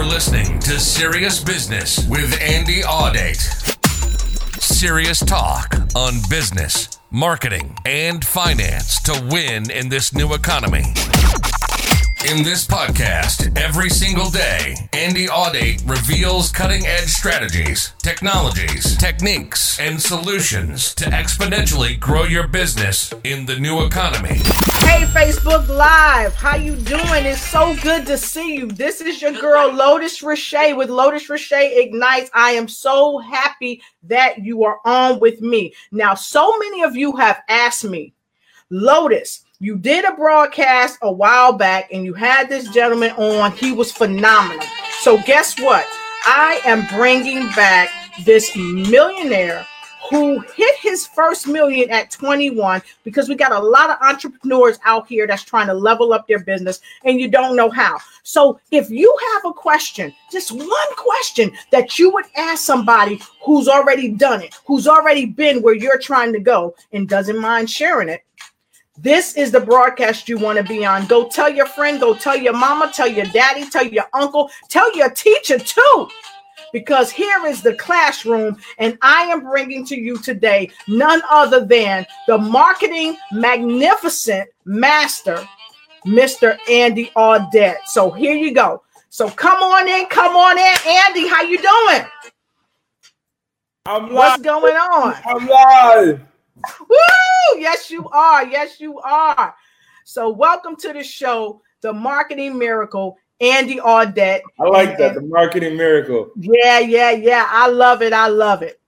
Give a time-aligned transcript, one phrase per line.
[0.00, 3.36] You're listening to Serious Business with Andy Audate.
[4.58, 10.94] Serious talk on business, marketing, and finance to win in this new economy.
[12.28, 20.00] In this podcast, every single day, Andy Audate reveals cutting edge strategies, technologies, techniques, and
[20.00, 24.34] solutions to exponentially grow your business in the new economy.
[24.84, 27.24] Hey Facebook Live, how you doing?
[27.24, 28.66] It's so good to see you.
[28.66, 32.30] This is your girl Lotus Riche with Lotus Riche Ignites.
[32.34, 35.72] I am so happy that you are on with me.
[35.90, 38.12] Now, so many of you have asked me,
[38.68, 43.52] Lotus, you did a broadcast a while back and you had this gentleman on.
[43.52, 44.66] He was phenomenal.
[45.00, 45.86] So, guess what?
[46.24, 47.90] I am bringing back
[48.24, 49.66] this millionaire
[50.08, 55.06] who hit his first million at 21 because we got a lot of entrepreneurs out
[55.06, 57.98] here that's trying to level up their business and you don't know how.
[58.22, 63.68] So, if you have a question, just one question that you would ask somebody who's
[63.68, 68.08] already done it, who's already been where you're trying to go and doesn't mind sharing
[68.08, 68.24] it,
[68.98, 71.06] this is the broadcast you want to be on.
[71.06, 74.94] Go tell your friend, go tell your mama, tell your daddy, tell your uncle, tell
[74.96, 76.08] your teacher too.
[76.72, 82.06] Because here is the classroom, and I am bringing to you today none other than
[82.28, 85.44] the marketing magnificent master,
[86.06, 86.58] Mr.
[86.68, 87.78] Andy Audate.
[87.86, 88.82] So here you go.
[89.08, 91.26] So come on in, come on in, Andy.
[91.26, 92.06] How you doing?
[93.86, 94.12] I'm live.
[94.12, 95.14] What's going on?
[95.24, 96.20] I'm live.
[96.88, 96.96] Woo!
[97.56, 98.46] Yes, you are.
[98.46, 99.54] Yes, you are.
[100.04, 104.40] So, welcome to the show, The Marketing Miracle, Andy Audate.
[104.58, 106.30] I like that, the marketing miracle.
[106.36, 107.46] Yeah, yeah, yeah.
[107.48, 108.12] I love it.
[108.12, 108.79] I love it.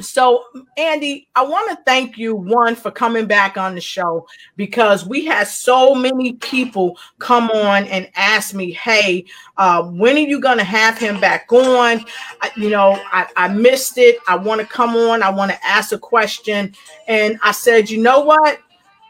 [0.00, 0.44] So,
[0.76, 4.26] Andy, I want to thank you one for coming back on the show
[4.56, 9.26] because we had so many people come on and ask me, "Hey,
[9.58, 12.04] uh, when are you going to have him back on?"
[12.40, 14.18] I, you know, I, I missed it.
[14.26, 15.22] I want to come on.
[15.22, 16.74] I want to ask a question,
[17.06, 18.60] and I said, "You know what?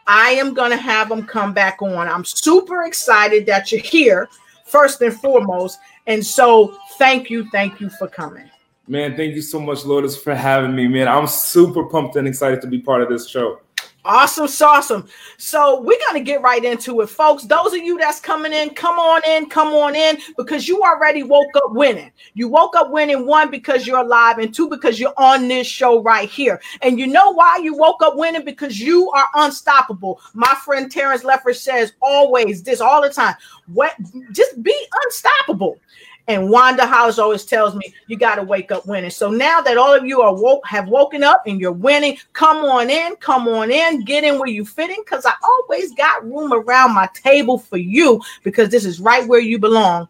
[0.07, 2.07] I am going to have him come back on.
[2.07, 4.27] I'm super excited that you're here,
[4.65, 8.50] first and foremost, and so thank you, thank you for coming."
[8.91, 11.07] Man, thank you so much, Lotus, for having me, man.
[11.07, 13.61] I'm super pumped and excited to be part of this show.
[14.03, 15.07] Awesome, awesome.
[15.37, 17.43] So we're gonna get right into it, folks.
[17.43, 21.23] Those of you that's coming in, come on in, come on in, because you already
[21.23, 22.11] woke up winning.
[22.33, 26.01] You woke up winning one because you're alive, and two because you're on this show
[26.01, 26.59] right here.
[26.81, 28.43] And you know why you woke up winning?
[28.43, 30.19] Because you are unstoppable.
[30.33, 33.35] My friend Terrence Leffers says always this all the time.
[33.67, 33.95] What
[34.33, 34.75] just be
[35.05, 35.79] unstoppable.
[36.27, 39.09] And Wanda House always tells me you got to wake up winning.
[39.09, 42.57] So now that all of you are woke, have woken up and you're winning, come
[42.57, 46.23] on in, come on in, get in where you fit in, because I always got
[46.25, 50.07] room around my table for you because this is right where you belong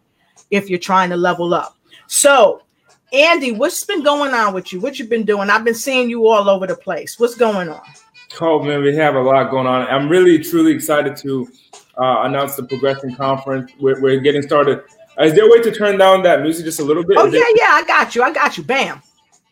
[0.52, 1.78] if you're trying to level up.
[2.08, 2.64] So,
[3.14, 4.80] Andy, what's been going on with you?
[4.80, 5.50] What you been doing?
[5.50, 7.20] I've been seeing you all over the place.
[7.20, 7.82] What's going on?
[8.40, 9.88] Oh man, we have a lot going on.
[9.88, 11.48] I'm really truly excited to
[11.98, 13.72] uh, announce the Progression Conference.
[13.80, 14.84] We're, we're getting started
[15.20, 17.18] is there a way to turn down that music just a little bit?
[17.18, 18.24] Oh yeah, yeah, I got you.
[18.24, 18.64] I got you.
[18.64, 19.02] Bam.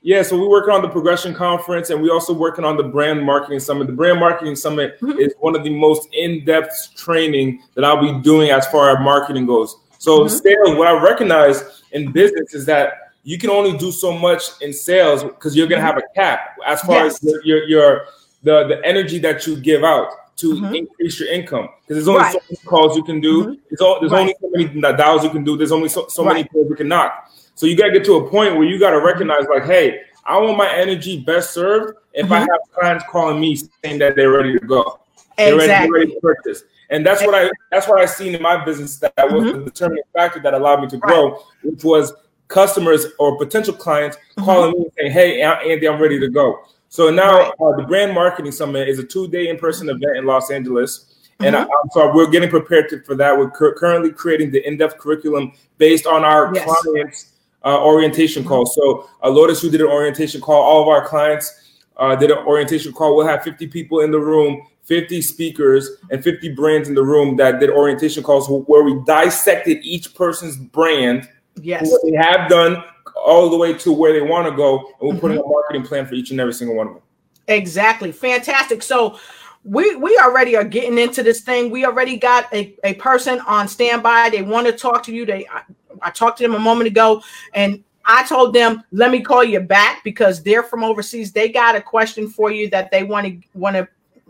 [0.01, 3.21] Yeah, so we're working on the progression conference and we're also working on the brand
[3.21, 3.87] marketing summit.
[3.87, 5.19] The brand marketing summit mm-hmm.
[5.19, 9.45] is one of the most in-depth training that I'll be doing as far as marketing
[9.45, 9.75] goes.
[9.97, 10.29] So mm-hmm.
[10.29, 14.71] sales, what I recognize in business is that you can only do so much in
[14.71, 15.87] sales because you're gonna mm-hmm.
[15.87, 17.15] have a cap as far yes.
[17.15, 18.05] as your, your, your
[18.43, 20.07] the the energy that you give out
[20.39, 20.75] to mm-hmm.
[20.75, 22.33] increase your income because there's only right.
[22.33, 23.43] so many calls you can do.
[23.43, 23.53] Mm-hmm.
[23.69, 24.21] There's, all, there's right.
[24.21, 25.57] only so many dials you can do.
[25.57, 26.33] There's only so, so right.
[26.33, 27.31] many calls you can knock.
[27.55, 30.01] So you got to get to a point where you got to recognize, like, hey,
[30.25, 32.33] I want my energy best served if mm-hmm.
[32.33, 34.99] I have clients calling me saying that they're ready to go.
[35.37, 35.91] They're exactly.
[35.91, 36.63] ready, ready to purchase.
[36.89, 39.59] And that's what I that's what I seen in my business that was mm-hmm.
[39.59, 42.13] the determining factor that allowed me to grow, which was
[42.47, 44.43] customers or potential clients mm-hmm.
[44.43, 48.13] calling me and saying, "Hey, Andy, I'm ready to go." So now uh, the Brand
[48.13, 51.15] Marketing Summit is a two-day in-person event in Los Angeles.
[51.39, 51.69] And mm-hmm.
[51.69, 53.37] I, so we're getting prepared to, for that.
[53.37, 56.65] We're cu- currently creating the in-depth curriculum based on our yes.
[56.65, 57.31] clients'
[57.63, 58.49] uh, orientation mm-hmm.
[58.49, 58.65] call.
[58.65, 62.39] So uh, Lotus, who did an orientation call, all of our clients uh, did an
[62.39, 63.15] orientation call.
[63.15, 67.35] We'll have 50 people in the room, 50 speakers, and 50 brands in the room
[67.37, 71.29] that did orientation calls where we dissected each person's brand,
[71.61, 71.91] yes.
[71.91, 72.83] what they have done,
[73.25, 75.19] all the way to where they want to go, and we're mm-hmm.
[75.19, 77.03] putting a marketing plan for each and every single one of them.
[77.47, 78.83] Exactly, fantastic.
[78.83, 79.19] So
[79.63, 81.69] we we already are getting into this thing.
[81.69, 84.29] We already got a, a person on standby.
[84.29, 85.25] They want to talk to you.
[85.25, 85.63] They I,
[86.01, 87.21] I talked to them a moment ago,
[87.53, 91.31] and I told them, let me call you back because they're from overseas.
[91.31, 93.87] They got a question for you that they want to want to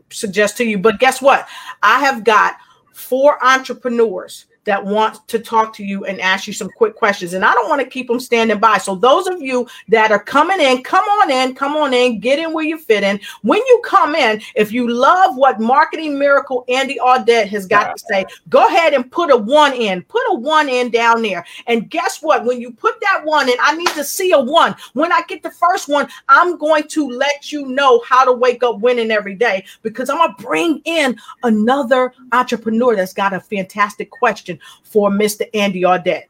[0.10, 0.78] suggest to you.
[0.78, 1.48] But guess what?
[1.84, 2.58] I have got
[2.94, 7.33] four entrepreneurs that want to talk to you and ask you some quick questions.
[7.33, 8.77] And I don't want to keep them standing by.
[8.77, 12.38] So those of you that are coming in, come on in, come on in, get
[12.38, 13.19] in where you fit in.
[13.42, 18.04] When you come in, if you love what Marketing Miracle Andy Audate has got to
[18.12, 20.04] say, go ahead and put a one in.
[20.04, 21.44] Put a one in down there.
[21.66, 22.45] And guess what?
[22.45, 24.75] When you put that one in, I need to see a one.
[24.94, 28.62] When I get the first one, I'm going to let you know how to wake
[28.62, 33.39] up winning every day because I'm going to bring in another entrepreneur that's got a
[33.39, 35.44] fantastic question for Mr.
[35.54, 36.24] Andy Audate.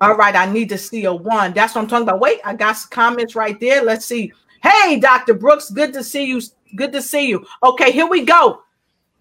[0.00, 1.52] All right, I need to see a one.
[1.54, 2.20] That's what I'm talking about.
[2.20, 3.82] Wait, I got some comments right there.
[3.82, 4.32] Let's see.
[4.62, 5.34] Hey, Dr.
[5.34, 6.40] Brooks, good to see you.
[6.76, 7.46] Good to see you.
[7.62, 8.62] Okay, here we go.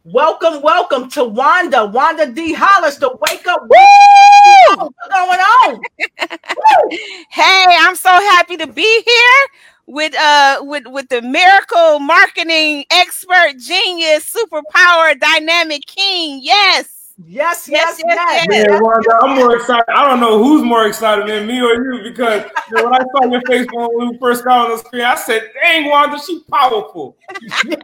[0.04, 2.54] Welcome, welcome to Wanda, Wanda D.
[2.54, 3.62] Hollis, to wake up.
[3.62, 4.78] Woo!
[4.78, 5.81] What's going on?
[7.30, 9.48] hey, I'm so happy to be here
[9.88, 18.00] with uh with with the miracle marketing expert genius superpower dynamic king yes Yes, yes,
[18.06, 18.48] yes.
[18.48, 18.69] yes.
[18.69, 19.90] Man, Wanda, I'm more excited.
[19.90, 23.00] I don't know who's more excited than me or you because you know, when I
[23.00, 26.44] saw your face when we first got on the screen, I said, "Dang, Wanda, she's
[26.44, 27.81] powerful." yes.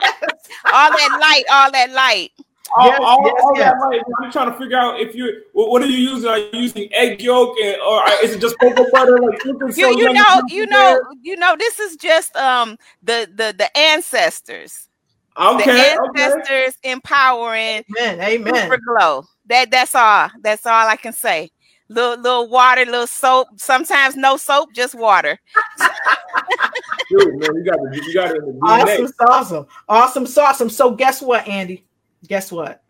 [0.71, 2.31] all that light, all that light.
[2.75, 3.71] All, yes, all, yes, all yes.
[3.71, 4.01] that light.
[4.23, 6.29] I'm trying to figure out if you what are you using?
[6.29, 9.17] Are you using egg yolk and or is it just cocoa butter?
[9.17, 11.55] Like you, so you know, you know, you know.
[11.57, 14.89] This is just um the the the ancestors
[15.35, 15.65] Okay.
[15.65, 16.91] The ancestors okay.
[16.91, 17.83] empowering.
[17.97, 18.21] Amen.
[18.21, 18.55] Amen.
[18.55, 19.25] Super glow.
[19.47, 20.29] That that's all.
[20.41, 21.49] That's all I can say.
[21.89, 23.47] Little little water, little soap.
[23.57, 25.39] Sometimes no soap, just water.
[27.09, 28.05] Dude, man, you got it.
[28.05, 28.41] You got it.
[28.61, 30.69] Awesome, awesome, awesome, awesome.
[30.69, 31.85] So guess what, Andy?
[32.27, 32.81] Guess what?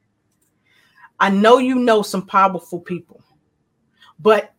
[1.20, 3.24] I know you know some powerful people,
[4.20, 4.54] but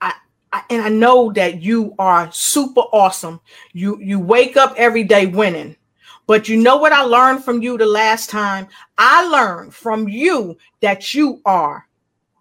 [0.00, 0.12] I,
[0.52, 3.40] I and I know that you are super awesome.
[3.72, 5.76] You you wake up every day winning
[6.26, 8.68] but you know what I learned from you the last time?
[8.98, 11.86] I learned from you that you are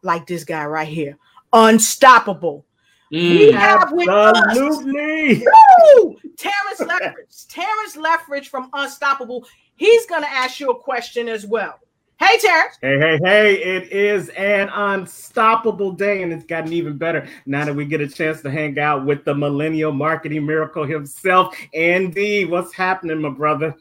[0.01, 1.17] like this guy right here,
[1.51, 2.65] unstoppable.
[3.11, 5.45] Mm, we have with absolutely.
[5.45, 7.47] Us, Terrence Lethbridge.
[7.47, 9.45] Terrence Lethbridge from Unstoppable.
[9.75, 11.79] He's going to ask you a question as well.
[12.23, 12.77] Hey, Terrence.
[12.81, 13.55] Hey, hey, hey.
[13.55, 18.07] It is an unstoppable day, and it's gotten even better now that we get a
[18.07, 21.53] chance to hang out with the millennial marketing miracle himself.
[21.73, 23.75] Andy, what's happening, my brother?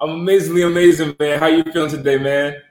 [0.00, 1.38] I'm amazingly amazing, man.
[1.38, 2.62] How you feeling today, man?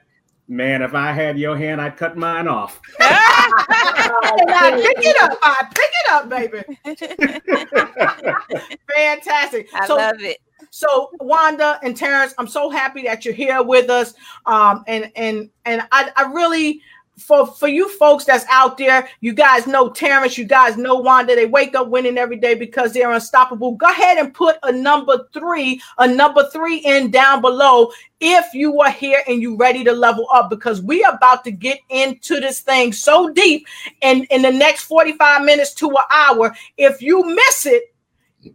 [0.48, 2.80] Man, if I had your hand, I'd cut mine off.
[3.00, 5.38] I pick it up.
[5.40, 6.64] I pick it up, baby.
[8.92, 9.68] Fantastic.
[9.72, 10.38] I so, love it.
[10.74, 14.14] So Wanda and Terrence, I'm so happy that you're here with us.
[14.46, 16.80] Um, and and and I, I really
[17.18, 21.34] for for you folks that's out there, you guys know Terrence, you guys know Wanda.
[21.34, 23.72] They wake up winning every day because they're unstoppable.
[23.72, 28.80] Go ahead and put a number three, a number three in down below if you
[28.80, 32.40] are here and you ready to level up because we are about to get into
[32.40, 33.66] this thing so deep
[34.00, 36.56] and in the next 45 minutes to an hour.
[36.78, 37.91] If you miss it,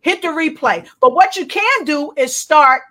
[0.01, 0.87] hit the replay.
[0.99, 2.81] But what you can do is start,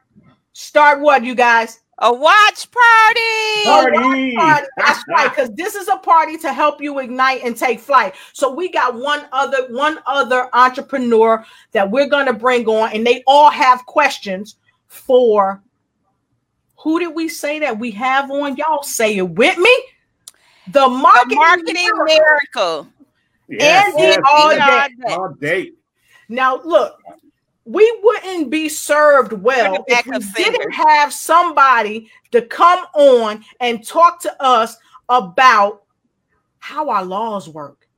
[0.53, 1.81] start what you guys?
[1.99, 3.65] A watch party.
[3.65, 4.37] Party.
[4.37, 4.67] party.
[4.77, 8.15] That's right, because this is a party to help you ignite and take flight.
[8.35, 13.23] So we got one other, one other entrepreneur that we're gonna bring on, and they
[13.27, 14.57] all have questions
[14.89, 15.63] for
[16.79, 18.57] who did we say that we have on?
[18.57, 19.85] Y'all say it with me.
[20.69, 22.05] The marketing, the marketing miracle.
[22.07, 22.89] miracle.
[23.49, 24.89] Yes, Andy yes, all, day.
[25.09, 25.73] all day.
[26.29, 27.01] Now, look,
[27.65, 34.21] we wouldn't be served well if we didn't have somebody to come on and talk
[34.21, 34.77] to us
[35.09, 35.83] about
[36.59, 37.89] how our laws work.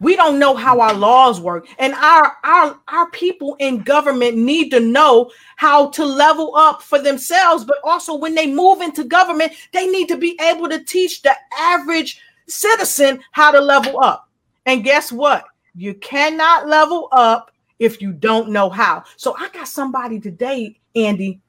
[0.00, 4.70] We don't know how our laws work, and our our our people in government need
[4.70, 7.64] to know how to level up for themselves.
[7.64, 11.34] But also, when they move into government, they need to be able to teach the
[11.58, 14.28] average citizen how to level up.
[14.66, 15.44] And guess what?
[15.76, 19.04] You cannot level up if you don't know how.
[19.16, 21.40] So I got somebody today, Andy,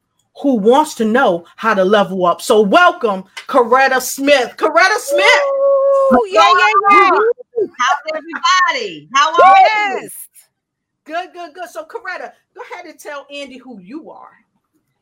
[0.41, 2.41] who wants to know how to level up.
[2.41, 4.55] So welcome, Coretta Smith.
[4.57, 5.41] Coretta Smith.
[6.13, 7.09] Ooh, yeah, yeah, yeah.
[7.79, 9.09] How's everybody?
[9.13, 10.03] How are yes.
[10.03, 10.09] you?
[11.05, 11.69] Good, good, good.
[11.69, 14.31] So Coretta, go ahead and tell Andy who you are.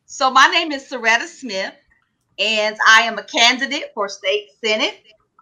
[0.06, 1.74] So my name is Soretta Smith,
[2.38, 5.01] and I am a candidate for state senate,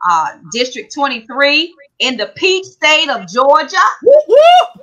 [0.10, 3.76] uh, District 23 in the peach state of Georgia.
[4.04, 4.81] Whoop, whoop.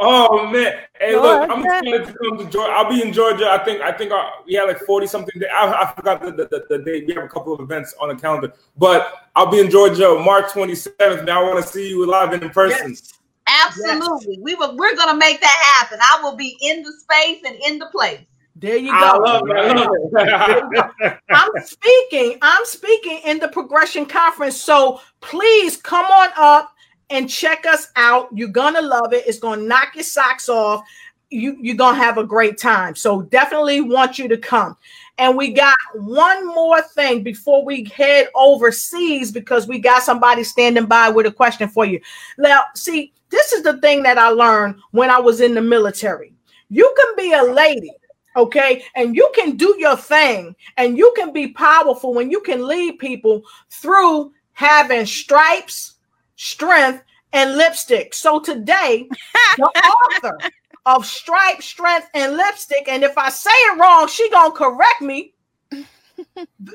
[0.00, 0.72] Oh man!
[0.98, 2.72] Hey, look, I'm excited to come to Georgia.
[2.72, 3.50] I'll be in Georgia.
[3.50, 5.40] I think I think our, uh, we had like forty something.
[5.52, 7.06] I, I forgot the, the, the, date.
[7.06, 10.46] We have a couple of events on the calendar, but I'll be in Georgia March
[10.46, 11.24] 27th.
[11.24, 12.90] Now I want to see you live and in person.
[12.90, 13.14] Yes.
[13.46, 14.42] Absolutely, yes.
[14.42, 14.76] we will.
[14.76, 15.98] We're gonna make that happen.
[16.00, 18.20] I will be in the space and in the place.
[18.56, 19.22] There you I go.
[19.22, 19.56] love it.
[19.56, 21.18] I love it.
[21.30, 22.38] I'm speaking.
[22.40, 24.56] I'm speaking in the progression conference.
[24.56, 26.73] So please come on up
[27.10, 28.28] and check us out.
[28.32, 29.24] You're gonna love it.
[29.26, 30.82] It's gonna knock your socks off.
[31.30, 32.94] You you're gonna have a great time.
[32.94, 34.76] So definitely want you to come.
[35.18, 40.86] And we got one more thing before we head overseas because we got somebody standing
[40.86, 42.00] by with a question for you.
[42.36, 46.32] Now, see, this is the thing that I learned when I was in the military.
[46.68, 47.92] You can be a lady,
[48.36, 52.66] okay, and you can do your thing, and you can be powerful when you can
[52.66, 55.93] lead people through having stripes,
[56.36, 58.14] strength, and lipstick.
[58.14, 59.08] So today,
[59.56, 59.64] the
[60.22, 60.38] author
[60.86, 65.34] of stripe, strength, and lipstick, and if I say it wrong, she gonna correct me.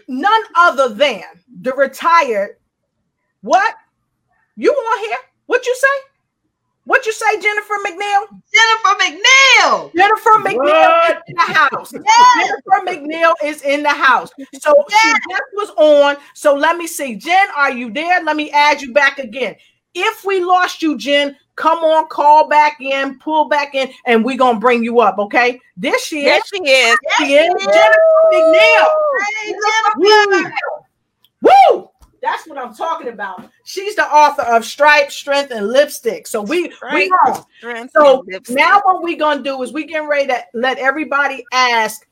[0.07, 1.23] None other than
[1.61, 2.57] the retired.
[3.41, 3.73] What
[4.57, 5.17] you want here?
[5.45, 6.08] What you say?
[7.29, 8.41] What you say, Jennifer McNeil?
[8.53, 9.91] Jennifer McNeil.
[9.95, 11.93] Jennifer McNeil is in the house.
[11.93, 12.37] yes.
[12.37, 14.31] Jennifer McNeil is in the house.
[14.59, 16.17] So she just was on.
[16.33, 17.15] So let me see.
[17.15, 18.23] Jen, are you there?
[18.23, 19.55] Let me add you back again.
[19.93, 24.37] If we lost you, Jen, come on, call back in, pull back in, and we're
[24.37, 25.17] gonna bring you up.
[25.17, 25.59] Okay.
[25.75, 26.43] This she There is.
[26.45, 26.97] she is.
[27.17, 27.99] She is Jennifer
[28.33, 28.85] McNeil.
[29.43, 29.55] Hey,
[29.97, 30.51] Jennifer.
[31.41, 31.88] Woo!
[32.21, 33.49] That's what I'm talking about.
[33.63, 36.27] She's the author of Stripe, Strength, and Lipstick.
[36.27, 37.43] So we we Right.
[37.57, 42.07] Strength So now what we're gonna do is we getting ready to let everybody ask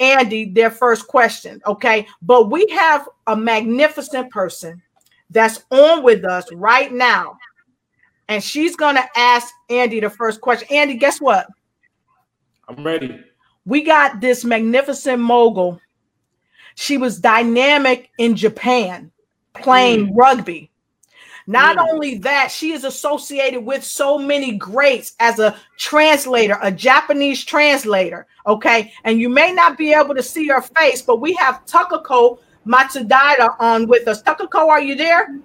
[0.00, 2.06] Andy their first question, okay?
[2.22, 4.82] But we have a magnificent person
[5.30, 7.36] that's on with us right now,
[8.28, 10.68] and she's gonna ask Andy the first question.
[10.70, 11.46] Andy, guess what?
[12.68, 13.24] I'm ready.
[13.64, 15.80] We got this magnificent mogul.
[16.74, 19.10] She was dynamic in Japan
[19.54, 20.70] playing rugby.
[21.46, 21.88] Not Mm.
[21.92, 28.26] only that, she is associated with so many greats as a translator, a Japanese translator.
[28.46, 28.92] Okay.
[29.04, 33.56] And you may not be able to see her face, but we have Takako Matsudaira
[33.58, 34.22] on with us.
[34.22, 35.38] Takako, are you there?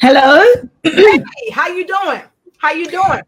[0.00, 0.44] Hello,
[0.82, 1.22] Hey,
[1.52, 2.22] how you doing?
[2.58, 3.20] How you doing?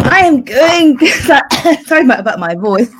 [0.00, 0.96] I am going.
[1.86, 2.92] Sorry about, about my voice.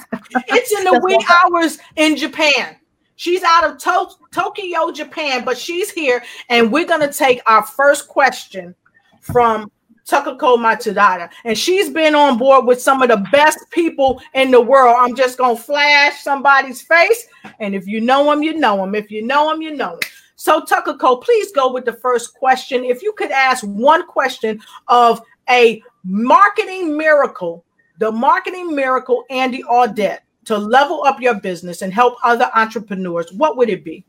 [0.48, 2.74] It's in the wee hours in Japan.
[3.18, 8.06] She's out of to- Tokyo, Japan, but she's here, and we're gonna take our first
[8.06, 8.76] question
[9.20, 9.72] from
[10.08, 11.28] Takako Matsudaira.
[11.44, 14.94] And she's been on board with some of the best people in the world.
[14.96, 17.26] I'm just gonna flash somebody's face,
[17.58, 18.94] and if you know him, you know him.
[18.94, 20.00] If you know him, you know him.
[20.36, 22.84] So, Takako, please go with the first question.
[22.84, 25.20] If you could ask one question of
[25.50, 27.64] a marketing miracle,
[27.98, 33.56] the marketing miracle, Andy Audate, to level up your business and help other entrepreneurs, what
[33.56, 34.04] would it be?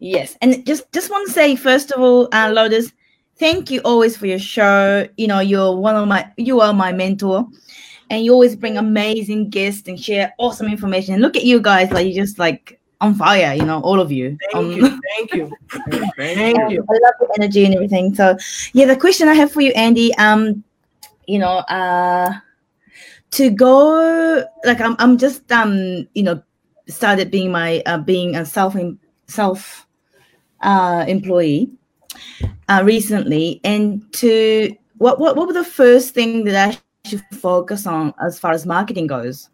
[0.00, 2.92] Yes, and just just want to say first of all, uh, Lotus,
[3.38, 5.06] thank you always for your show.
[5.16, 7.46] You know, you're one of my you are my mentor,
[8.10, 11.14] and you always bring amazing guests and share awesome information.
[11.14, 13.54] And look at you guys, like you're just like on fire.
[13.54, 14.36] You know, all of you.
[14.52, 15.00] Thank Um, you.
[15.16, 15.50] Thank you.
[16.16, 16.86] Thank you.
[16.88, 18.14] I love the energy and everything.
[18.14, 18.36] So
[18.72, 20.62] yeah, the question I have for you, Andy, um,
[21.26, 22.32] you know, uh
[23.32, 26.42] to go like I'm I'm just um, you know,
[26.88, 28.76] started being my uh being a self
[29.26, 29.86] self
[30.60, 31.70] uh employee
[32.68, 37.86] uh recently and to what what what were the first thing that I should focus
[37.86, 39.50] on as far as marketing goes?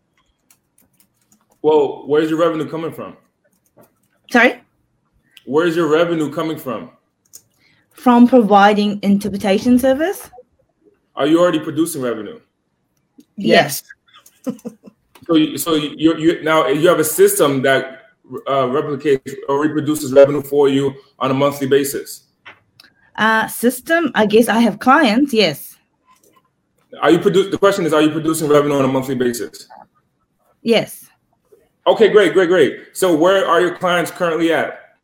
[1.63, 3.17] Well, where's your revenue coming from?
[4.31, 4.61] Sorry?
[5.47, 6.91] Where's your revenue coming from?
[7.91, 10.31] From providing interpretation service?
[11.17, 12.41] Are you already producing revenue?
[13.37, 13.83] Yes.
[15.27, 18.03] So, so you, you now you have a system that
[18.47, 22.25] uh, replicates or reproduces revenue for you on a monthly basis.
[23.17, 25.77] Uh system, I guess I have clients, yes.
[27.01, 27.51] Are you produce?
[27.51, 29.69] The question is, are you producing revenue on a monthly basis?
[30.63, 31.09] Yes.
[31.87, 32.81] Okay, great, great, great.
[32.97, 34.97] So, where are your clients currently at?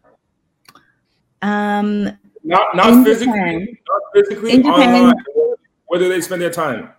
[1.42, 2.04] Um,
[2.42, 3.78] Not not physically, Japan.
[3.88, 4.94] not physically, In Japan.
[5.04, 5.14] online.
[5.86, 6.90] Where do they spend their time?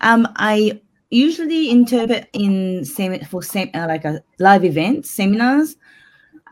[0.00, 5.76] Um, I usually interpret in sem- for sem- uh, like a live events, seminars.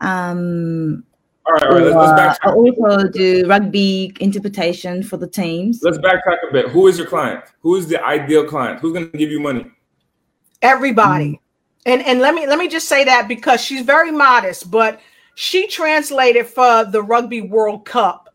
[0.01, 1.03] Um,
[1.45, 1.83] All right, all right.
[1.83, 5.81] Let's, or, let's uh, I also do rugby interpretation for the teams.
[5.83, 6.69] Let's backtrack a bit.
[6.69, 7.43] Who is your client?
[7.61, 8.79] Who is the ideal client?
[8.79, 9.65] Who's going to give you money?
[10.61, 11.41] Everybody.
[11.85, 15.01] And and let me let me just say that because she's very modest, but
[15.35, 18.33] she translated for the Rugby World Cup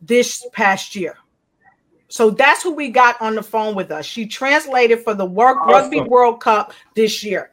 [0.00, 1.16] this past year.
[2.08, 4.06] So that's who we got on the phone with us.
[4.06, 7.50] She translated for the work Rugby World Cup this year.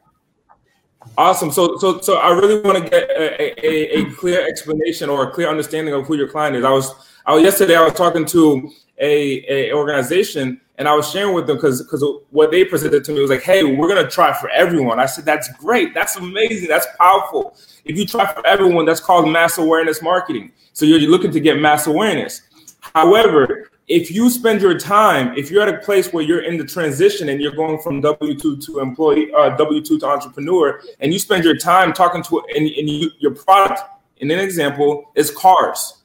[1.18, 1.50] Awesome.
[1.50, 5.30] So, so, so I really want to get a, a, a clear explanation or a
[5.32, 6.64] clear understanding of who your client is.
[6.64, 6.92] I was,
[7.26, 7.76] I was yesterday.
[7.76, 12.04] I was talking to a, a organization, and I was sharing with them because because
[12.30, 15.00] what they presented to me was like, hey, we're gonna try for everyone.
[15.00, 17.56] I said, that's great, that's amazing, that's powerful.
[17.84, 20.52] If you try for everyone, that's called mass awareness marketing.
[20.72, 22.42] So you're looking to get mass awareness.
[22.80, 26.64] However, if you spend your time, if you're at a place where you're in the
[26.64, 31.12] transition and you're going from W two to employee, uh, W two to entrepreneur, and
[31.12, 33.80] you spend your time talking to and, and you, your product,
[34.16, 36.02] in an example, is cars,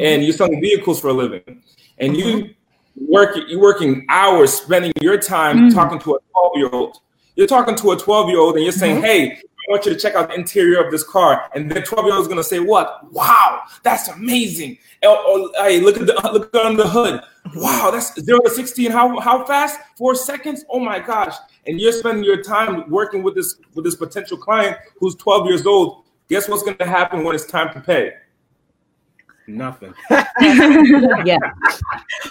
[0.00, 1.62] and you're selling vehicles for a living,
[1.98, 2.50] and you
[2.96, 5.76] work you're working hours spending your time mm-hmm.
[5.76, 6.98] talking to a 12 year old.
[7.36, 9.04] You're talking to a 12 year old and you're saying, mm-hmm.
[9.04, 11.50] "Hey, I want you to check out the interior of this car.
[11.54, 13.12] And the 12 year old is going to say, What?
[13.12, 14.78] Wow, that's amazing.
[15.02, 17.20] Oh, oh, hey, look at the look under the hood.
[17.54, 18.90] Wow, that's zero to 16.
[18.90, 19.78] How, how fast?
[19.96, 20.64] Four seconds?
[20.70, 21.34] Oh my gosh.
[21.66, 25.66] And you're spending your time working with this with this potential client who's 12 years
[25.66, 26.04] old.
[26.28, 28.12] Guess what's going to happen when it's time to pay?
[29.48, 29.94] Nothing.
[30.10, 31.38] yeah.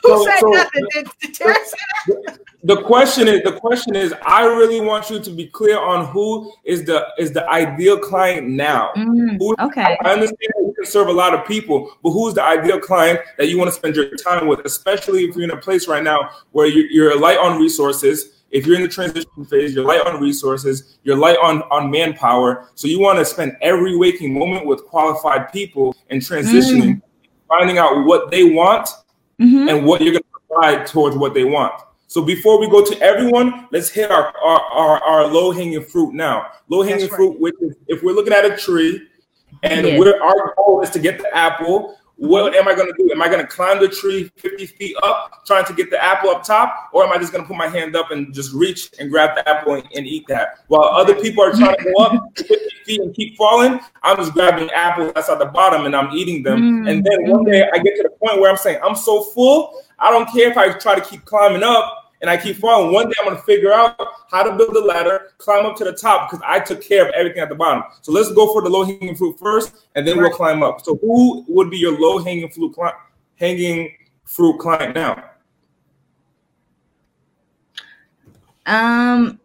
[0.04, 0.86] Who so, said so nothing?
[0.94, 2.40] Did, did Terrence say that?
[2.64, 6.54] The question is the question is I really want you to be clear on who
[6.64, 8.92] is the is the ideal client now.
[8.96, 9.98] Mm, who, okay.
[10.04, 13.48] I understand you can serve a lot of people, but who's the ideal client that
[13.48, 16.30] you want to spend your time with, especially if you're in a place right now
[16.52, 20.22] where you're, you're light on resources if you're in the transition phase, you're light on
[20.22, 22.70] resources, you're light on, on manpower.
[22.76, 27.02] So you want to spend every waking moment with qualified people and transitioning mm
[27.48, 28.88] finding out what they want
[29.40, 29.70] mm-hmm.
[29.70, 31.74] and what you're going to provide towards what they want.
[32.08, 36.14] So before we go to everyone, let's hit our our, our, our low hanging fruit
[36.14, 36.48] now.
[36.70, 37.12] Low hanging right.
[37.12, 39.08] fruit, which is if we're looking at a tree
[39.64, 43.12] and we're, our goal is to get the apple, what am I going to do?
[43.12, 46.32] Am I going to climb the tree 50 feet up, trying to get the apple
[46.32, 48.90] up top, or am I just going to put my hand up and just reach
[49.00, 50.60] and grab the apple and, and eat that?
[50.68, 52.56] While other people are trying to go up 50
[52.86, 56.42] feet and keep falling, I'm just grabbing apples that's at the bottom and I'm eating
[56.42, 56.60] them.
[56.60, 56.88] Mm-hmm.
[56.88, 59.80] And then one day I get to the point where I'm saying, I'm so full,
[60.00, 62.94] I don't care if I try to keep climbing up and I keep falling.
[62.94, 65.84] One day I'm going to figure out how to build a ladder, climb up to
[65.84, 67.84] the top because I took care of everything at the bottom.
[68.02, 70.82] So let's go for the low hanging fruit first, and then we'll climb up.
[70.84, 72.96] So who would be your low hanging fruit client,
[73.36, 73.96] hanging
[74.26, 75.24] fruit client now?
[78.66, 79.40] Um,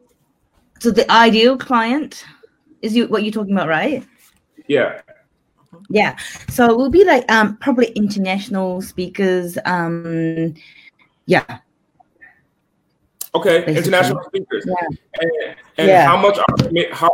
[0.80, 2.24] so the ideal client
[2.80, 4.04] is you what you're talking about, right?
[4.66, 5.00] Yeah.
[5.90, 6.16] Yeah.
[6.48, 9.58] So it will be like um probably international speakers.
[9.64, 10.54] Um,
[11.26, 11.60] yeah
[13.34, 13.76] Okay, Basically.
[13.76, 14.64] international speakers.
[14.66, 14.74] Yeah.
[15.20, 16.06] And, and yeah.
[16.06, 17.10] how much are, how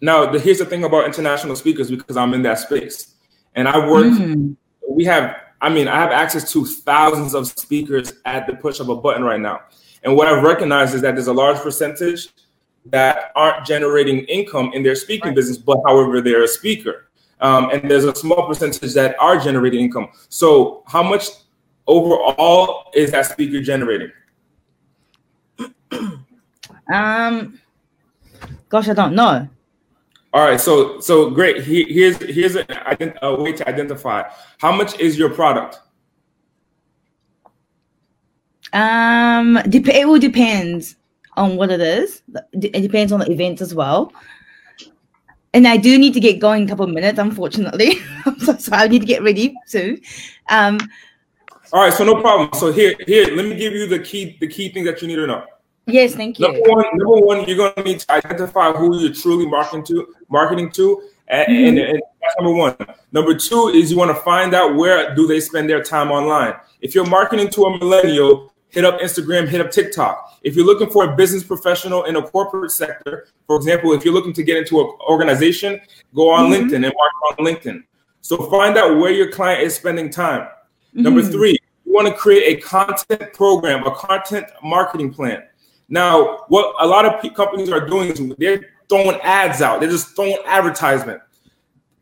[0.00, 3.14] now the, here's the thing about international speakers because I'm in that space.
[3.54, 4.56] And I work mm.
[4.88, 8.88] we have I mean, I have access to thousands of speakers at the push of
[8.88, 9.60] a button right now.
[10.02, 12.30] And what I've recognized is that there's a large percentage
[12.86, 15.36] that aren't generating income in their speaking right.
[15.36, 17.08] business, but however, they're a speaker.
[17.40, 20.08] Um, and there's a small percentage that are generating income.
[20.28, 21.28] So, how much
[21.86, 24.10] overall is that speaker generating?
[26.92, 27.60] Um,
[28.68, 29.48] gosh, I don't know.
[30.34, 31.62] All right, so so great.
[31.62, 32.64] He, here's here's a,
[33.22, 34.22] a way to identify
[34.58, 35.78] how much is your product.
[38.72, 40.96] Um, it will depends
[41.36, 42.22] on what it is.
[42.52, 44.12] It depends on the event as well.
[45.54, 47.98] And I do need to get going in a couple of minutes, unfortunately.
[48.38, 50.00] so, so I need to get ready too.
[50.48, 50.78] Um,
[51.72, 52.48] All right, so no problem.
[52.54, 55.16] So here, here, let me give you the key, the key thing that you need
[55.16, 55.44] to know.
[55.86, 56.46] Yes, thank you.
[56.46, 60.14] Number one, number one, you're going to need to identify who you're truly marketing to,
[60.28, 61.68] marketing to, and, mm-hmm.
[61.68, 62.76] and, and that's number one.
[63.10, 66.54] Number two is you want to find out where do they spend their time online.
[66.80, 70.38] If you're marketing to a millennial, hit up Instagram, hit up TikTok.
[70.42, 74.14] If you're looking for a business professional in a corporate sector, for example, if you're
[74.14, 75.80] looking to get into an organization,
[76.14, 76.68] go on mm-hmm.
[76.68, 77.82] LinkedIn and market on LinkedIn.
[78.20, 80.42] So find out where your client is spending time.
[80.42, 81.02] Mm-hmm.
[81.02, 85.42] Number three, you want to create a content program, a content marketing plan.
[85.92, 89.80] Now, what a lot of companies are doing is they're throwing ads out.
[89.80, 91.20] They're just throwing advertisement.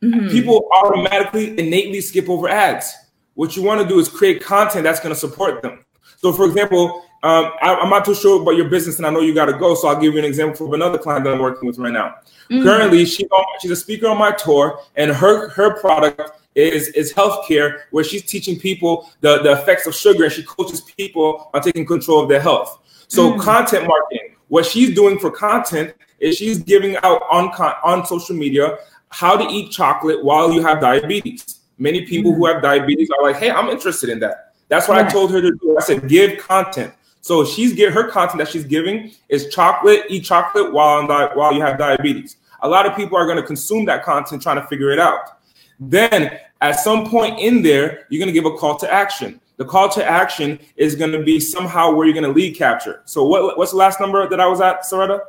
[0.00, 0.28] Mm-hmm.
[0.28, 2.94] People automatically innately skip over ads.
[3.34, 5.84] What you want to do is create content that's going to support them.
[6.18, 9.22] So, for example, um, I, am not too sure about your business, and I know
[9.22, 9.74] you got to go.
[9.74, 12.14] So, I'll give you an example of another client that I'm working with right now.
[12.48, 12.62] Mm-hmm.
[12.62, 13.26] Currently, she,
[13.60, 16.20] she's a speaker on my tour, and her her product
[16.54, 20.80] is is healthcare, where she's teaching people the, the effects of sugar, and she coaches
[20.80, 22.80] people on taking control of their health.
[23.10, 23.40] So mm.
[23.40, 27.48] content marketing, what she's doing for content is she's giving out on
[27.82, 31.60] on social media how to eat chocolate while you have diabetes.
[31.76, 32.36] Many people mm.
[32.36, 35.42] who have diabetes are like, "Hey, I'm interested in that." That's what I told her
[35.42, 35.76] to do.
[35.76, 40.24] I said, "Give content." So she's get her content that she's giving is chocolate, eat
[40.24, 42.36] chocolate while di- while you have diabetes.
[42.62, 45.40] A lot of people are going to consume that content trying to figure it out.
[45.80, 49.39] Then at some point in there, you're going to give a call to action.
[49.60, 53.02] The call to action is going to be somehow where you're going to lead capture.
[53.04, 55.20] So what, what's the last number that I was at, Soretta?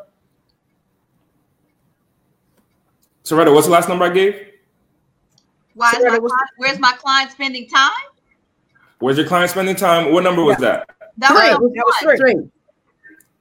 [3.25, 4.35] Soretta, what's the last number I gave?
[5.73, 7.91] Why is my client, where's my client spending time?
[8.99, 10.13] Where's your client spending time?
[10.13, 10.89] What number was that?
[11.17, 11.65] That Three.
[11.65, 12.35] was, That was three.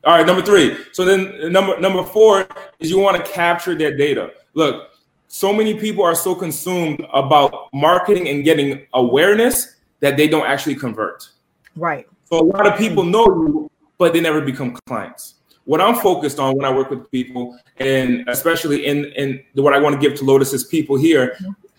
[0.03, 0.77] All right, number three.
[0.91, 2.49] So then number number four
[2.81, 4.33] is you want to capture their data.
[4.55, 4.91] Look,
[5.29, 10.75] so many people are so consumed about marketing and getting awareness that they don't actually
[10.75, 11.29] convert.
[11.77, 12.07] Right.
[12.25, 15.35] So a lot of people know you, but they never become clients.
[15.65, 19.79] What I'm focused on when I work with people, and especially in in what I
[19.79, 21.37] want to give to Lotus's people here,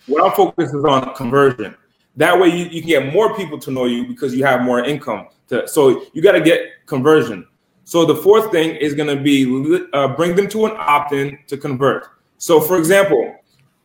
[0.08, 1.76] what I'm focused is on conversion.
[2.18, 4.84] That way, you, you can get more people to know you because you have more
[4.84, 5.28] income.
[5.48, 7.48] To, so you got to get conversion.
[7.84, 11.58] So the fourth thing is going to be uh, bring them to an opt-in to
[11.58, 12.08] convert.
[12.38, 13.36] So for example,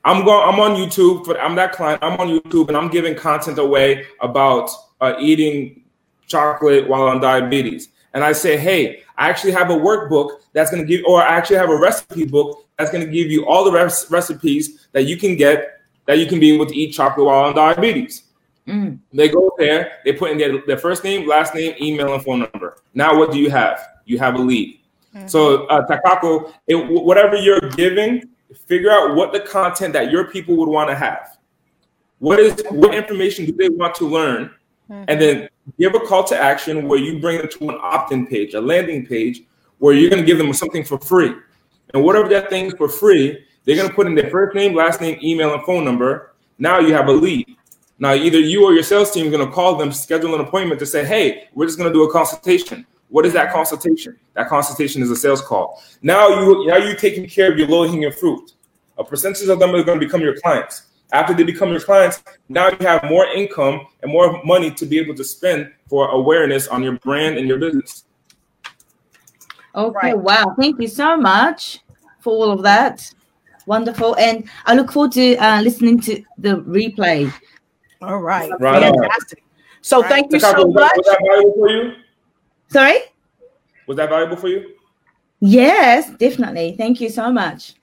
[0.07, 0.49] I'm going.
[0.49, 2.03] I'm on YouTube, but I'm that client.
[2.03, 5.83] I'm on YouTube and I'm giving content away about uh, eating
[6.29, 7.89] chocolate while on diabetes.
[8.15, 11.37] And I say, hey, I actually have a workbook that's going to give, or I
[11.37, 15.03] actually have a recipe book that's going to give you all the res- recipes that
[15.03, 18.23] you can get that you can be able to eat chocolate while on diabetes.
[18.69, 19.01] Mm.
[19.13, 22.49] They go there, they put in their, their first name, last name, email, and phone
[22.53, 22.77] number.
[22.95, 23.81] Now, what do you have?
[24.05, 24.79] You have a lead.
[25.27, 28.23] So, uh, Takako, it, whatever you're giving,
[28.55, 31.39] figure out what the content that your people would want to have.
[32.19, 34.51] What is what information do they want to learn?
[34.89, 35.05] Hmm.
[35.09, 38.55] And then give a call to action where you bring them to an opt-in page,
[38.55, 39.43] a landing page,
[39.79, 41.35] where you're going to give them something for free.
[41.95, 44.75] And whatever that thing is for free, they're going to put in their first name,
[44.75, 46.35] last name, email, and phone number.
[46.59, 47.57] Now you have a lead.
[47.99, 50.79] Now either you or your sales team is going to call them, schedule an appointment
[50.81, 54.17] to say, "Hey, we're just going to do a consultation." What is that consultation?
[54.35, 55.83] That consultation is a sales call.
[56.03, 58.53] Now you now you're taking care of your low hanging fruit.
[58.99, 60.83] A percentage of them are going to become your clients.
[61.13, 64.99] After they become your clients, now you have more income and more money to be
[64.99, 68.05] able to spend for awareness on your brand and your business.
[69.75, 70.19] Okay, Right.
[70.19, 70.55] wow.
[70.59, 71.81] Thank you so much
[72.21, 73.13] for all of that.
[73.67, 74.17] Wonderful.
[74.17, 77.33] And I look forward to uh, listening to the replay.
[78.01, 78.51] All right.
[78.59, 78.95] Right on.
[78.95, 79.45] Fantastic.
[79.83, 80.09] So Right.
[80.09, 81.97] thank you Takako, so was, much.
[82.69, 82.99] Sorry?
[83.87, 84.75] Was that valuable for you?
[85.41, 86.75] Yes, definitely.
[86.77, 87.75] Thank you so much.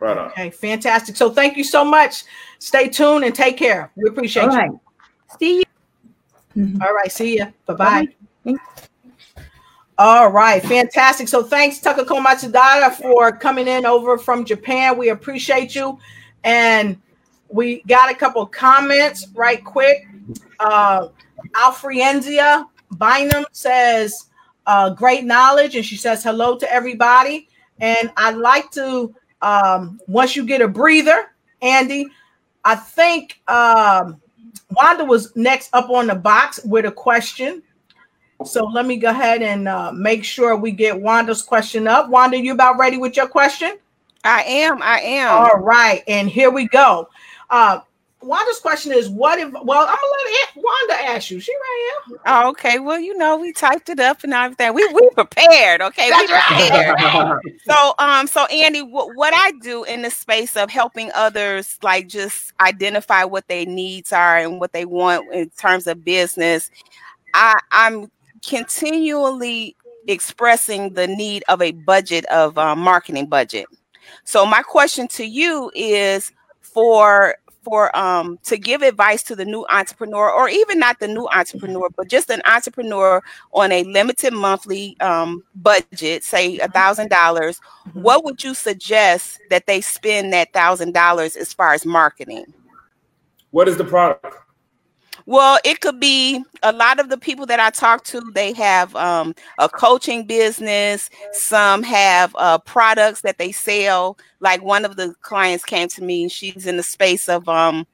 [0.00, 0.30] Right on.
[0.30, 1.16] Okay, fantastic.
[1.16, 2.24] So thank you so much.
[2.58, 3.90] Stay tuned and take care.
[3.96, 4.58] We appreciate All you.
[4.58, 4.70] right.
[5.38, 5.64] See
[6.56, 6.78] you.
[6.82, 7.46] All right, see ya.
[7.66, 8.08] Bye Bye.
[8.44, 8.54] bye.
[9.98, 11.26] All right, fantastic.
[11.26, 14.98] So thanks, Takako Matsudaira, for coming in over from Japan.
[14.98, 15.98] We appreciate you.
[16.44, 17.00] And
[17.48, 20.06] we got a couple comments right quick.
[20.60, 21.08] Uh,
[21.54, 24.26] Alfrienzia Bynum says,
[24.66, 25.76] uh, great knowledge.
[25.76, 27.48] And she says, hello to everybody.
[27.80, 32.06] And I'd like to, um, once you get a breather, Andy,
[32.64, 34.20] I think um,
[34.70, 37.62] Wanda was next up on the box with a question.
[38.44, 42.10] So let me go ahead and uh, make sure we get Wanda's question up.
[42.10, 43.78] Wanda, you about ready with your question?
[44.24, 44.82] I am.
[44.82, 45.32] I am.
[45.32, 47.08] All right, and here we go.
[47.48, 47.80] Uh,
[48.22, 49.52] Wanda's question is, what if?
[49.52, 51.38] Well, I'm gonna let Aunt Wanda ask you.
[51.38, 52.18] She right here.
[52.26, 52.78] Oh, okay.
[52.78, 54.74] Well, you know, we typed it up and everything.
[54.74, 55.82] We we prepared.
[55.82, 56.96] Okay, we That's prepared.
[57.68, 62.08] so um so andy what, what i do in the space of helping others like
[62.08, 66.70] just identify what their needs are and what they want in terms of business
[67.34, 68.10] i i'm
[68.46, 69.76] continually
[70.08, 73.66] expressing the need of a budget of uh, marketing budget
[74.24, 79.66] so my question to you is for for um to give advice to the new
[79.70, 83.20] entrepreneur or even not the new entrepreneur but just an entrepreneur
[83.52, 87.60] on a limited monthly um budget say a thousand dollars
[87.92, 92.52] what would you suggest that they spend that thousand dollars as far as marketing?
[93.50, 94.45] What is the product?
[95.26, 98.94] Well it could be a lot of the people that i talk to they have
[98.96, 101.10] um, a coaching business.
[101.32, 104.18] Some have uh, products that they sell.
[104.40, 107.86] Like one of the clients came to me she's in the space of um,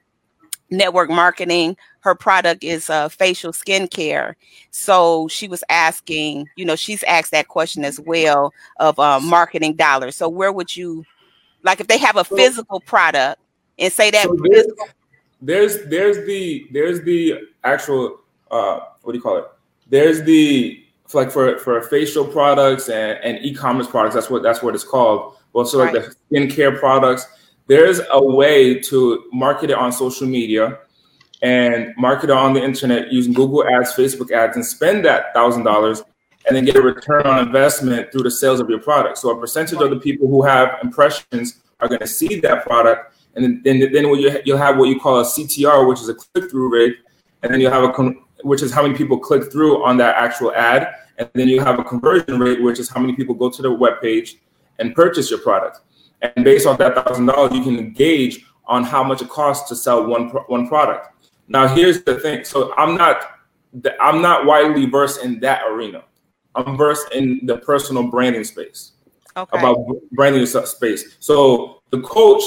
[0.71, 1.77] network marketing.
[2.01, 4.35] Her product is uh, facial skincare.
[4.71, 9.75] So she was asking you know she's asked that question as well of uh, marketing
[9.77, 10.17] dollars.
[10.17, 11.05] So where would you
[11.63, 13.41] like if they have a physical product
[13.79, 14.89] and say that So there's, physical
[15.43, 19.45] there's there's the there's the actual uh what do you call it?
[19.89, 20.83] There's the
[21.15, 24.15] like for for facial products and, and e-commerce products.
[24.15, 25.37] That's what that's what it's called.
[25.53, 27.27] Well, so like the skincare products.
[27.67, 30.79] There's a way to market it on social media
[31.43, 35.65] and market it on the internet using Google Ads, Facebook ads, and spend that thousand
[35.65, 36.03] dollars
[36.47, 39.19] and then get a return on investment through the sales of your product.
[39.19, 43.17] So a percentage of the people who have impressions are going to see that product,
[43.35, 46.09] and then then, then what you, you'll have what you call a CTR, which is
[46.09, 46.97] a click through rate,
[47.43, 50.17] and then you'll have a con- which is how many people click through on that
[50.17, 50.95] actual ad.
[51.19, 53.71] And then you have a conversion rate, which is how many people go to the
[53.71, 54.39] web page
[54.79, 55.81] and purchase your product.
[56.23, 59.77] And based on that thousand dollars, you can gauge on how much it costs to
[59.77, 61.09] sell one one product.
[61.49, 62.45] Now, here's the thing.
[62.45, 63.23] So I'm not
[64.01, 66.05] I'm not widely versed in that arena.
[66.55, 68.93] I'm versed in the personal branding space.
[69.37, 69.59] Okay.
[69.59, 69.79] About
[70.13, 71.17] branding space.
[71.19, 72.43] So the coach,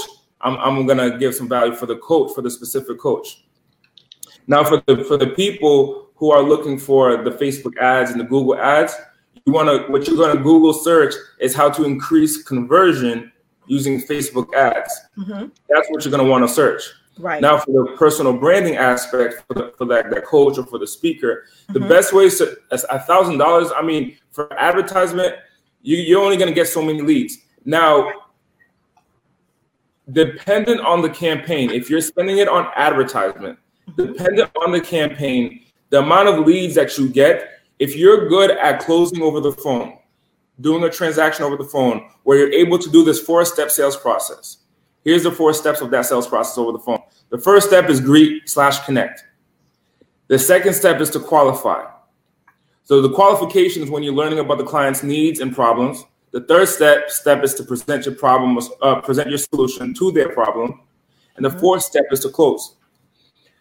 [0.45, 3.43] I'm, I'm gonna give some value for the coach for the specific coach.
[4.47, 8.25] Now, for the for the people who are looking for the Facebook ads and the
[8.25, 8.95] Google ads,
[9.45, 13.31] you want to what you're going to Google search is how to increase conversion
[13.67, 14.93] using Facebook ads.
[15.17, 15.47] Mm-hmm.
[15.69, 16.83] That's what you're going to want to search.
[17.17, 17.41] Right.
[17.41, 20.87] Now, for the personal branding aspect for, the, for that, that coach or for the
[20.87, 21.73] speaker, mm-hmm.
[21.73, 23.71] the best way to a thousand dollars.
[23.75, 25.35] I mean, for advertisement,
[25.81, 27.37] you, you're only going to get so many leads.
[27.63, 28.11] Now,
[30.11, 33.57] dependent on the campaign, if you're spending it on advertisement,
[33.95, 38.79] dependent on the campaign, the amount of leads that you get if you're good at
[38.79, 39.97] closing over the phone,
[40.61, 43.97] doing a transaction over the phone, where you're able to do this four step sales
[43.97, 44.57] process,
[45.03, 46.99] here's the four steps of that sales process over the phone.
[47.29, 49.25] The first step is greet slash connect.
[50.27, 51.85] The second step is to qualify.
[52.83, 56.05] So the qualification is when you're learning about the client's needs and problems.
[56.35, 60.27] The third step step is to present your problem, uh, present your solution to their
[60.27, 60.81] problem,
[61.37, 62.75] and the fourth step is to close.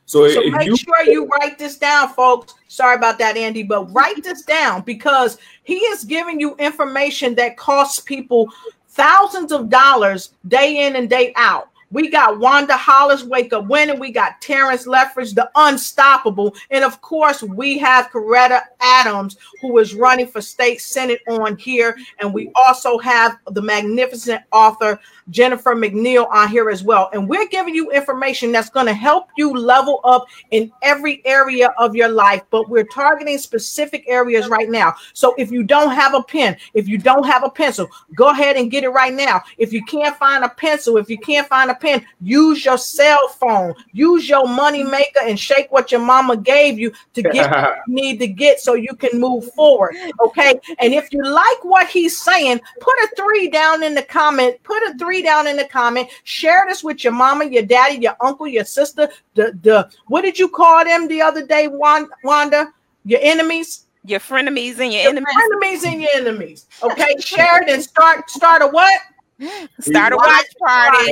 [0.07, 2.55] So, so make you, sure you write this down, folks.
[2.67, 7.57] Sorry about that, Andy, but write this down because he is giving you information that
[7.57, 8.49] costs people
[8.89, 11.69] thousands of dollars day in and day out.
[11.95, 14.01] We got Wanda Hollis wake up winning.
[14.01, 16.57] We got Terrence Leffridge, the unstoppable.
[16.73, 21.97] And of course, we have Coretta Adams, who is running for state senate on here.
[22.19, 24.99] And we also have the magnificent author
[25.31, 27.11] Jennifer McNeil on here as well.
[27.13, 31.73] And we're giving you information that's going to help you level up in every area
[31.79, 34.95] of your life, but we're targeting specific areas right now.
[35.13, 38.57] So if you don't have a pen, if you don't have a pencil, go ahead
[38.57, 39.43] and get it right now.
[39.59, 43.29] If you can't find a pencil, if you can't find a pen, use your cell
[43.29, 47.79] phone, use your money maker and shake what your mama gave you to get what
[47.87, 49.95] you need to get so you can move forward.
[50.21, 50.55] Okay.
[50.79, 54.83] And if you like what he's saying, put a three down in the comment, put
[54.83, 56.09] a three down in the comment.
[56.25, 59.09] Share this with your mama, your daddy, your uncle, your sister.
[59.35, 62.73] The the what did you call them the other day, Wanda?
[63.05, 63.87] Your enemies.
[64.07, 65.35] Your frenemies and your, your enemies.
[65.35, 66.67] Frenemies and your enemies.
[66.83, 68.93] Okay, share it and start start a what?
[69.81, 71.09] Start a watch party.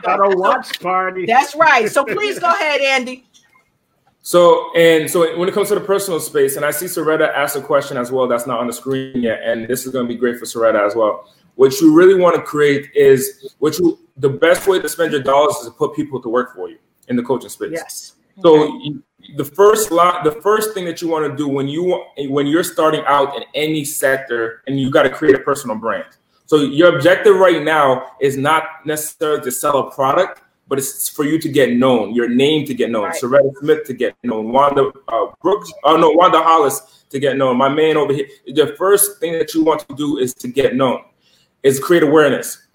[0.00, 1.26] Start a watch party.
[1.26, 1.88] That's right.
[1.88, 3.24] So please go ahead, Andy.
[4.22, 7.56] So and so when it comes to the personal space, and I see Soretta ask
[7.56, 10.12] a question as well that's not on the screen yet, and this is going to
[10.12, 11.28] be great for Soretta as well.
[11.56, 15.22] What you really want to create is what you the best way to spend your
[15.22, 17.70] dollars is to put people to work for you in the coaching space.
[17.72, 18.14] Yes.
[18.40, 18.78] So okay.
[18.82, 19.02] you,
[19.36, 22.64] the first lot, the first thing that you want to do when you when you're
[22.64, 26.06] starting out in any sector, and you got to create a personal brand.
[26.46, 31.24] So your objective right now is not necessarily to sell a product, but it's for
[31.24, 33.22] you to get known, your name to get known, right.
[33.22, 37.56] Soretta Smith to get known, Wanda uh, Brooks, oh no, Wanda Hollis to get known.
[37.56, 38.26] My man over here.
[38.46, 41.02] The first thing that you want to do is to get known
[41.62, 42.66] is create awareness.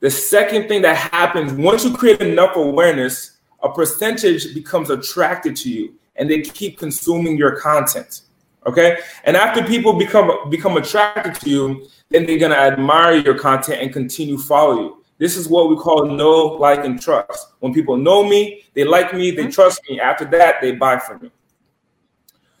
[0.00, 5.70] The second thing that happens once you create enough awareness, a percentage becomes attracted to
[5.70, 8.22] you and they keep consuming your content.
[8.66, 8.98] Okay.
[9.24, 13.92] And after people become become attracted to you, then they're gonna admire your content and
[13.92, 15.04] continue follow you.
[15.18, 17.52] This is what we call know, like, and trust.
[17.60, 19.50] When people know me, they like me, they mm-hmm.
[19.50, 19.98] trust me.
[19.98, 21.30] After that, they buy from me.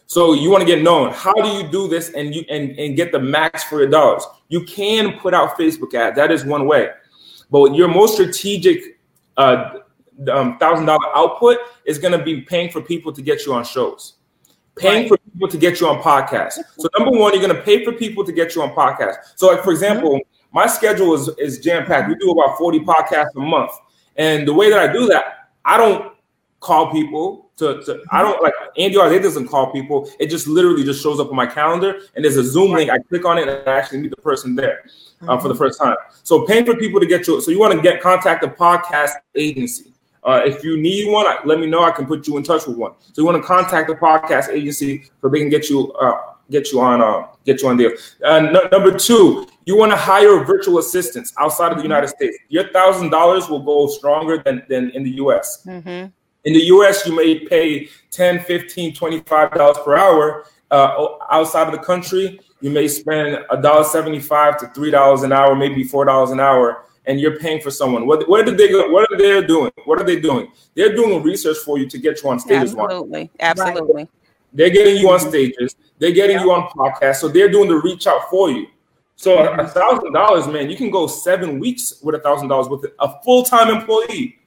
[0.06, 1.12] So you want to get known.
[1.12, 4.24] How do you do this and you and, and get the max for your dollars?
[4.48, 6.16] You can put out Facebook ads.
[6.16, 6.90] That is one way.
[7.50, 8.98] But your most strategic
[9.36, 9.78] uh,
[10.30, 13.64] um, thousand dollar output is going to be paying for people to get you on
[13.64, 14.14] shows,
[14.76, 16.58] paying for people to get you on podcasts.
[16.78, 19.32] So number one, you're going to pay for people to get you on podcasts.
[19.36, 20.56] So like for example, mm-hmm.
[20.56, 22.08] my schedule is is jam packed.
[22.08, 23.72] We do about forty podcasts a month,
[24.16, 26.12] and the way that I do that, I don't
[26.60, 30.10] call people to, to I don't like Andy It doesn't call people.
[30.20, 32.90] It just literally just shows up on my calendar and there's a Zoom link.
[32.90, 35.42] I click on it and I actually meet the person there uh, mm-hmm.
[35.42, 35.62] for the mm-hmm.
[35.62, 35.96] first time.
[36.22, 37.40] So paying for people to get you.
[37.40, 39.92] So you want to get contact a podcast agency.
[40.22, 41.84] Uh, if you need one, let me know.
[41.84, 42.92] I can put you in touch with one.
[43.00, 46.72] So you want to contact the podcast agency so they can get you uh, get
[46.72, 47.96] you on uh, get you on there.
[48.24, 48.40] Uh,
[48.72, 52.36] number two, you want to hire virtual assistants outside of the United States.
[52.48, 55.62] Your thousand dollars will go stronger than, than in the US.
[55.64, 56.10] Mm-hmm.
[56.46, 60.46] In the US, you may pay 10, 15, 25 dollars per hour.
[60.70, 65.32] Uh, outside of the country, you may spend a dollar seventy-five to three dollars an
[65.32, 68.06] hour, maybe four dollars an hour, and you're paying for someone.
[68.06, 69.70] What, what did they What are they doing?
[69.84, 70.50] What are they doing?
[70.74, 72.62] They're doing research for you to get you on stage.
[72.62, 74.08] Absolutely, absolutely.
[74.52, 75.76] They're getting you on stages.
[75.98, 77.16] They're getting you on podcasts.
[77.16, 78.66] So they're doing the reach out for you.
[79.16, 82.90] So a thousand dollars, man, you can go seven weeks with a thousand dollars with
[83.00, 84.38] a full time employee.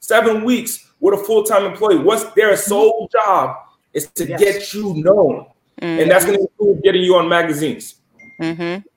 [0.00, 1.98] Seven weeks with a full time employee.
[1.98, 3.56] What's their sole job
[3.92, 4.40] is to Yes.
[4.40, 5.46] get you known,
[5.78, 7.96] and that's going to include getting you on magazines.
[8.40, 8.88] Mm-hmm.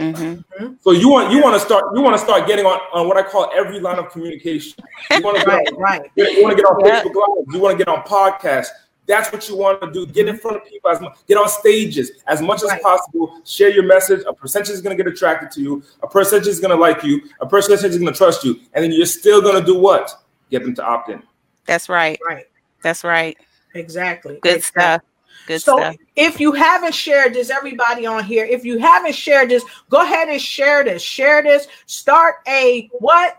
[0.00, 0.72] Mm-hmm.
[0.80, 3.18] So you want you want to start you want to start getting on, on what
[3.18, 4.82] I call every line of communication.
[5.10, 6.10] You want to Right, get, right.
[6.16, 7.02] you want to get on Yeah.
[7.02, 7.54] Facebook Live.
[7.54, 8.68] You want to get on podcasts.
[9.06, 10.06] That's what you want to do.
[10.06, 11.18] Get in front of people as much.
[11.26, 13.40] Get on stages as much as possible.
[13.44, 14.22] Share your message.
[14.26, 15.82] A percentage is going to get attracted to you.
[16.02, 17.20] A percentage is going to like you.
[17.40, 18.60] A percentage is going to trust you.
[18.72, 20.10] And then you're still going to do what?
[20.50, 21.22] Get them to opt in.
[21.66, 22.18] That's right.
[22.26, 22.46] Right.
[22.82, 23.36] That's right.
[23.74, 24.38] Exactly.
[24.42, 24.82] Good Exactly.
[24.82, 25.02] stuff.
[25.46, 25.96] Good so stuff.
[26.16, 30.28] if you haven't shared this, everybody on here, if you haven't shared this, go ahead
[30.28, 31.02] and share this.
[31.02, 31.66] Share this.
[31.86, 33.38] Start a what?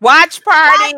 [0.00, 0.92] Watch party.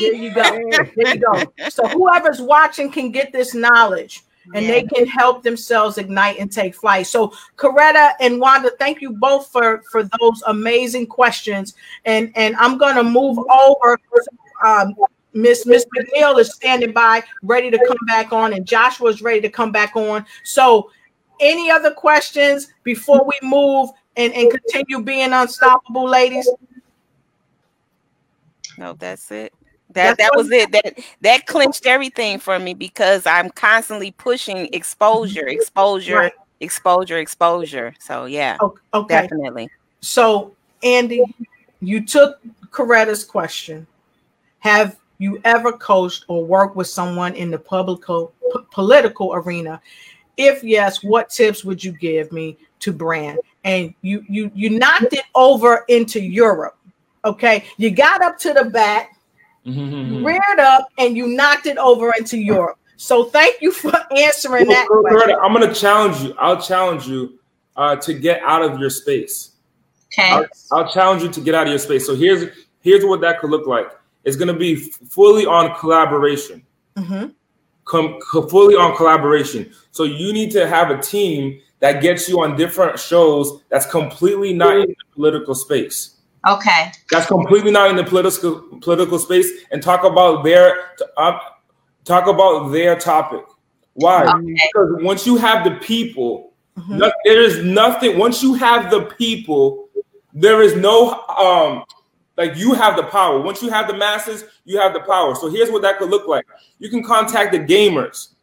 [0.00, 0.42] There you go.
[0.96, 1.52] There you go.
[1.68, 4.24] So whoever's watching can get this knowledge
[4.54, 7.06] and they can help themselves ignite and take flight.
[7.06, 11.74] So Coretta and Wanda, thank you both for for those amazing questions.
[12.04, 13.98] And and I'm gonna move over.
[14.64, 14.94] Um,
[15.36, 19.40] Miss Miss McNeil is standing by, ready to come back on, and Joshua is ready
[19.42, 20.24] to come back on.
[20.44, 20.90] So,
[21.40, 26.50] any other questions before we move and, and continue being unstoppable, ladies?
[28.78, 29.52] No, that's it.
[29.90, 30.72] That that was it.
[30.72, 36.32] That that clinched everything for me because I'm constantly pushing exposure, exposure, Right.
[36.60, 37.94] exposure, exposure.
[38.00, 38.82] So yeah, Okay.
[39.08, 39.68] definitely.
[40.00, 41.22] So, Andy,
[41.80, 43.86] you took Coretta's question.
[44.60, 48.32] Have you ever coached or worked with someone in the public po-
[48.70, 49.80] political arena?
[50.36, 53.38] If yes, what tips would you give me to brand?
[53.64, 56.76] And you you you knocked it over into Europe.
[57.24, 59.08] Okay, you got up to the bat,
[59.66, 60.24] Mm-hmm.
[60.24, 62.78] reared up, and you knocked it over into Europe.
[62.96, 65.30] So thank you for answering that Well, question.
[65.30, 66.34] Coretta, I'm going to challenge you.
[66.38, 67.40] I'll challenge you
[67.74, 69.52] uh, to get out of your space.
[70.16, 70.30] Okay.
[70.30, 72.06] I'll, I'll challenge you to get out of your space.
[72.06, 73.88] So here's here's what that could look like.
[74.26, 76.62] It's going to be fully on collaboration.
[76.98, 77.32] Mhm.
[77.86, 79.70] Come co- fully on collaboration.
[79.92, 83.60] So you need to have a team that gets you on different shows.
[83.70, 86.16] That's completely not in the political space.
[86.48, 86.90] Okay.
[87.10, 89.48] That's completely not in the political political space.
[89.70, 90.66] And talk about their
[91.16, 91.38] uh,
[92.04, 93.44] talk about their topic.
[93.94, 94.24] Why?
[94.24, 94.54] Okay.
[94.72, 96.98] Because once you have the people, Mhm.
[96.98, 98.18] no- there is nothing.
[98.18, 99.88] Once you have the people,
[100.34, 100.96] there is no
[101.46, 101.84] um
[102.36, 103.40] like you have the power.
[103.40, 105.34] Once you have the masses, you have the power.
[105.34, 106.46] So here's what that could look like.
[106.78, 108.34] You can contact the gamers,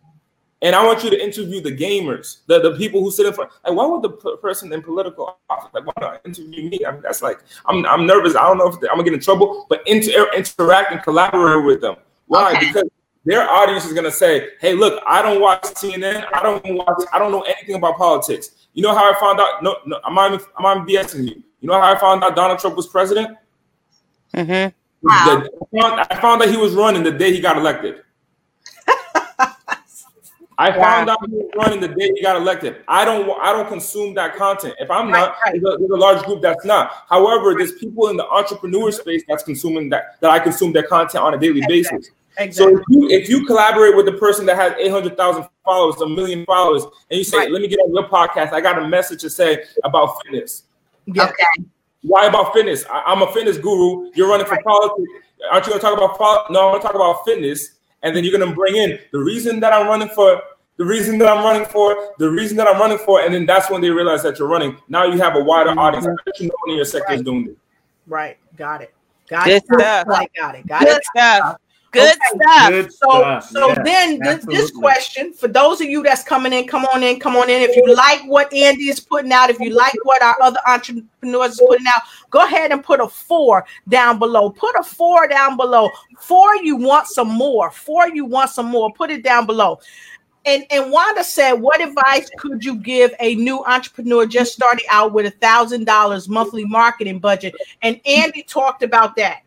[0.62, 3.52] and I want you to interview the gamers, the, the people who sit in front.
[3.66, 6.86] Like, why would the p- person in political office like why not interview me?
[6.86, 8.36] I mean, that's like I'm I'm nervous.
[8.36, 11.82] I don't know if I'm gonna get in trouble, but inter- interact and collaborate with
[11.82, 11.96] them.
[12.28, 12.54] Why?
[12.54, 12.68] Okay.
[12.68, 12.90] Because
[13.26, 16.26] their audience is gonna say, "Hey, look, I don't watch CNN.
[16.34, 17.04] I don't watch.
[17.14, 18.68] I don't know anything about politics.
[18.74, 19.62] You know how I found out?
[19.62, 20.42] No, no, I'm not.
[20.58, 21.44] I'm not BSing you.
[21.60, 23.38] You know how I found out Donald Trump was president?
[24.34, 24.68] Hmm
[25.06, 25.26] Wow.
[25.26, 28.04] The- I, found, I found out he was running the day he got elected.
[30.58, 32.78] I found out he was running the day he got elected.
[32.88, 33.30] I don't.
[33.42, 34.76] I don't consume that content.
[34.80, 35.62] If I'm not, Right, right.
[35.62, 36.92] There's, a, there's a large group that's not.
[37.10, 40.22] However, there's people in the entrepreneur space that's consuming that.
[40.22, 42.12] That I consume their content on a daily basis.
[42.52, 46.00] So if you if you collaborate with the person that has eight hundred thousand followers,
[46.02, 47.52] a million followers, and you say, Right.
[47.52, 50.64] "Let me get on your podcast," I got a message to say about fitness.
[51.06, 51.26] Yeah.
[51.26, 51.66] Okay.
[52.04, 52.86] Why about fitness?
[52.90, 54.12] I, I'm a fitness guru.
[54.14, 55.10] You're running for politics.
[55.52, 56.68] Aren't you going to talk about pol- no?
[56.68, 59.60] I'm going to talk about fitness, and then you're going to bring in the reason
[59.62, 60.42] that I'm running for,
[60.78, 63.70] the reason that I'm running for, the reason that I'm running for, and then that's
[63.70, 64.78] when they realize that you're running.
[64.90, 65.80] Now you have a wider mm-hmm.
[65.80, 66.06] audience.
[66.08, 67.26] I bet you no one in your sector is Right.
[67.26, 67.58] doing it.
[68.08, 68.38] Right.
[68.58, 68.94] Got it.
[69.30, 69.66] Got Good it.
[69.66, 70.08] stuff.
[70.08, 70.30] Right.
[70.36, 70.68] Got it.
[70.68, 71.06] Got Good it.
[71.06, 71.58] stuff.
[71.94, 72.42] Good Okay.
[72.42, 72.70] stuff.
[72.72, 73.50] Good So, stuff.
[73.50, 77.04] so Yes, then this, this question for those of you that's coming in, come on
[77.04, 77.62] in, come on in.
[77.62, 81.54] If you like what Andy is putting out, if you like what our other entrepreneurs
[81.54, 82.02] is putting out,
[82.32, 84.50] go ahead and put a four down below.
[84.50, 85.90] Put a four down below.
[86.20, 87.70] Four, you want some more.
[87.70, 88.92] Four, you want some more.
[88.92, 89.80] Put it down below.
[90.46, 95.14] And and Wanda said, what advice could you give a new entrepreneur just starting out
[95.14, 97.54] with a thousand dollars monthly marketing budget?
[97.82, 99.43] And Andy talked about that.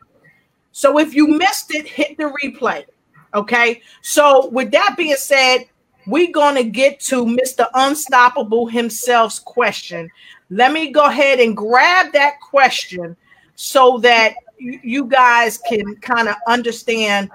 [0.77, 2.85] So if you missed it, hit the replay.
[3.33, 3.81] Okay.
[4.03, 5.61] So with that being said,
[6.07, 7.66] we're gonna get to Mr.
[7.72, 10.11] Unstoppable himself's question.
[10.51, 13.16] Let me go ahead and grab that question
[13.55, 17.31] so that you guys can kind of understand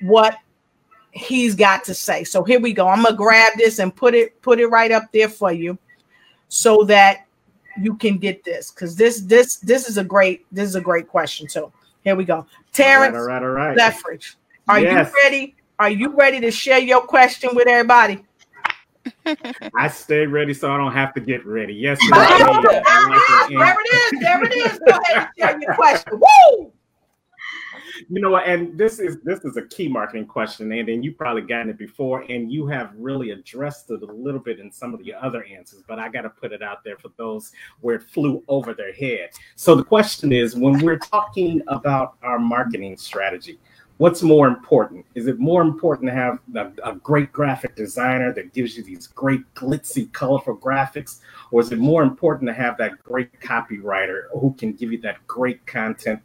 [0.00, 0.38] what
[1.12, 2.24] he's got to say.
[2.24, 2.88] So here we go.
[2.88, 5.78] I'm gonna grab this and put it put it right up there for you
[6.48, 7.24] so that
[7.80, 11.06] you can get this because this this this is a great this is a great
[11.06, 11.48] question.
[11.48, 11.72] So
[12.04, 12.46] here we go.
[12.72, 13.78] Terrence All right, all right, all right.
[13.78, 14.36] Leffridge,
[14.68, 15.12] are Yes.
[15.12, 15.56] you ready?
[15.78, 18.24] Are you ready to share your question with everybody?
[19.76, 21.74] I stay ready so I don't have to get ready.
[21.74, 22.28] Yes, there it
[23.94, 24.20] is.
[24.20, 24.78] There it is.
[24.86, 26.20] Go ahead and share your question.
[26.20, 26.72] Woo!
[28.10, 31.42] You know and this is this is a key marketing question and then you probably
[31.42, 35.02] gotten it before and you have really addressed it a little bit in some of
[35.04, 38.02] the other answers but i got to put it out there for those where it
[38.02, 39.30] flew over their head.
[39.56, 43.58] So the question is when we're talking about our marketing strategy
[44.00, 45.04] what's more important?
[45.14, 49.06] Is it more important to have a, a, great graphic designer that gives you these
[49.06, 51.20] great glitzy colorful graphics?
[51.50, 55.18] Or is it more important to have that great copywriter who can give you that
[55.26, 56.22] great content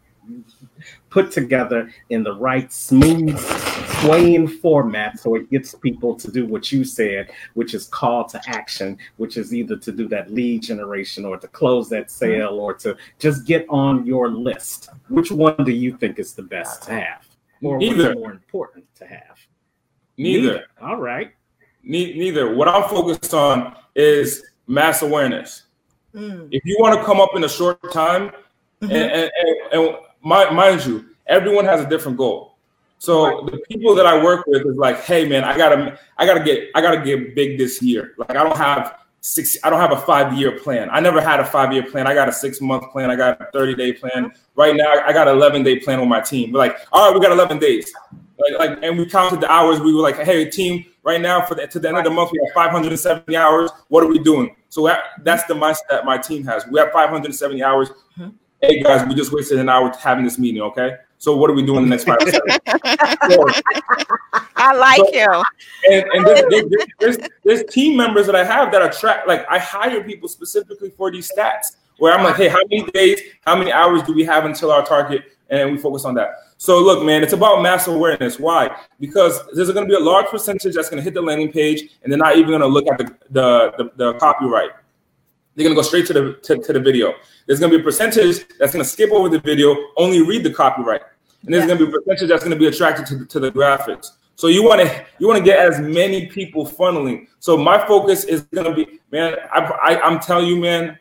[1.09, 3.39] put together in the right smooth
[4.01, 8.39] swaying format so it gets people to do what you said which is call to
[8.47, 12.73] action which is either to do that lead generation or to close that sale or
[12.73, 16.91] to just get on your list which one do you think is the best to
[16.91, 17.26] have
[17.61, 18.09] or neither.
[18.09, 19.39] what's more important to have
[20.17, 20.65] neither, neither.
[20.82, 21.32] all right
[21.84, 25.63] ne- neither what i'm focused on is mass awareness
[26.13, 26.47] mm.
[26.51, 28.30] if you want to come up in a short time
[28.82, 28.91] mm-hmm.
[28.91, 32.55] and, and, and, and mind you, everyone has a different goal.
[32.97, 33.51] So right.
[33.51, 36.69] the people that I work with is like, hey man, I gotta, I gotta get,
[36.73, 38.15] I gotta get big this year.
[38.17, 40.89] Like I don't have six, I don't have a five year plan.
[40.91, 42.07] I never had a five year plan.
[42.07, 43.11] I got a six month plan.
[43.11, 44.32] I got a thirty day plan.
[44.55, 46.51] Right now, I got an eleven day plan with my team.
[46.51, 47.93] We're like, all right, we got eleven days.
[48.38, 49.80] Like, like, and we counted the hours.
[49.80, 52.32] We were like, hey team, right now for the to the end of the month,
[52.32, 53.71] we have 570 hours.
[53.89, 54.55] What are we doing?
[54.69, 56.65] So that's the mindset that my team has.
[56.67, 57.89] We have 570 hours.
[58.17, 58.30] Mm-hmm
[58.66, 60.97] hey guys, we just wasted an hour having this meeting, okay?
[61.18, 62.39] So what are we doing the next five so,
[64.55, 65.43] I like so, you.
[65.91, 66.66] And, and there's,
[66.99, 70.89] there's, there's, team members that I have that are track like I hire people specifically
[70.91, 74.24] for these stats where I'm like, hey, how many days, how many hours do we
[74.26, 75.24] have until our target?
[75.49, 76.32] And we focus on that.
[76.57, 78.39] So look, man, it's about mass awareness.
[78.39, 78.76] Why?
[78.99, 81.89] Because there's going to be a large percentage that's going to hit the landing page,
[82.03, 84.72] and they're not even going to look at the the, the, the copyright.
[85.56, 87.14] They're to go straight to the to, to the video.
[87.45, 91.01] There's to be a percentage that's to skip over the video, only read the copyright,
[91.43, 93.51] and there's going to be a percentage that's to be attracted to the, to the
[93.51, 94.08] graphics.
[94.36, 97.28] So you want to you want to get as many people funneling.
[97.39, 99.38] So my focus is to be, man.
[99.51, 100.97] I, I I'm telling you, man.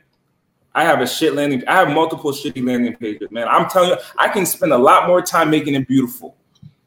[0.76, 1.62] I have a shit landing.
[1.68, 3.46] I have multiple shitty landing pages, man.
[3.46, 6.36] I'm telling you, I can spend a lot more time making it beautiful.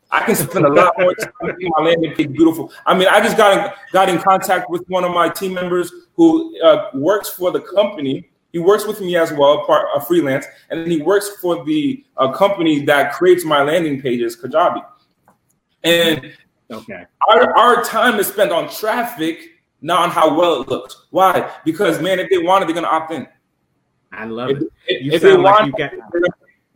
[0.09, 2.71] I can spend a lot more time making my landing page beautiful.
[2.85, 5.91] I mean, I just got in, got in contact with one of my team members
[6.15, 10.45] who uh, works for the company he works with me as well, part a freelance,
[10.69, 14.83] and then he works for the uh, company that creates my landing pages, Kajabi.
[15.83, 16.33] And
[16.71, 21.05] okay, our, our time is spent on traffic, not on how well it looks.
[21.11, 21.51] Why?
[21.65, 23.27] Because man, if they want it, they're gonna opt in.
[24.11, 24.63] I love it.
[24.87, 25.93] If, if they like want, get-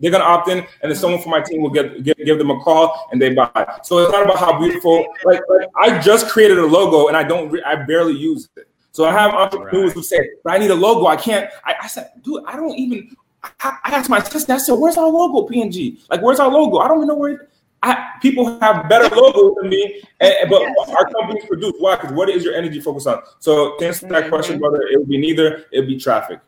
[0.01, 2.49] they're gonna opt in, and then someone from my team will get, get, give them
[2.49, 3.49] a call and they buy.
[3.83, 5.05] So it's not about how beautiful.
[5.23, 8.67] Like, like I just created a logo and I don't, re- I barely use it.
[8.91, 9.93] So I have entrepreneurs right.
[9.93, 11.07] who say, "But I need a logo.
[11.07, 14.49] I can't." I, I said, "Dude, I don't even." I, I, asked my assistant.
[14.51, 15.99] I said, "Where's our logo, PNG?
[16.09, 16.79] Like, where's our logo?
[16.79, 17.47] I don't even know where."
[17.83, 20.89] I, people have better logos than me, and, but yes.
[20.89, 21.73] our companies produce.
[21.79, 21.95] Why?
[21.95, 23.23] Because what is your energy focused on?
[23.39, 24.29] So to answer that mm-hmm.
[24.29, 25.65] question, brother, it would be neither.
[25.71, 26.41] It would be traffic.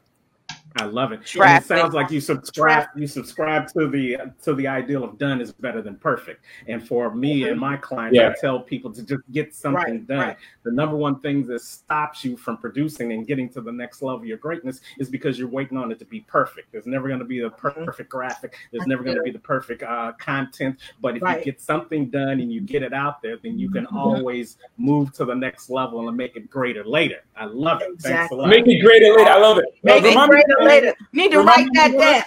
[0.78, 1.22] I love it.
[1.24, 5.52] it sounds like you subscribe you subscribe to the to the ideal of done is
[5.52, 6.46] better than perfect.
[6.68, 8.30] And for me and my clients, yeah.
[8.30, 10.20] I tell people to just get something right, done.
[10.20, 10.38] Right.
[10.64, 14.20] The number one thing that stops you from producing and getting to the next level
[14.20, 16.72] of your greatness is because you're waiting on it to be perfect.
[16.72, 17.86] There's never going to be the mm-hmm.
[17.86, 18.56] perfect graphic.
[18.72, 20.80] There's never going to be the perfect uh, content.
[21.02, 21.40] But if right.
[21.40, 23.98] you get something done and you get it out there, then you can mm-hmm.
[23.98, 27.24] always move to the next level and make it greater later.
[27.36, 27.90] I love it.
[27.94, 28.18] Exactly.
[28.18, 28.50] Thanks a lot.
[28.50, 29.30] Make it greater later.
[29.30, 29.66] I love it.
[29.84, 30.94] Make it greater later.
[31.12, 32.24] Need to write that down.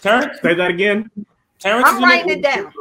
[0.00, 1.10] Terrence, say that again.
[1.58, 2.72] Terrence, I'm writing it down.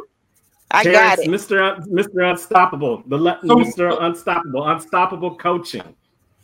[0.72, 1.30] I Terrence, got it.
[1.30, 1.88] Mr.
[1.88, 2.32] Mr.
[2.32, 3.04] Unstoppable.
[3.08, 4.02] The le- so, Mr.
[4.02, 4.68] Unstoppable.
[4.68, 5.96] Unstoppable coaching.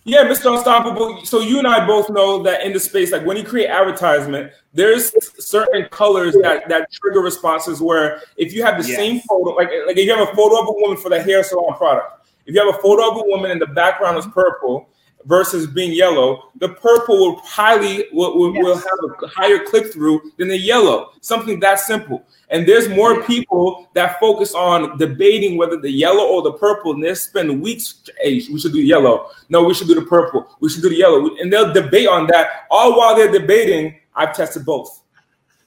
[0.03, 0.55] Yeah, Mr.
[0.55, 1.25] Unstoppable.
[1.25, 4.51] So you and I both know that in the space, like when you create advertisement,
[4.73, 5.11] there's
[5.43, 7.81] certain colors that that trigger responses.
[7.81, 8.97] Where if you have the yes.
[8.97, 11.43] same photo, like like if you have a photo of a woman for the hair
[11.43, 14.87] salon product, if you have a photo of a woman and the background is purple,
[15.27, 18.63] versus being yellow, the purple will highly will, will, yes.
[18.63, 21.11] will have a higher click through than the yellow.
[21.21, 22.23] Something that simple.
[22.49, 27.03] And there's more people that focus on debating whether the yellow or the purple, and
[27.03, 28.03] they spend weeks.
[28.21, 29.29] Hey, we should do yellow.
[29.49, 30.47] No, we should do the purple.
[30.61, 32.65] We should do the yellow, and they'll debate on that.
[32.71, 35.03] All while they're debating, I've tested both.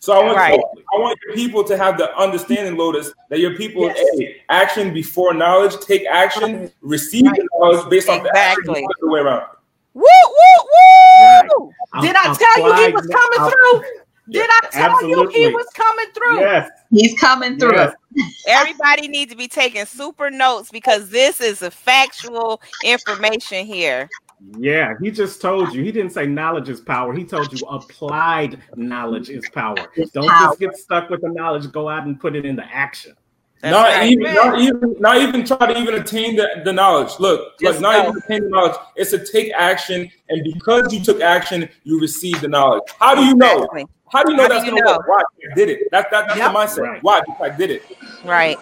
[0.00, 0.58] So I want right.
[0.58, 4.18] I want your people to have the understanding, Lotus, that your people yes.
[4.18, 7.36] hey, action before knowledge, take action, receive right.
[7.36, 8.64] the knowledge based on exactly.
[8.64, 9.44] the action the way around.
[9.92, 11.72] Woo, woo, woo!
[11.92, 12.02] Right.
[12.02, 13.82] Did I tell you he was coming I'll, through?
[14.30, 15.40] Did I tell Absolutely.
[15.40, 16.40] you he was coming through?
[16.40, 16.70] Yes.
[16.90, 17.76] He's coming through.
[17.76, 17.94] Yes.
[18.48, 24.08] Everybody needs to be taking super notes because this is a factual information here.
[24.56, 25.82] Yeah, he just told you.
[25.82, 27.12] He didn't say knowledge is power.
[27.12, 29.90] He told you applied knowledge is power.
[30.14, 30.48] Don't power.
[30.48, 31.70] just get stuck with the knowledge.
[31.70, 33.14] Go out and put it into action.
[33.60, 34.10] That's not right.
[34.10, 37.10] even, not even, not even try to even attain the, the knowledge.
[37.20, 38.08] Look, Just look, not know.
[38.08, 38.76] even attain the knowledge.
[38.96, 42.84] It's to take action, and because you took action, you receive the knowledge.
[42.98, 43.56] How do you know?
[43.64, 43.86] Exactly.
[44.10, 44.96] How do you know How that's you gonna know?
[44.96, 45.08] work?
[45.08, 45.90] Why I did it?
[45.90, 46.52] That, that that's Yep.
[46.52, 46.88] the mindset.
[46.88, 47.02] Right.
[47.02, 47.20] Why?
[47.20, 47.82] Because I did it.
[48.24, 48.58] Right.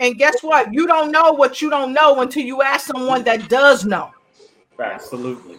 [0.00, 0.74] And guess what?
[0.74, 4.10] You don't know what you don't know until you ask someone that does know.
[4.82, 5.58] Absolutely.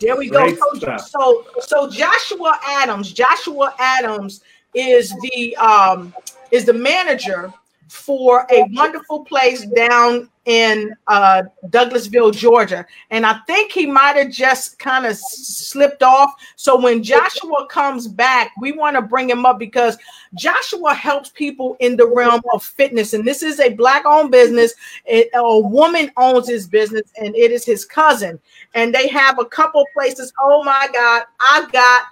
[0.00, 0.40] There we go.
[0.44, 1.08] Great So, stuff.
[1.08, 4.42] so, so Joshua Adams, Joshua Adams
[4.74, 6.14] is the um
[6.50, 7.52] is the manager
[7.88, 12.84] for a wonderful place down in uh Douglasville, Georgia.
[13.10, 16.34] And I think he might have just kind of slipped off.
[16.56, 19.96] So when Joshua comes back, we want to bring him up because
[20.34, 23.14] Joshua helps people in the realm of fitness.
[23.14, 24.74] And this is a black owned business.
[25.04, 28.40] It, a woman owns his business, and it is his cousin
[28.74, 30.32] and they have a couple places.
[30.40, 32.02] Oh my God, I got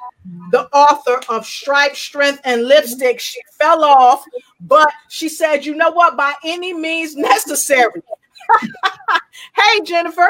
[0.50, 3.20] the author of Stripe, Strength, and Lipstick.
[3.20, 4.24] She fell off,
[4.60, 8.02] but she said, you know what, by any means necessary.
[9.56, 10.28] hey Jennifer.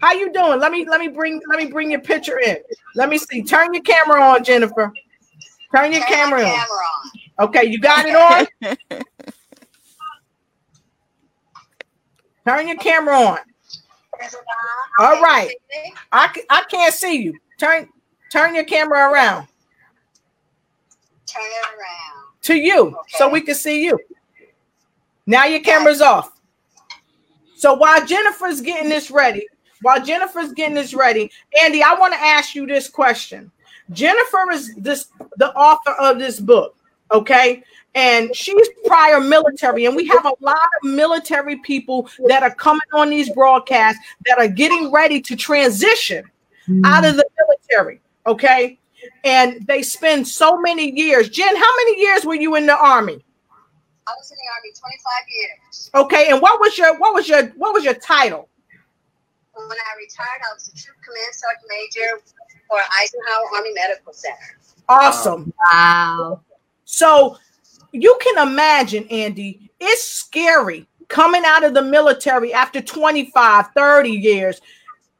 [0.00, 0.58] How you doing?
[0.58, 2.56] Let me let me bring let me bring your picture in.
[2.94, 3.42] Let me see.
[3.42, 4.92] Turn your camera on, Jennifer.
[5.74, 6.66] Turn your camera on.
[7.38, 8.46] Okay, you got it on.
[12.46, 13.38] Turn your camera on.
[14.98, 15.50] All right.
[16.12, 17.38] I, I can't see you.
[17.58, 17.88] Turn
[18.30, 19.48] turn your camera around
[21.26, 22.26] Turn it around.
[22.42, 23.98] to you so we can see you.
[25.26, 26.39] Now your camera's off.
[27.60, 29.46] So while Jennifer's getting this ready,
[29.82, 31.30] while Jennifer's getting this ready,
[31.62, 33.52] Andy, I want to ask you this question.
[33.90, 36.74] Jennifer is this the author of this book,
[37.12, 37.62] okay?
[37.94, 42.80] And she's prior military, and we have a lot of military people that are coming
[42.94, 46.24] on these broadcasts that are getting ready to transition
[46.86, 48.78] out of the military, okay?
[49.24, 51.28] And they spend so many years.
[51.28, 53.22] Jen, how many years were you in the army?
[54.06, 55.90] I was in the army 25 years.
[55.94, 58.48] Okay, and what was your what was your what was your title?
[59.54, 62.22] When I retired, I was a troop command sergeant major
[62.68, 64.58] for Eisenhower Army Medical Center.
[64.88, 65.52] Awesome.
[65.70, 66.40] Wow.
[66.84, 67.36] So
[67.92, 74.60] you can imagine, Andy, it's scary coming out of the military after 25, 30 years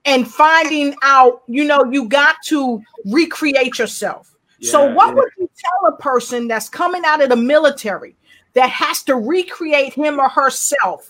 [0.04, 4.34] and finding out, you know, you got to recreate yourself.
[4.62, 5.14] so, what yeah.
[5.14, 8.16] would you tell a person that's coming out of the military
[8.54, 11.08] that has to recreate him or herself?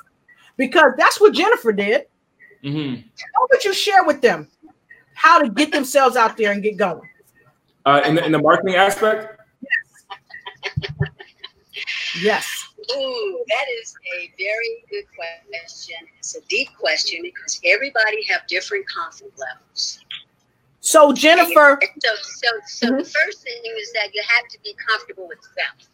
[0.56, 2.06] Because that's what Jennifer did.
[2.62, 3.02] Mhm.
[3.38, 4.48] What would you share with them
[5.14, 7.08] how to get themselves out there and get going?
[7.86, 9.38] Uh, in the in the marketing aspect,
[12.20, 12.46] Yes.
[12.94, 15.96] Ooh, that is a very good question.
[16.18, 20.04] It's a deep question because everybody have different confidence levels.
[20.80, 25.28] So, Jennifer, So, so, so the first thing is that you have to be comfortable
[25.28, 25.88] with self.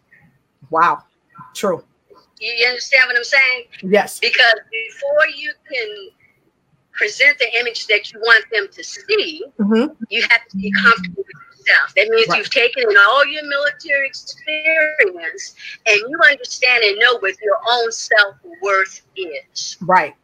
[0.71, 1.03] wow,
[1.59, 1.83] true.
[2.39, 3.65] You, you understand what I'm saying?
[3.83, 4.21] Yes.
[4.21, 5.89] Because before you can
[6.93, 9.97] present the image that you want them to see, Mhm.
[10.09, 11.95] you have to be comfortable with yourself.
[11.97, 12.39] That means Right.
[12.39, 15.55] you've taken in all your military experience
[15.87, 19.77] and you understand and know what your own self worth is.
[19.83, 20.15] Right.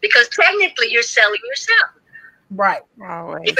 [0.00, 1.90] Because technically, you're selling yourself.
[2.50, 2.82] Right.
[3.02, 3.54] Always.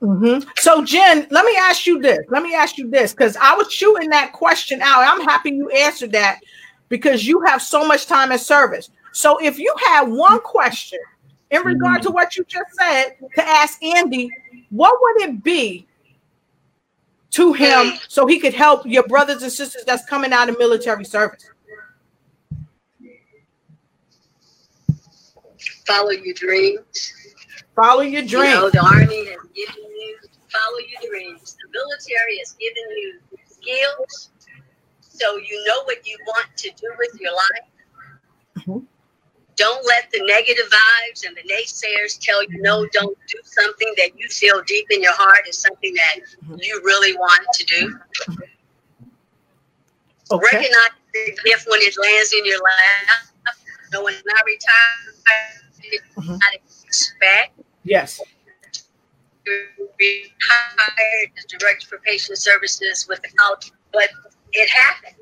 [0.00, 2.20] Hmm So, Jen, let me ask you this.
[2.28, 5.02] Let me ask you this because I was shooting that question out.
[5.02, 6.40] I'm happy you answered that
[6.88, 8.90] because you have so much time in service.
[9.12, 10.98] So, if you had one question
[11.50, 14.30] in regard to what you just said to ask Andy,
[14.70, 15.86] what would it be
[17.32, 21.04] to him so he could help your brothers and sisters that's coming out of military
[21.04, 21.50] service?
[25.86, 27.12] Follow your dreams.
[27.76, 30.18] Follow your You know, the Army has given you,
[30.50, 31.56] follow your dreams.
[31.62, 34.30] The military has given you skills
[35.20, 37.68] so you know what you want to do with your life.
[38.58, 38.86] Mhm.
[39.56, 44.18] Don't let the negative vibes and the naysayers tell you no, don't do something that
[44.18, 46.20] you feel deep in your heart is something that
[46.62, 48.00] you really want to do.
[50.32, 50.46] Okay.
[50.56, 53.54] Recognize the gift when it lands in your lap.
[53.92, 55.16] So when I retired,
[56.16, 56.38] Mhm.
[56.42, 56.58] I
[56.94, 57.52] expect
[57.84, 58.20] Yes.
[59.46, 64.08] retired as director for patient services without, but
[64.52, 65.16] it happened.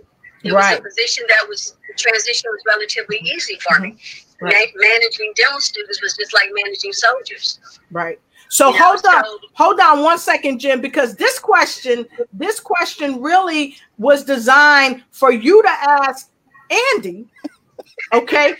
[0.44, 3.90] It was a position that was the transition was relatively easy for me.
[3.90, 4.44] Mm-hmm.
[4.46, 4.68] Right.
[4.74, 7.58] Ma- managing dental students was just like managing soldiers.
[7.90, 8.20] Right.
[8.50, 12.60] So You know, hold on, so- hold on one second, Jim, because this question, this
[12.60, 16.30] question really was designed for you to ask
[16.94, 17.26] Andy.
[18.12, 18.54] Okay,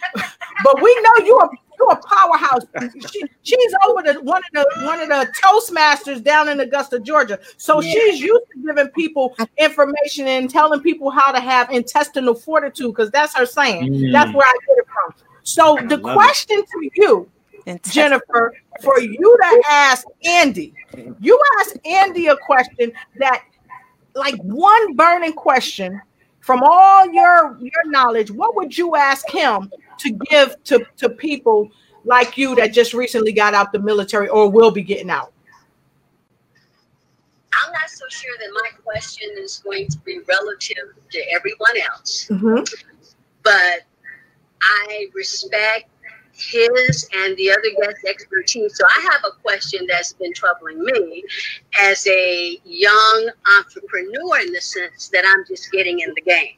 [0.64, 2.62] but we know you are you're a powerhouse.
[3.10, 7.38] She, she's over the one of the one of the Toastmasters down in Augusta, Georgia.
[7.56, 12.92] So she's used to giving people information and telling people how to have intestinal fortitude,
[12.94, 13.92] because that's her saying.
[13.92, 14.12] Mm.
[14.12, 15.14] That's where I get it from.
[15.42, 16.14] So the love it.
[16.14, 17.30] question to you
[17.84, 20.74] Jennifer, for you to ask Andy,
[21.20, 23.44] you ask Andy a question that,
[24.14, 26.00] like one burning question
[26.40, 31.70] from all your your knowledge, what would you ask him to give to to people
[32.04, 35.32] like you that just recently got out the military or will be getting out?
[37.64, 42.28] I'm not so sure that my question is going to be relative to everyone else,
[42.30, 42.72] Mhm.
[43.42, 43.82] but
[44.62, 45.90] I respect
[46.32, 48.76] his and the other guest's expertise.
[48.76, 51.24] So I have a question that's been troubling me
[51.80, 56.57] as a young entrepreneur in the sense that I'm just getting in the game,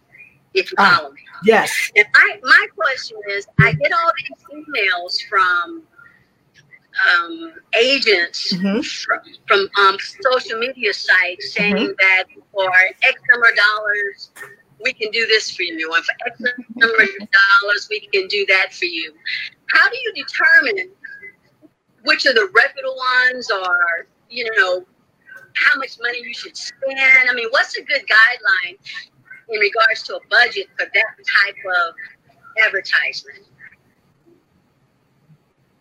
[0.54, 0.96] if you Ah.
[0.98, 1.20] follow me.
[1.44, 1.72] Yes.
[1.96, 5.82] And I, my question is, I get all these emails from
[7.08, 8.84] um, agents Mhm.
[8.84, 12.70] from, from um, social media sites saying that for
[13.02, 14.30] X number of dollars,
[14.82, 16.40] we can do this for you, and for X
[16.76, 17.28] number of
[17.62, 19.14] dollars, we can do that for you.
[19.70, 20.90] How do you determine
[22.02, 24.84] which are the reputable ones, or you know,
[25.54, 26.98] how much money you should spend?
[26.98, 28.76] I mean, what's a good guideline
[29.50, 31.04] in regards to a budget for that
[31.44, 31.94] type of
[32.66, 33.46] advertisement?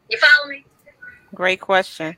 [0.10, 0.66] You follow me?
[1.36, 2.18] Great question.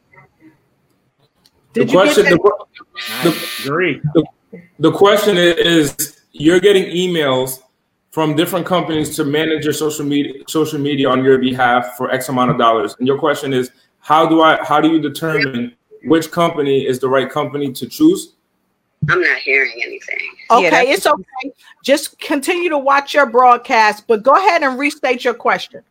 [1.74, 4.02] Did the you question, get that?
[4.14, 7.62] the, I the question is you're getting emails
[8.12, 12.30] from different companies to manage your social media social media on your behalf for X
[12.30, 12.96] amount of dollars.
[13.00, 17.08] And your question is how do I how do you determine which company is the
[17.08, 18.34] right company to choose?
[19.10, 20.18] I'm not hearing anything.
[20.52, 21.54] Okay, Yeah, it's okay.
[21.84, 25.84] Just continue to watch your broadcast, but go ahead and restate your question.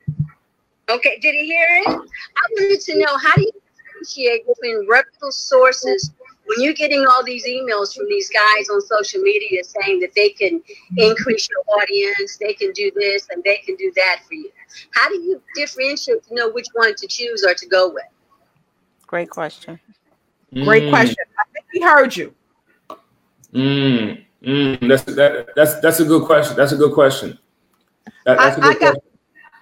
[0.89, 1.89] Okay, did he hear it?
[1.89, 6.13] I wanted to know how do you differentiate between reputable sources
[6.47, 10.31] when you're getting all these emails from these guys on social media saying that they
[10.31, 10.61] can
[10.97, 14.51] increase your audience, they can do this and they can do that for you.
[14.93, 18.05] How do you differentiate to know which one to choose or to go with?
[19.07, 19.79] Great question.
[20.55, 21.25] Great Mm, question.
[21.39, 22.35] I think he heard you.
[23.55, 26.57] Mm, mm, that's that, that's that's a good question.
[26.57, 27.39] That's a good question.
[28.25, 29.03] That- that's a I- I good got- question.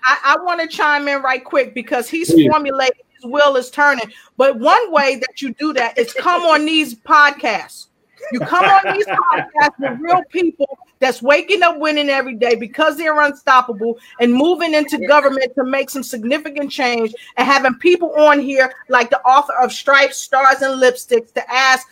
[0.05, 2.49] I, I want to chime in right quick because he's Please.
[2.51, 4.11] formulating his will is turning.
[4.37, 7.87] But one way that you do that is come on these podcasts.
[8.33, 12.97] You come on these podcasts with real people that's waking up winning every day because
[12.97, 18.41] they're unstoppable and moving into government to make some significant change and having people on
[18.41, 21.87] here like the author of Stripes, Stars, and Lipsticks to ask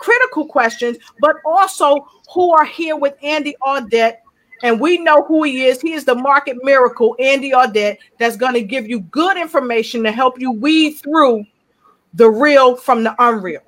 [0.00, 4.14] critical questions, but also who are here with Andy Audate
[4.62, 5.80] and we know who he is.
[5.80, 10.10] He is the market miracle, Andy Audate, that's going to give you good information to
[10.12, 11.44] help you weed through
[12.14, 13.60] the real from the unreal.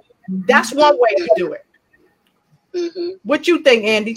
[0.47, 1.67] That's one way to do it.
[2.75, 4.17] hmm What you think, Andy?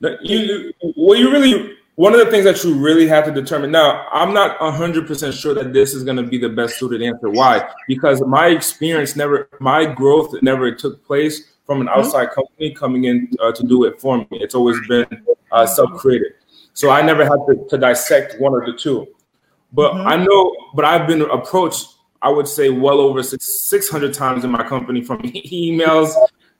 [0.00, 3.32] No, You, you- well, you really one of the things that you really have to
[3.32, 3.72] determine.
[3.72, 7.02] Now, I'm not hundred percent sure that this is going to be the best suited
[7.02, 7.28] answer.
[7.28, 7.68] Why?
[7.88, 13.28] Because my experience never, my growth never took place from an outside company coming in
[13.40, 14.26] uh, to do it for me.
[14.30, 15.06] It's always been
[15.50, 16.34] uh, self-created.
[16.72, 19.08] So I never had to, to dissect one or the two.
[19.72, 20.06] But Mhm.
[20.06, 21.96] I know, but I've been approached.
[22.22, 25.18] I would say well over six hundred times in my company from
[25.62, 26.14] emails,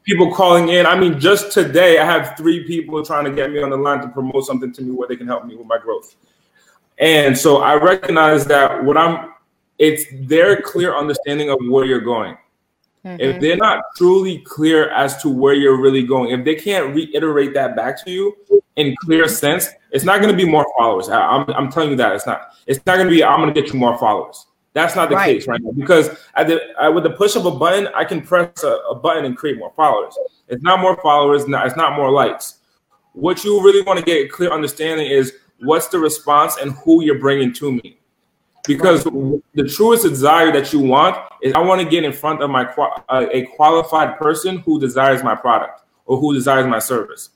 [0.08, 0.86] people calling in.
[0.86, 4.00] I mean, just today, I have three people trying to get me on the line
[4.00, 6.16] to promote something to me where they can help me with my growth.
[6.98, 9.34] And so I recognize that what I'm,
[9.78, 12.38] it's their clear understanding of where you're going.
[13.04, 13.40] If Mhm.
[13.40, 17.76] they're not truly clear as to where you're really going, if they can't reiterate that
[17.76, 18.36] back to you
[18.76, 21.08] in clear sense, it's not going to be more followers.
[21.08, 22.54] I, am I'm telling you that it's not.
[22.66, 23.22] It's not going to be.
[23.22, 24.46] I'm going to get you more followers.
[24.74, 25.36] That's not the Right.
[25.36, 28.20] case right now because at the, I, with the push of a button, I can
[28.22, 30.16] press a, a button and create more followers.
[30.48, 31.48] It's not more followers.
[31.48, 32.58] Not, it's not more likes.
[33.12, 37.02] What you really want to get a clear understanding is what's the response and who
[37.02, 37.98] you're bringing to me.
[38.66, 42.50] Because the truest desire that you want is I want to get in front of
[42.50, 42.64] my
[43.08, 47.30] uh, a qualified person who desires my product or who desires my service.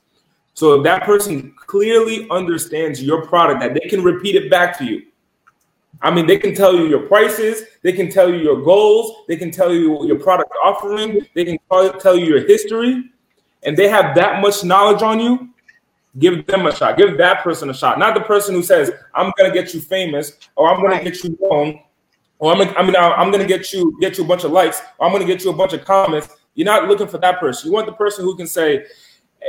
[0.53, 4.85] So if that person clearly understands your product, that they can repeat it back to
[4.85, 5.07] you.
[6.03, 9.37] I mean, they can tell you your prices, they can tell you your goals, they
[9.37, 11.57] can tell you your product offering, they can
[11.99, 13.09] tell you your history,
[13.63, 15.49] and they have that much knowledge on you.
[16.19, 16.97] Give them a shot.
[16.97, 17.97] Give that person a shot.
[17.97, 21.03] Not the person who says, I'm going to get you famous or I'm going Right.
[21.03, 21.79] to get you known
[22.43, 24.81] or I'm gonna, I mean, I'm gonna get you get you a bunch of likes,
[24.97, 26.27] or I'm gonna get you a bunch of comments.
[26.55, 27.67] You're not looking for that person.
[27.69, 28.85] You want the person who can say,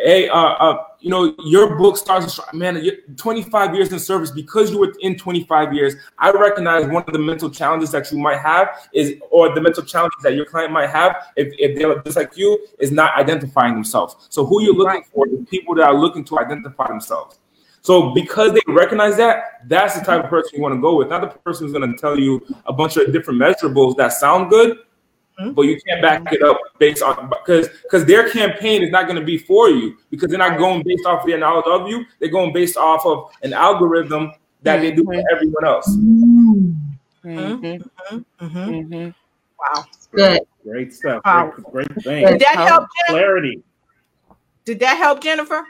[0.03, 2.83] hey, uh, uh, you know, your book starts, man,
[3.17, 5.95] 25 years in service because you were in 25 years.
[6.19, 9.83] I recognize one of the mental challenges that you might have is, or the mental
[9.83, 13.75] challenges that your client might have, if, if they're just like you, is not identifying
[13.75, 14.17] themselves.
[14.31, 17.39] So who you're looking for is people that are looking to identify themselves.
[17.83, 21.09] So because they recognize that, that's the type of person you want to go with.
[21.09, 24.49] Not the person who's going to tell you a bunch of different measurables that sound
[24.49, 24.79] good,
[25.39, 25.53] Mm-hmm.
[25.55, 29.19] but you can't back it up based on because because their campaign is not going
[29.19, 32.05] to be for you because they're not going based off of their knowledge of you.
[32.21, 34.31] They're going based off of an algorithm
[34.63, 35.35] that they do for mm-hmm.
[35.35, 35.91] everyone else.
[35.91, 37.29] Mm-hmm.
[37.29, 38.17] Mm-hmm.
[38.45, 38.47] mm-hmm.
[38.47, 39.11] mm-hmm.
[39.59, 41.23] Wow, good, great stuff.
[41.25, 41.53] Wow.
[41.73, 42.27] Great, great thing.
[42.29, 42.89] Did that help?
[43.09, 43.61] Clarity.
[44.65, 45.65] Did that help, Jennifer?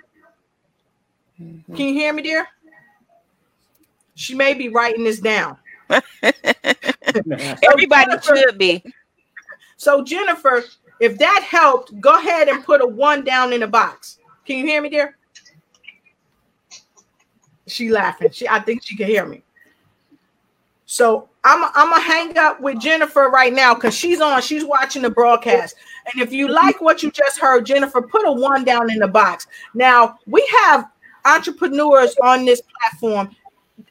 [1.38, 2.46] Can you hear me, dear?
[4.14, 5.56] She may be writing this down.
[6.22, 8.84] Everybody should be.
[9.84, 10.64] So Jennifer,
[10.98, 14.18] if that helped, go ahead and put a one down in the box.
[14.46, 15.18] Can you hear me, dear?
[17.66, 18.30] She laughing.
[18.30, 19.42] She, I think she can hear me.
[20.86, 24.40] So I'm, I'm gonna hang up with Jennifer right now because she's on.
[24.40, 25.76] She's watching the broadcast.
[26.10, 29.08] And if you like what you just heard, Jennifer, put a one down in the
[29.08, 29.46] box.
[29.74, 30.86] Now we have
[31.26, 33.36] entrepreneurs on this platform.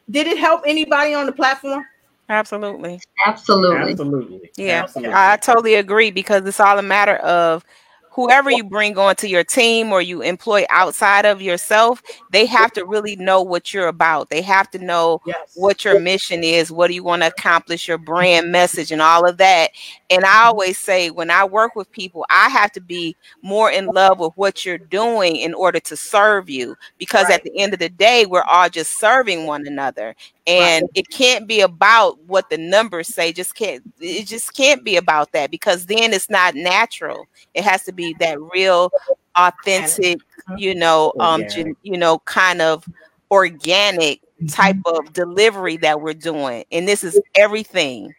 [0.09, 1.85] Did it help anybody on the platform?
[2.29, 3.01] Absolutely.
[3.25, 3.91] Absolutely.
[3.91, 4.51] Absolutely.
[4.57, 5.13] Yeah, Absolutely.
[5.15, 7.65] I totally agree because it's all a matter of
[8.13, 12.85] whoever you bring onto your team or you employ outside of yourself, they have to
[12.85, 14.29] really know what you're about.
[14.29, 15.53] They have to know yes.
[15.55, 19.27] what your mission is, what do you want to accomplish, your brand message, and all
[19.27, 19.71] of that.
[20.11, 23.87] And I always say, when I work with people, I have to be more in
[23.87, 26.75] love with what you're doing in order to serve you.
[26.99, 27.35] Because right.
[27.35, 30.15] at the end of the day, we're all just serving one another
[30.45, 30.91] and right.
[30.95, 35.31] it can't be about what the numbers say just can't it just can't be about
[35.31, 37.25] that because then it's not natural.
[37.53, 38.91] It has to be that real
[39.35, 40.19] authentic.
[40.57, 41.45] you know um
[41.83, 42.85] you know kind of
[43.31, 46.65] organic type of delivery that we're doing.
[46.71, 48.13] And this is everything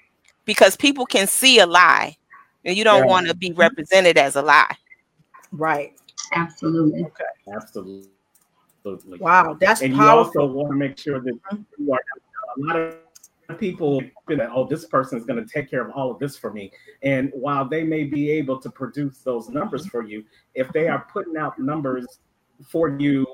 [0.44, 2.16] because people can see a lie
[2.64, 3.10] and you don't yeah.
[3.10, 4.74] want to be represented as a lie.
[5.52, 5.92] Right.
[6.32, 7.04] Absolutely.
[7.04, 7.24] Okay.
[7.54, 8.08] Absolutely
[8.86, 9.18] Absolutely.
[9.24, 10.32] Wow, that's and powerful.
[10.34, 11.62] you also want to make sure that mm-hmm.
[11.78, 12.00] you are
[12.56, 15.90] a lot of people feel that oh this person is going to take care of
[15.94, 16.72] all of this for me
[17.02, 19.90] and while they may be able to produce those numbers mm-hmm.
[19.90, 20.24] for you
[20.54, 22.06] if they are putting out numbers
[22.66, 23.26] for you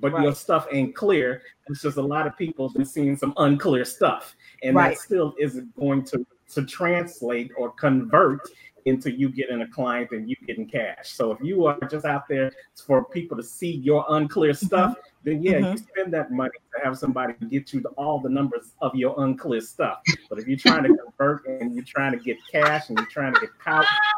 [0.00, 0.24] but right.
[0.24, 4.34] your stuff ain't clear it's just a lot of people been seeing some unclear stuff
[4.64, 4.90] and right.
[4.90, 8.40] that still isn't going to to translate or convert
[8.84, 11.10] into you getting a client and you getting cash.
[11.10, 12.52] So if you are just out there
[12.86, 14.66] for people to see your unclear mm-hmm.
[14.66, 15.00] stuff, mm-hmm.
[15.24, 15.72] then yeah, mm-hmm.
[15.72, 19.60] you spend that money to have somebody get you all the numbers of your unclear
[19.60, 20.00] stuff.
[20.28, 23.34] But if you're trying to convert and you're trying to get cash and you're trying
[23.34, 23.50] to get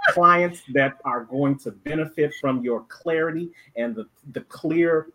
[0.09, 5.09] clients that are going to benefit from your clarity and the, the clear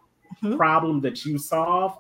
[0.43, 0.57] mm-hmm.
[0.57, 1.97] problem that you solve,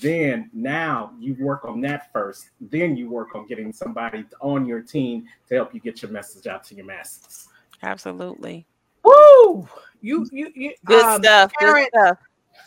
[0.00, 2.50] then now you work on that first.
[2.60, 6.46] Then you work on getting somebody on your team to help you get your message
[6.46, 7.48] out to your masses.
[7.82, 8.66] Absolutely.
[9.02, 9.68] Woo!
[10.00, 11.52] You you you good um, stuff.
[11.58, 12.18] Terrence, good stuff.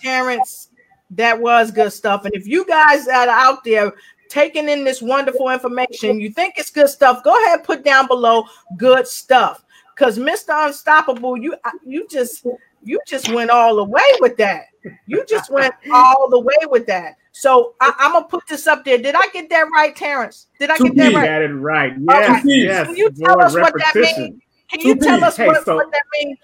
[0.01, 0.69] Terrence,
[1.11, 2.25] that was good stuff.
[2.25, 3.93] And if you guys that are out there
[4.29, 8.45] taking in this wonderful information, you think it's good stuff, go ahead put down below
[8.77, 9.63] good stuff.
[9.95, 10.67] Because Mr.
[10.67, 11.55] Unstoppable, you
[11.85, 12.45] you just
[12.83, 14.65] you just went all the way with that.
[15.05, 17.15] You just went all the way with that.
[17.33, 18.97] So I, am gonna put this up there.
[18.97, 20.47] Did I get that right, Terrence?
[20.59, 21.21] Did I get that right?
[21.21, 21.93] You got it right.
[21.99, 22.53] Yes, okay.
[22.55, 22.87] yes.
[22.87, 24.41] Can you tell us what that means?
[24.69, 26.37] Can you tell us hey, what, so, what that means?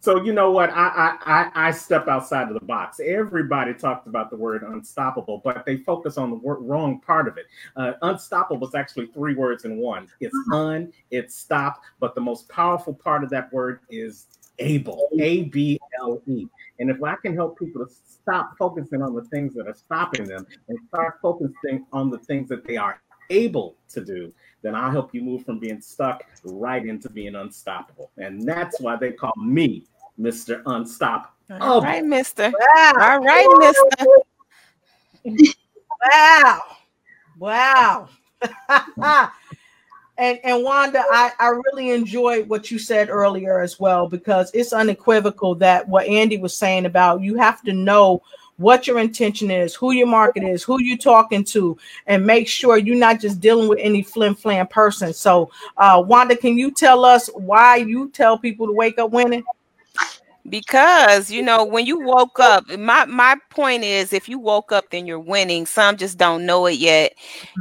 [0.00, 0.70] So you know what?
[0.70, 2.98] I, I I step outside of the box.
[2.98, 7.46] Everybody talked about the word unstoppable, but they focus on the wrong part of it.
[7.76, 10.08] Uh, unstoppable is actually three words in one.
[10.20, 10.56] It's uh-huh.
[10.56, 14.26] un, it's stop, but the most powerful part of that word is
[14.58, 15.08] able.
[15.18, 16.46] A B L E.
[16.78, 20.24] And if I can help people to stop focusing on the things that are stopping
[20.26, 23.00] them and start focusing on the things that they are
[23.30, 24.32] able to do,
[24.62, 28.10] then I'll help you move from being stuck right into being unstoppable.
[28.16, 29.86] And that's why they call me
[30.18, 30.62] Mr.
[30.66, 31.32] Unstoppable.
[31.60, 32.52] All right, Mister.
[32.52, 32.92] Wow.
[33.00, 34.06] All right, Mister.
[36.10, 36.62] wow.
[37.38, 38.08] Wow.
[38.68, 39.61] Mm-hmm.
[40.22, 44.72] And and Wanda, I, I really enjoyed what you said earlier as well because it's
[44.72, 48.22] unequivocal that what Andy was saying about you have to know
[48.56, 52.76] what your intention is, who your market is, who you're talking to, and make sure
[52.76, 55.12] you're not just dealing with any flim flam person.
[55.12, 59.42] So, uh, Wanda, can you tell us why you tell people to wake up winning?
[60.48, 64.90] Because you know when you woke up my my point is if you woke up
[64.90, 65.66] then you're winning.
[65.66, 67.14] Some just don't know it yet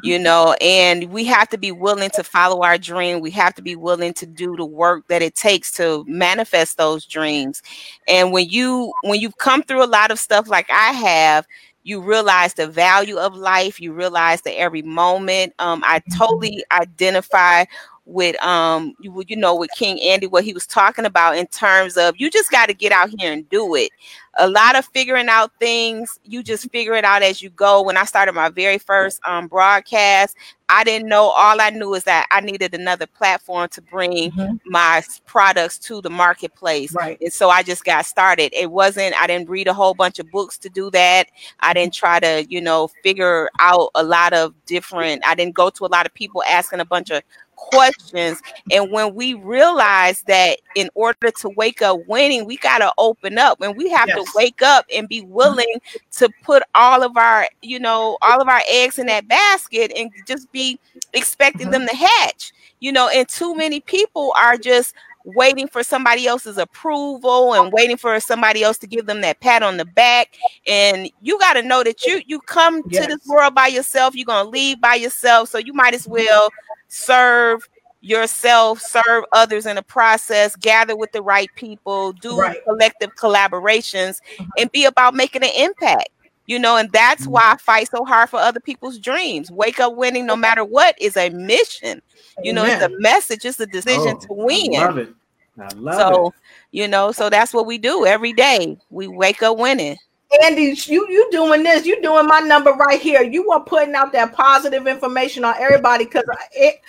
[0.04, 0.24] you mm-hmm.
[0.24, 3.20] know and we have to be willing to follow our dream.
[3.20, 7.06] We have to be willing to do the work that it takes to manifest those
[7.06, 7.62] dreams.
[8.08, 11.46] And when you when you've come through a lot of stuff like i have
[11.84, 13.82] you realize the value of life.
[13.82, 16.18] You realize that every moment um, i mm-hmm.
[16.18, 17.66] totally identify
[18.06, 21.98] with um you, you know with King Andy what he was talking about in terms
[21.98, 23.92] of you just got to get out here and do it.
[24.40, 27.82] A lot of figuring out things, you just figure it out as you go.
[27.82, 30.36] When I started my very first um broadcast,
[30.68, 34.56] I didn't know all I knew is that I needed another platform to bring mm-hmm.
[34.66, 36.94] my products to the marketplace.
[36.94, 37.20] Right.
[37.22, 38.52] And so I just got started.
[38.54, 41.28] It wasn't I didn't read a whole bunch of books to do that.
[41.60, 45.70] I didn't try to, you know, figure out a lot of different I didn't go
[45.70, 47.22] to a lot of people asking a bunch of
[47.56, 48.42] questions.
[48.72, 53.38] And when we realize that in order to wake up winning, we got to open
[53.38, 54.18] up and we have yes.
[54.18, 55.80] to wake up and be willing
[56.18, 60.12] to put all of our, you know, all of our eggs in that basket and
[60.28, 60.80] just be
[61.14, 61.86] expecting mm-hmm.
[61.86, 64.94] them to hatch, you know, and too many people are just
[65.26, 69.64] waiting for somebody else's approval and waiting for somebody else to give them that pat
[69.64, 70.36] on the back
[70.68, 73.06] and you got to know that you you come yes.
[73.06, 76.08] to this world by yourself you're going to leave by yourself so you might as
[76.08, 76.50] well
[76.88, 77.68] serve
[78.02, 82.58] yourself, serve others in the process, gather with the right people, do right.
[82.66, 84.50] collective collaborations, mm-hmm.
[84.58, 86.10] and be about making an impact.
[86.52, 87.32] You know, and that's mm-hmm.
[87.32, 89.50] why I fight so hard for other people's dreams.
[89.50, 92.02] Wake up winning no matter what is a mission.
[92.44, 92.76] You know, Amen.
[92.76, 94.76] it's a message, it's a decision oh, to win.
[94.76, 95.14] I love it.
[95.58, 96.34] I love so, it.
[96.72, 98.78] you know, so that's what we do every day.
[98.90, 99.96] We wake up winning.
[100.44, 101.86] Andy, you you doing this?
[101.86, 103.22] You doing my number right here?
[103.22, 106.82] You are putting out that positive information on everybody because it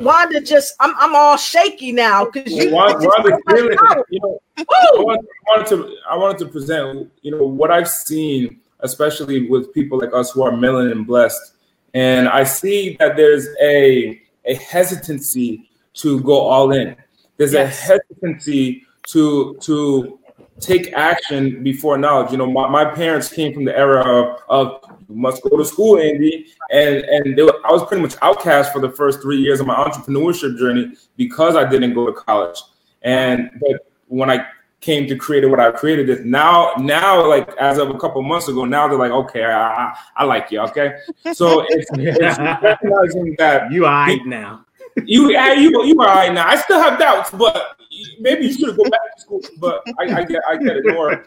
[0.00, 2.72] Wanda just I'm I'm all shaky now because you.
[2.72, 3.76] Wanda, Wanda clearly,
[4.10, 4.64] you know, I
[4.96, 9.74] wanted, I wanted to I wanted to present you know what I've seen, especially with
[9.74, 11.54] people like us who are melanin blessed,
[11.94, 16.96] and I see that there's a a hesitancy to go all in.
[17.36, 17.72] There's yes.
[17.72, 20.18] a hesitancy to to
[20.60, 22.30] take action before knowledge.
[22.30, 25.64] You know, my, my parents came from the era of, of you must go to
[25.64, 29.60] school, Andy, and and were, I was pretty much outcast for the first three years
[29.60, 32.60] of my entrepreneurship journey because I didn't go to college.
[33.02, 34.46] And but when I
[34.84, 38.48] came to create what I created, it now now like as of a couple months
[38.48, 40.98] ago, now they're like, okay, I, I, I like you, okay.
[41.32, 44.64] So it's, it's recognizing that you are right now.
[45.04, 46.46] You you you are right now.
[46.46, 47.76] I still have doubts, but
[48.20, 51.24] maybe you should go back to school, but I, I get I get it more.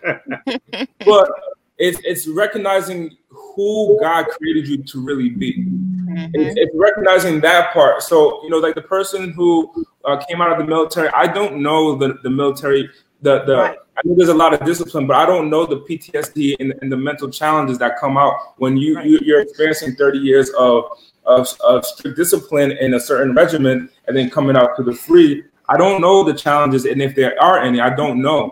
[1.06, 1.32] but
[1.78, 5.66] it's it's recognizing who God created you to really be.
[5.66, 6.30] Mm-hmm.
[6.34, 8.02] It's, it's, recognizing that part.
[8.04, 11.62] So you know, like the person who uh, came out of the military, I don't
[11.62, 12.90] know the the military.
[13.22, 13.78] The the right.
[13.98, 16.92] I know there's a lot of discipline, but I don't know the PTSD and, and
[16.92, 19.08] the mental challenges that come out when you, right.
[19.08, 20.84] you you're experiencing 30 years of
[21.26, 25.44] of, of strict discipline in a certain regimen and then coming out to the free
[25.70, 28.52] I don't know the challenges, and if there are any, I don't know.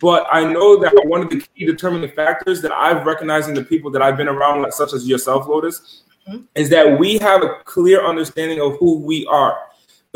[0.00, 3.64] But I know that one of the key determining factors that I've recognized in the
[3.64, 6.42] people that I've been around, such as yourself, Lotus, mm-hmm.
[6.54, 9.58] is that we have a clear understanding of who we are.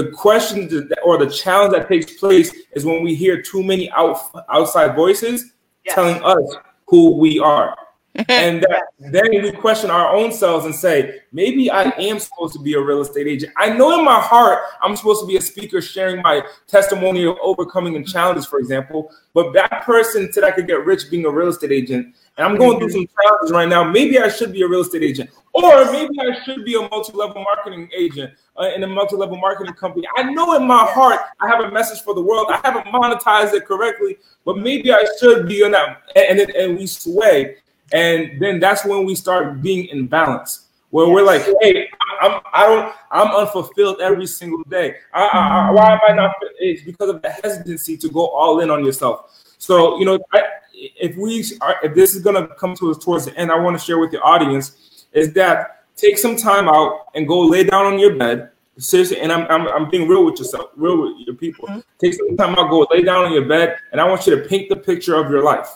[0.00, 4.18] The question or the challenge that takes place is when we hear too many out,
[4.48, 5.52] outside voices
[5.84, 5.94] yes.
[5.94, 7.76] telling us who we are.
[8.28, 12.58] and that, then we question our own selves and say, maybe I am supposed to
[12.58, 13.52] be a real estate agent.
[13.56, 17.36] I know in my heart I'm supposed to be a speaker sharing my testimony of
[17.40, 19.12] overcoming and challenges, for example.
[19.32, 22.16] But that person said I could get rich being a real estate agent.
[22.36, 23.84] And I'm going through some challenges right now.
[23.84, 27.12] Maybe I should be a real estate agent, or maybe I should be a multi
[27.12, 30.06] level marketing agent uh, in a multi level marketing company.
[30.16, 32.46] I know in my heart I have a message for the world.
[32.50, 36.02] I haven't monetized it correctly, but maybe I should be on that.
[36.14, 37.56] And, and, and we sway.
[37.92, 41.14] And then that's when we start being in balance, where yes.
[41.14, 41.88] we're like, hey,
[42.20, 44.96] I'm I don't I'm unfulfilled every single day.
[45.12, 46.34] I, I, why am I not?
[46.58, 49.54] It's because of the hesitancy to go all in on yourself.
[49.58, 50.42] So you know, I,
[50.72, 53.78] if we are, if this is gonna come to us towards the end, I want
[53.78, 57.86] to share with the audience is that take some time out and go lay down
[57.86, 58.49] on your bed.
[58.80, 61.68] Seriously, and I'm, I'm, I'm being real with yourself, real with your people.
[61.68, 61.80] Mm-hmm.
[61.98, 64.48] Take some time out, go lay down on your bed, and I want you to
[64.48, 65.68] paint the picture of your life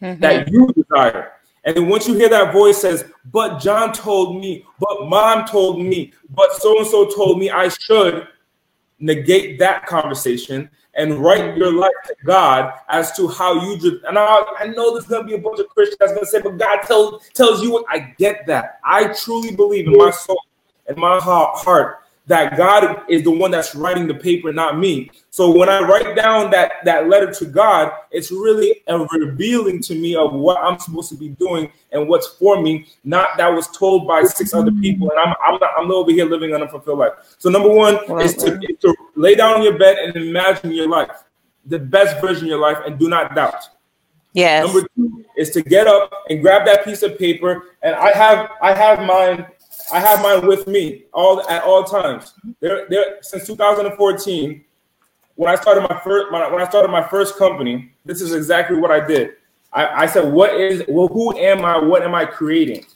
[0.00, 0.20] mm-hmm.
[0.20, 1.32] that you desire.
[1.64, 5.82] And then once you hear that voice says, but John told me, but mom told
[5.82, 8.28] me, but so and so told me I should
[9.00, 14.00] negate that conversation and write your life to God as to how you do.
[14.06, 16.30] And I, I know there's going to be a bunch of Christians that's going to
[16.30, 18.78] say, but God tell, tells you what I get that.
[18.84, 20.38] I truly believe in my soul
[20.86, 25.10] and my heart that God is the one that's writing the paper, not me.
[25.30, 29.94] So when I write down that that letter to God, it's really a revealing to
[29.94, 33.68] me of what I'm supposed to be doing and what's for me, not that was
[33.68, 34.80] told by six other mm-hmm.
[34.80, 35.10] people.
[35.10, 37.12] And I'm I'm not I'm over here living an unfulfilled life.
[37.38, 40.88] So number one is to, is to lay down on your bed and imagine your
[40.88, 41.24] life,
[41.66, 43.68] the best version of your life, and do not doubt.
[44.32, 44.64] Yes.
[44.66, 48.50] Number two is to get up and grab that piece of paper, and I have
[48.62, 49.46] I have mine
[49.92, 52.34] I have mine with me all at all times.
[52.60, 54.64] There, there since 2014,
[55.36, 58.90] when I started my first when I started my first company, this is exactly what
[58.90, 59.32] I did.
[59.72, 60.84] I, I said, "What is?
[60.88, 61.78] Well, who am I?
[61.78, 62.86] What am I creating?"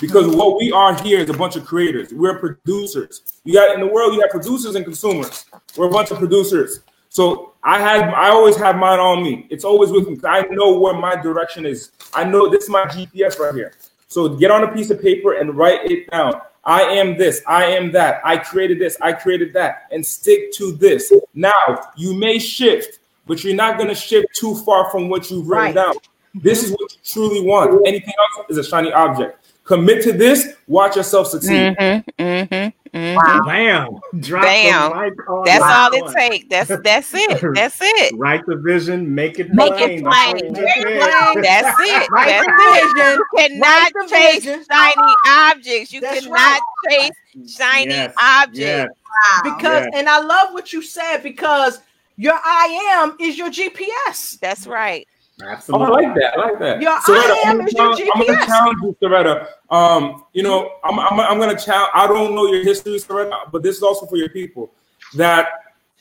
[0.00, 2.12] Because what we are here is a bunch of creators.
[2.12, 3.22] We're producers.
[3.44, 5.44] You got in the world, you have producers and consumers.
[5.76, 6.80] We're a bunch of producers.
[7.08, 9.46] So I had, I always have mine on me.
[9.50, 10.16] It's always with me.
[10.24, 11.90] I know where my direction is.
[12.14, 13.72] I know this is my GPS right here.
[14.08, 16.40] So get on a piece of paper and write it down.
[16.64, 20.72] I am this, I am that, I created this, I created that, and stick to
[20.72, 21.12] this.
[21.34, 25.48] Now, you may shift, but you're not going to shift too far from what you've
[25.48, 25.74] written Right.
[25.74, 25.94] down.
[26.34, 27.86] This is what you truly want.
[27.86, 29.47] Anything else is a shiny object.
[29.68, 31.76] Commit to this, watch yourself succeed.
[31.76, 33.16] Mm-hmm, mm-hmm, mm-hmm.
[33.16, 33.42] Wow.
[33.44, 34.20] Bam.
[34.22, 34.90] Drop Bam.
[34.92, 35.12] the mic
[35.44, 36.46] That's that all it takes.
[36.48, 37.40] That's that's it.
[37.54, 38.14] That's it.
[38.16, 40.04] Write the vision, make it Make it plain.
[40.04, 40.52] plain.
[40.54, 41.04] That's it it is.
[41.04, 41.42] plain.
[41.42, 42.10] That's it.
[42.10, 42.94] Write That's the it.
[42.96, 43.18] vision.
[43.18, 44.64] You cannot Write the chase vision.
[44.72, 45.92] shiny objects.
[45.92, 46.60] You That's cannot right.
[46.90, 48.58] chase shiny Yes, objects.
[48.58, 48.88] yes.
[48.88, 49.40] Wow.
[49.56, 49.98] Because Yeah.
[49.98, 51.80] and I love what you said because
[52.16, 54.38] your I am is your GPS.
[54.40, 55.06] That's right.
[55.40, 55.86] Oh, Absolutely.
[55.86, 56.38] I like that.
[56.38, 56.82] I like that.
[56.82, 59.46] Your Soretta, I am I'm is gonna your challenge- I'm gonna challenge you, Soretta.
[59.70, 61.90] Um, you know, I'm, I'm, I'm gonna challenge.
[61.94, 64.72] I don't know your history, Soretta, but this is also for your people.
[65.14, 65.48] That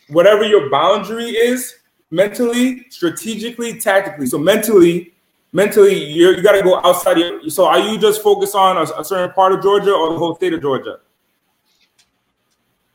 [0.10, 1.76] whatever your boundary is,
[2.10, 4.26] mentally, strategically, tactically.
[4.26, 5.14] So mentally,
[5.54, 7.18] mentally, you're, you got to go outside.
[7.18, 10.18] Your, so are you just focused on a, a certain part of Georgia or the
[10.18, 11.00] whole state of Georgia?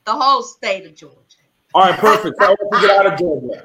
[0.05, 1.16] the whole state of Georgia.
[1.74, 2.36] All right, perfect.
[2.40, 3.62] So I want to get out of Georgia.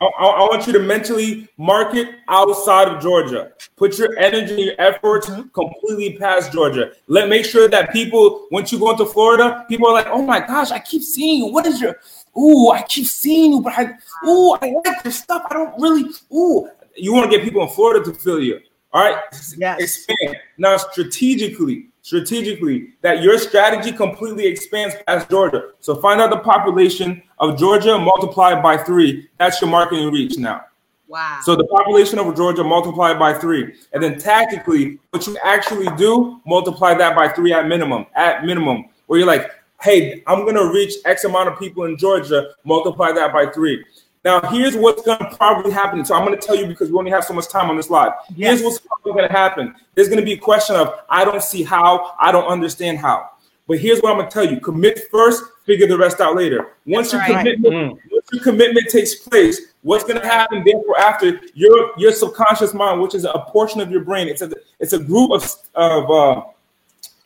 [0.00, 3.52] I, I, want you to mentally market outside of Georgia.
[3.76, 5.48] Put your energy, your efforts mm-hmm.
[5.48, 6.92] completely past Georgia.
[7.06, 10.40] Let make sure that people, once you go into Florida, people are like, "Oh my
[10.40, 11.46] gosh, I keep seeing you.
[11.46, 11.96] What is your?
[12.36, 13.94] Ooh, I keep seeing you, but I,
[14.26, 15.46] ooh, I like your stuff.
[15.50, 16.10] I don't really.
[16.32, 18.60] Ooh, you want to get people in Florida to feel you.
[18.92, 19.18] All right,
[19.56, 19.80] Yes.
[19.80, 21.88] expand now strategically.
[22.04, 25.70] Strategically, that your strategy completely expands past Georgia.
[25.80, 29.26] So find out the population of Georgia, multiplied by three.
[29.38, 30.66] That's your marketing reach now.
[31.08, 31.40] Wow.
[31.44, 36.42] So the population of Georgia multiplied by three, and then tactically, what you actually do,
[36.46, 38.04] multiply that by three at minimum.
[38.14, 39.50] At minimum, where you're like,
[39.80, 43.82] hey, I'm gonna reach X amount of people in Georgia, multiply that by three.
[44.24, 46.04] Now, here's what's gonna probably happen.
[46.04, 48.12] So I'm gonna tell you because we only have so much time on this live.
[48.34, 48.60] Yes.
[48.60, 49.74] Here's what's probably gonna happen.
[49.94, 53.30] There's gonna be a question of I don't see how, I don't understand how.
[53.66, 56.68] But here's what I'm gonna tell you: commit first, figure the rest out later.
[56.86, 57.36] Once your right.
[57.36, 57.98] commitment, Mm.
[58.10, 63.14] once your commitment takes place, what's gonna happen therefore after your your subconscious mind, which
[63.14, 64.50] is a portion of your brain, it's a
[64.80, 66.42] it's a group of of uh,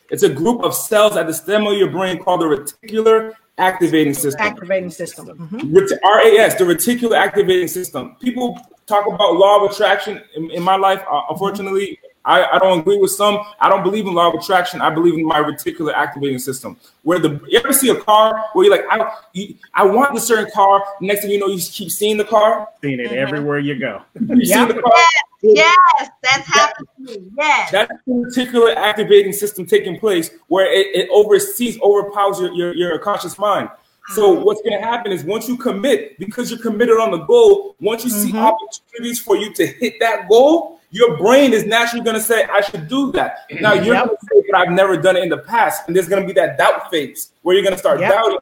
[0.09, 4.13] it's a group of cells at the stem of your brain called the reticular activating
[4.13, 4.41] system.
[4.45, 5.27] Activating system.
[5.51, 5.99] Mhm.
[6.03, 8.15] RAS, the reticular activating system.
[8.21, 8.57] People
[8.87, 10.21] talk about law of attraction.
[10.35, 13.39] In, in my life, uh, unfortunately, I, I don't agree with some.
[13.59, 14.81] I don't believe in law of attraction.
[14.81, 16.77] I believe in my reticular activating system.
[17.03, 20.21] Where the you ever see a car where you're like, I you, I want the
[20.21, 20.83] certain car.
[21.01, 22.67] Next thing you know, you just keep seeing the car.
[22.81, 24.01] Seeing it everywhere you go.
[24.19, 24.93] You see the car.
[25.41, 27.31] Yes, that's happened to.
[27.37, 27.71] Yes.
[27.71, 32.99] That's the reticular activating system taking place where it, it oversees, overpowers your, your, your
[32.99, 33.69] conscious mind.
[34.15, 37.75] So what's going to happen is once you commit, because you're committed on the goal,
[37.79, 42.15] once you see opportunities for you to hit that goal, your brain is naturally going
[42.15, 43.45] to say, I should do that.
[43.61, 44.05] Now you're Yep.
[44.05, 45.83] going to say, but I've never done it in the past.
[45.85, 48.11] And there's going to be that doubt phase where you're going to start Yep.
[48.11, 48.37] doubting.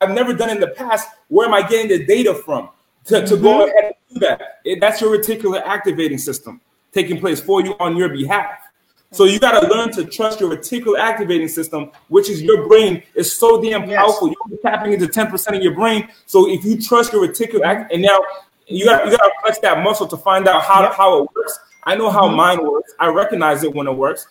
[0.00, 1.08] I've never done it in the past.
[1.28, 2.70] Where am I getting the data from
[3.06, 3.68] to, to go mm-hmm.
[3.68, 4.60] ahead and do that?
[4.64, 6.60] It- that's your reticular activating system
[6.92, 8.58] taking place for you on your behalf.
[9.10, 13.02] So you got to learn to trust your reticular activating system, which is your brain
[13.14, 13.98] is so damn Yes.
[13.98, 14.28] powerful.
[14.48, 16.08] You're tapping into 10% of your brain.
[16.24, 17.80] So if you trust your reticular mm-hmm.
[17.82, 18.18] act, and now
[18.66, 20.94] you got you got to flex that muscle to find out how, Yep.
[20.94, 21.58] how it works.
[21.84, 22.36] I know how mm-hmm.
[22.36, 22.94] mine works.
[22.98, 24.26] I recognize it when it works.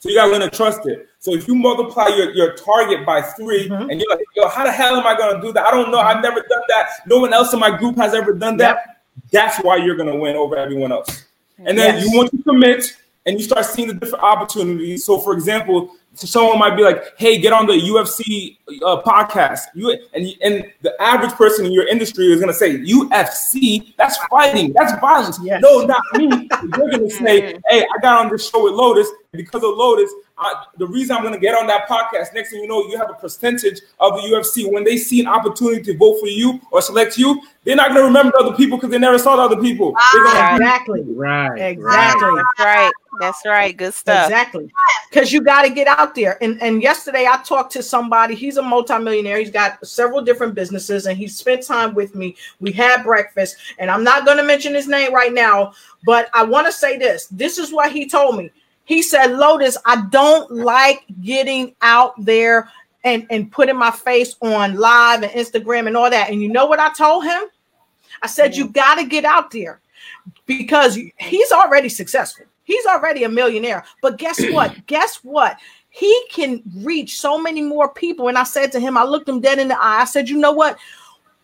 [0.00, 1.08] So you gotta learn to trust it.
[1.18, 3.90] So if you multiply your, your target by 3 Mm-hmm.
[3.90, 5.66] and you're like, yo, how the hell am I gonna do that?
[5.66, 5.98] I don't know.
[5.98, 6.88] I've never done that.
[7.06, 9.02] No one else in my group has ever done that.
[9.30, 11.26] That's why you're gonna win over everyone else.
[11.58, 12.04] And then Yes.
[12.06, 12.96] you want to commit
[13.26, 15.04] and you start seeing the different opportunities.
[15.04, 15.90] So for example,
[16.26, 21.00] someone might be like, "Hey, get on the UFC uh, podcast." You and and the
[21.00, 23.94] average person in your industry is gonna say, "UFC?
[23.96, 24.72] That's fighting.
[24.72, 25.62] That's violence." Yes.
[25.62, 26.28] No, not me.
[26.76, 30.12] You're gonna say, "Hey, I got on this show with Lotus because of Lotus.
[30.38, 33.10] I, the reason I'm gonna get on that podcast." Next thing you know, you have
[33.10, 34.70] a percentage of the UFC.
[34.70, 38.02] When they see an opportunity to vote for you or select you, they're not gonna
[38.02, 39.94] remember other people because they never saw the other people.
[40.12, 41.02] They're gonna ah, Exactly.
[41.02, 41.56] Right.
[41.56, 42.36] Exactly.
[42.36, 42.92] That's right.
[43.20, 43.76] That's right.
[43.76, 44.26] Good stuff.
[44.26, 44.72] Exactly.
[45.08, 46.36] Because you got to get out there.
[46.42, 48.34] And and yesterday I talked to somebody.
[48.34, 49.38] He's a multimillionaire.
[49.38, 52.34] He's got several different businesses, and he spent time with me.
[52.58, 56.42] We had breakfast, and I'm not going to mention his name right now, but I
[56.42, 57.28] want to say this.
[57.28, 58.50] This is what he told me.
[58.84, 62.68] He said, "Lotus, I don't like getting out there."
[63.02, 66.28] And, and putting my face on live and Instagram and all that.
[66.28, 67.44] And you know what I told him?
[68.22, 69.80] I said, You got to get out there
[70.46, 72.46] because he's already successful.
[72.64, 73.84] He's already a millionaire.
[74.02, 74.86] But guess what?
[74.86, 75.56] guess what?
[75.88, 78.28] He can reach so many more people.
[78.28, 80.02] And I said to him, I looked him dead in the eye.
[80.02, 80.78] I said, You know what?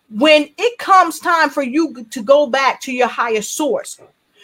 [0.08, 4.00] When it comes time for you to go back to your higher source,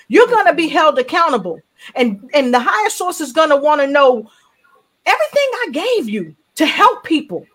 [0.08, 1.60] you're going to be held accountable.
[1.94, 4.28] And, and the higher source is going to want to know
[5.06, 7.46] everything I gave you to help people.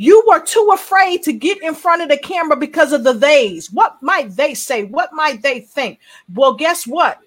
[0.00, 3.70] You were too afraid to get in front of the camera because of the theys.
[3.70, 4.84] What might they say?
[4.84, 5.98] What might they think?
[6.32, 7.18] Well, guess what?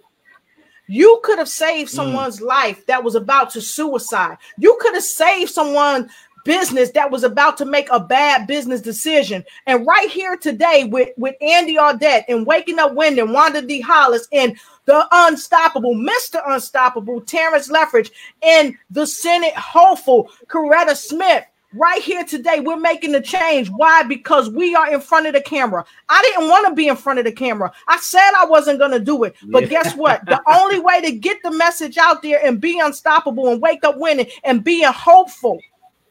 [0.87, 1.97] You could have saved hmm.
[1.97, 4.39] someone's life that was about to suicide.
[4.57, 6.09] You could have saved someone
[6.45, 9.45] business that was about to make a bad business decision.
[9.67, 13.81] And right here today with, with Andy Audate and Waking Up Wind and Wanda D.
[13.81, 16.41] Hollis and the unstoppable, Mr.
[16.47, 18.09] Unstoppable, Terrence Leffridge,
[18.41, 21.45] and the Senate hopeful, Coretta Smith.
[21.75, 23.69] Right here today, we're making the change.
[23.69, 24.03] Why?
[24.03, 25.83] Because we are in front of the camera.
[26.07, 27.71] I didn't want to be in front of the camera.
[27.87, 29.35] I said I wasn't going to do it.
[29.45, 29.69] But Yeah.
[29.69, 30.23] guess what?
[30.25, 33.97] The only way to get the message out there and be unstoppable and wake up
[33.97, 35.59] winning and being hopeful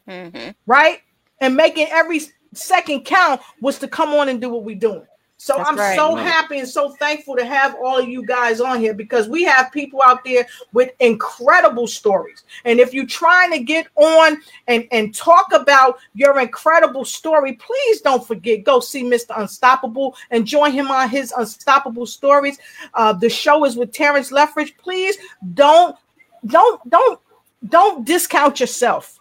[0.07, 0.53] Mhm.
[0.67, 1.01] right?
[1.39, 2.21] And making every
[2.53, 5.05] second count was to come on and do what we're doing.
[5.43, 5.95] So That's I'm right.
[5.97, 9.43] so happy and so thankful to have all of you guys on here because we
[9.43, 12.45] have people out there with incredible stories.
[12.63, 14.37] And if you're trying to get on
[14.67, 19.37] and, and talk about your incredible story, please don't forget, go see Mr.
[19.37, 22.57] Unstoppable and join him on his Unstoppable Stories.
[22.93, 24.77] Uh, the show is with Terrence Leffridge.
[24.77, 25.17] Please
[25.55, 25.97] don't,
[26.45, 27.19] don't, don't,
[27.67, 29.19] don't discount yourself.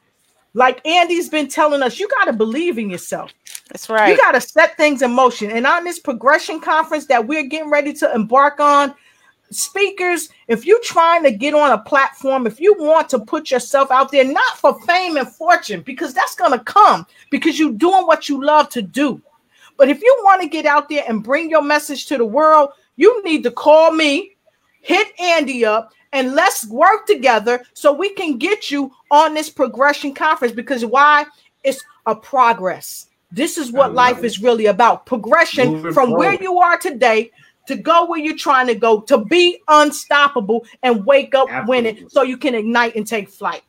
[0.55, 3.33] Like Andy's been telling us, you got to believe in yourself.
[3.71, 4.11] That's right.
[4.11, 5.51] You got to set things in motion.
[5.51, 8.95] And on this progression conference that we're getting ready to embark on,
[9.51, 13.91] speakers, if you're trying to get on a platform, if you want to put yourself
[13.91, 18.07] out there, not for fame and fortune, because that's going to come because you're doing
[18.07, 19.21] what you love to do.
[19.79, 22.71] But if you want to get out there and bring your message to the world,
[22.97, 24.37] you need to call me,
[24.83, 30.15] hit Andy up, and let's work together so we can get you on this progression
[30.15, 30.55] conference.
[30.55, 31.27] Because why?
[31.65, 33.07] It's a progress.
[33.31, 34.25] This is what life it.
[34.25, 37.31] is really about progression Moving from where you are today
[37.67, 42.23] to go where you're trying to go, to be unstoppable and wake up winning so
[42.23, 43.63] you can ignite and take flight.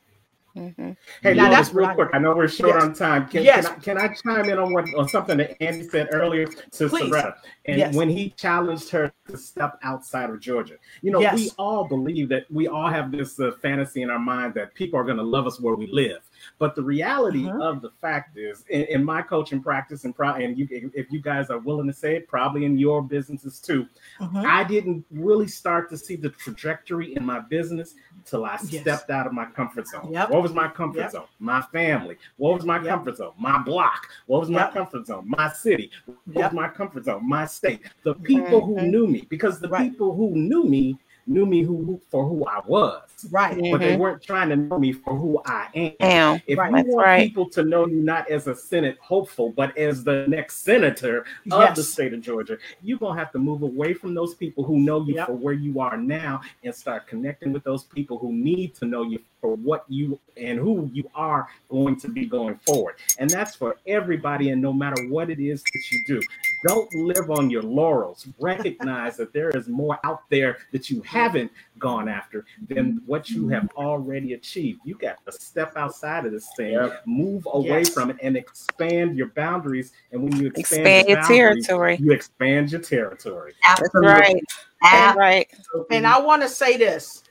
[0.56, 0.95] Mhm.
[1.24, 2.10] Hey, Now, Lotus, that's real what I- quick.
[2.14, 2.84] I know we're short Yes.
[2.84, 3.28] on time.
[3.28, 3.68] Can, Yes.
[3.82, 6.89] can, I, can I chime in on what on something that Andy said earlier to
[6.89, 7.12] Please.
[7.12, 7.34] Soretta?
[7.66, 7.95] And Yes.
[7.95, 11.36] when he challenged her to step outside of Georgia, you know, Yes.
[11.36, 14.99] we all believe that we all have this uh, fantasy in our mind that people
[14.99, 16.20] are going to love us where we live.
[16.60, 17.62] But the reality Mhm.
[17.62, 21.22] of the fact is, in, in my coaching practice, and pro- and you, if you
[21.22, 23.88] guys are willing to say it, probably in your businesses too,
[24.20, 24.46] Mhm.
[24.46, 28.82] I didn't really start to see the trajectory in my business till I Yes.
[28.82, 30.10] stepped out of my comfort zone.
[30.12, 30.30] Yep.
[30.30, 31.12] What was my comfort Yep.
[31.12, 31.26] zone?
[31.39, 32.18] My family.
[32.38, 32.86] What was my Yep.
[32.88, 33.34] comfort zone?
[33.38, 34.08] My block.
[34.28, 35.24] What was my comfort zone?
[35.28, 35.91] My city.
[36.32, 37.28] What was my comfort zone?
[37.28, 37.82] My state.
[38.04, 39.91] The people who knew me, because the Right.
[39.91, 43.01] people who knew me knew me who for who I was,
[43.32, 43.55] Right.
[43.71, 43.99] but they Mhm.
[43.99, 45.93] weren't trying to know me for who I am.
[45.99, 46.41] Damn.
[46.47, 46.69] If Right.
[46.71, 47.28] you That's want right.
[47.28, 51.26] people to know you not as a Senate hopeful, but as the next senator of
[51.45, 51.76] Yes.
[51.78, 55.01] the state of Georgia, you're gonna have to move away from those people who know
[55.05, 55.28] you Yep.
[55.28, 59.03] for where you are now and start connecting with those people who need to know
[59.03, 62.96] you for what you and who you are going to be going forward.
[63.20, 66.22] And that's for everybody, and no matter what it is that you do.
[66.66, 68.26] Don't live on your laurels.
[68.39, 73.50] Recognize that there is more out there that you haven't gone after than what you
[73.50, 74.80] have already achieved.
[74.86, 77.01] You got to step outside of this thing, Yep.
[77.05, 77.93] move away Yes.
[77.93, 79.92] from it, and expand your boundaries.
[80.13, 81.97] And when you expand, Expand your boundaries, territory.
[82.00, 83.55] you expand your territory.
[83.67, 84.09] That's Absolutely.
[84.09, 84.43] right.
[84.82, 85.20] That's Absolutely.
[85.20, 85.47] right.
[85.92, 87.22] And I want to say this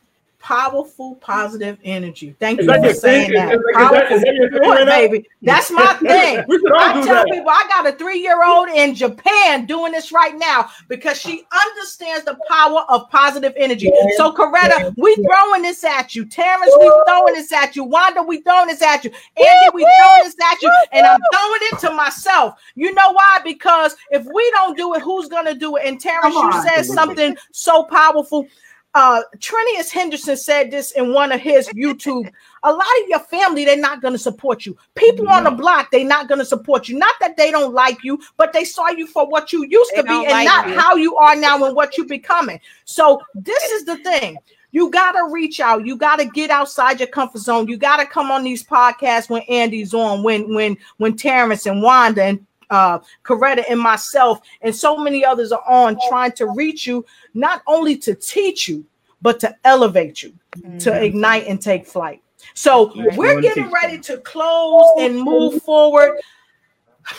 [0.43, 2.35] powerful, positive energy.
[2.41, 3.35] Thank Is you for saying thing?
[3.37, 3.55] that.
[3.55, 5.29] Is- is that- is that Powerful support, right baby.
[5.41, 6.45] That's my thing.
[6.49, 7.27] We should all I do tell that.
[7.33, 12.37] people I got a three-year-old in Japan doing this right now because she understands the
[12.49, 13.91] power of positive energy.
[14.17, 16.25] So, Coretta, we throwing this at you.
[16.25, 17.85] Terrence, we throwing this at you.
[17.85, 19.11] Wanda, we throwing this at you.
[19.37, 20.73] Andy, we throwing this at you.
[20.93, 22.59] And I'm throwing it to myself.
[22.75, 23.39] You know why?
[23.45, 25.85] Because if we don't do it, who's gonna do it?
[25.87, 28.47] And Terrence, you said something so powerful.
[28.95, 32.31] Uh, Trinius Henderson said this in one of his YouTube.
[32.63, 34.77] A lot of your family, they're not going to support you.
[34.95, 36.99] People on the block, they're not going to support you.
[36.99, 40.03] Not that they don't like you, but they saw you for what you used They
[40.03, 40.79] to be and like not you.
[40.79, 42.61] how you are now and what you're becoming.
[42.85, 44.37] So, this is the thing.
[44.73, 45.87] You got to reach out.
[45.87, 47.69] You got to get outside your comfort zone.
[47.69, 51.83] You got to come on these podcasts when Andy's on, when when when Terrence and
[51.83, 56.87] Wanda and uh Coretta and myself and so many others are on trying to reach
[56.87, 57.05] you
[57.35, 58.85] not only to teach you
[59.21, 60.33] but to elevate you
[60.81, 62.23] to ignite and take flight
[62.55, 66.19] so we're getting ready to close and move forward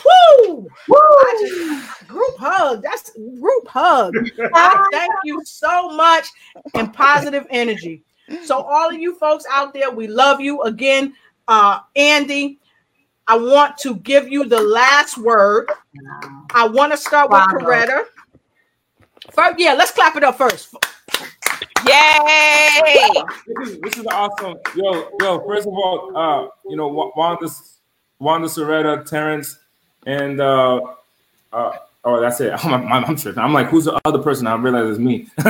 [0.06, 0.68] Woo!
[0.92, 2.84] I just, group hug.
[2.84, 4.14] That's group hug.
[4.54, 6.28] I thank you so much
[6.74, 8.04] and positive energy.
[8.44, 11.14] So, all of you folks out there, we love you again.
[11.48, 12.60] Uh, Andy,
[13.28, 15.70] I want to give you the last word.
[16.54, 18.06] I want to start with Coretta.
[19.32, 20.74] First, yeah, let's clap it up first.
[21.88, 23.10] Yay!
[23.48, 24.56] This is, this is awesome.
[24.76, 27.50] Yo, yo, first of all, uh, you know, Wanda,
[28.20, 29.58] Wanda Soretta, Terrence,
[30.06, 30.82] and uh,
[31.52, 31.72] uh,
[32.04, 32.54] oh, that's it.
[32.66, 33.42] I'm, I'm, I'm tripping.
[33.44, 34.48] I'm like, who's the other person?
[34.48, 35.28] I realize it's me.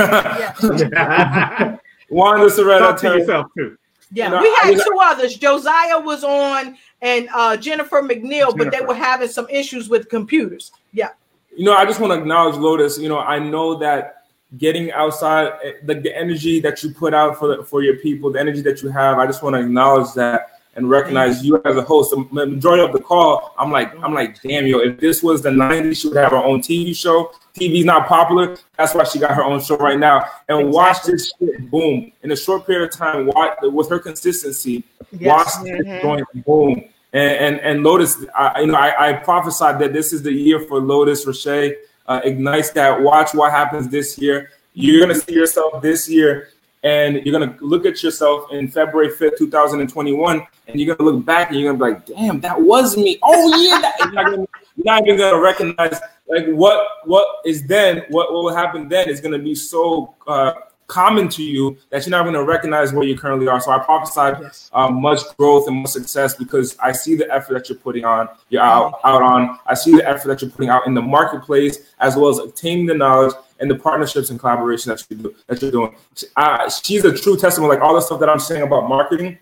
[2.09, 3.19] Wanda Soretta, Talk to Terrence.
[3.21, 3.77] yourself too.
[4.11, 5.37] Yeah, You know, we I had was- two others.
[5.37, 10.71] Josiah was on and uh, Jennifer McNeil, but they were having some issues with computers.
[10.93, 11.09] Yeah.
[11.55, 12.97] You know, I just want to acknowledge Lotus.
[12.97, 14.23] You know, I know that
[14.57, 15.51] getting outside,
[15.83, 18.81] the, the energy that you put out for the, for your people, the energy that
[18.81, 22.11] you have, I just want to acknowledge that and recognize you as a host.
[22.11, 25.49] The majority of the call, I'm like, I'm like, damn, yo, if this was the
[25.49, 27.31] '90s, she would have her own TV show.
[27.53, 28.57] TV's not popular.
[28.77, 30.25] That's why she got her own show right now.
[30.49, 33.27] And watch this shit boom in a short period of time.
[33.27, 34.83] Watch with her consistency.
[35.21, 35.63] Watch Yes.
[35.63, 36.85] this going boom.
[37.13, 40.59] And and, and Lotus, I, you know, I, I prophesied that this is the year
[40.59, 41.73] for Lotus Roche.
[42.05, 43.01] Uh, ignites that.
[43.01, 44.49] Watch what happens this year.
[44.73, 46.49] You're gonna see yourself this year,
[46.83, 51.51] and you're gonna look at yourself in February 5th, 2021, and you're gonna look back
[51.51, 54.37] and you're gonna be like, "Damn, that was me." Oh yeah, you're, not gonna,
[54.75, 58.03] you're not even gonna recognize like what what is then.
[58.09, 60.53] What what will happen then is gonna be so uh,
[60.93, 63.59] common to you that you're not going to recognize where you currently are.
[63.59, 64.69] So I prophesied Yes.
[64.73, 68.29] um, much growth and much success because I see the effort that you're putting on,
[68.49, 69.57] you're out, out on.
[69.65, 72.85] I see the effort that you're putting out in the marketplace, as well as obtaining
[72.85, 75.95] the knowledge and the partnerships and collaboration that you do that you're doing.
[76.35, 77.69] Uh, she's a true testament.
[77.73, 79.37] Like all the stuff that I'm saying about marketing,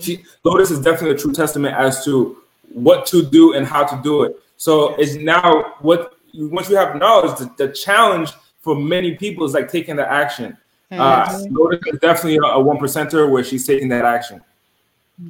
[0.00, 2.36] she, Lotus is definitely a true testament as to
[2.72, 4.36] what to do and how to do it.
[4.56, 9.52] So it's now what once you have knowledge, the, the challenge for many people is
[9.54, 10.56] like taking the action.
[11.00, 14.40] Uh, Lotus is definitely a, a one percenter where she's taking that action.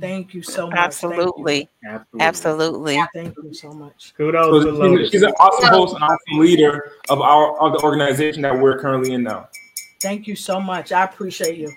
[0.01, 0.78] Thank you so much.
[0.78, 1.68] Absolutely.
[1.84, 2.20] Absolutely.
[2.20, 3.02] Absolutely.
[3.14, 4.14] Thank you so much.
[4.16, 5.10] Kudos So to she's, Lotus.
[5.10, 9.12] she's an awesome host and awesome leader of our of the organization that we're currently
[9.12, 9.48] in now.
[10.01, 10.93] Thank you so much.
[10.93, 11.72] I appreciate you.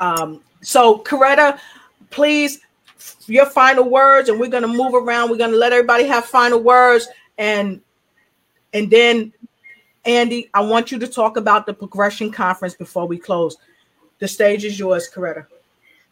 [0.00, 1.58] Um, so, Coretta,
[2.10, 2.60] please,
[3.26, 5.30] your final words, and we're going to move around.
[5.30, 7.06] We're going to let everybody have final words,
[7.36, 7.80] and
[8.72, 9.32] and then,
[10.08, 13.58] Andy, I want you to talk about the progression conference before we close.
[14.20, 15.44] The stage is yours, Coretta.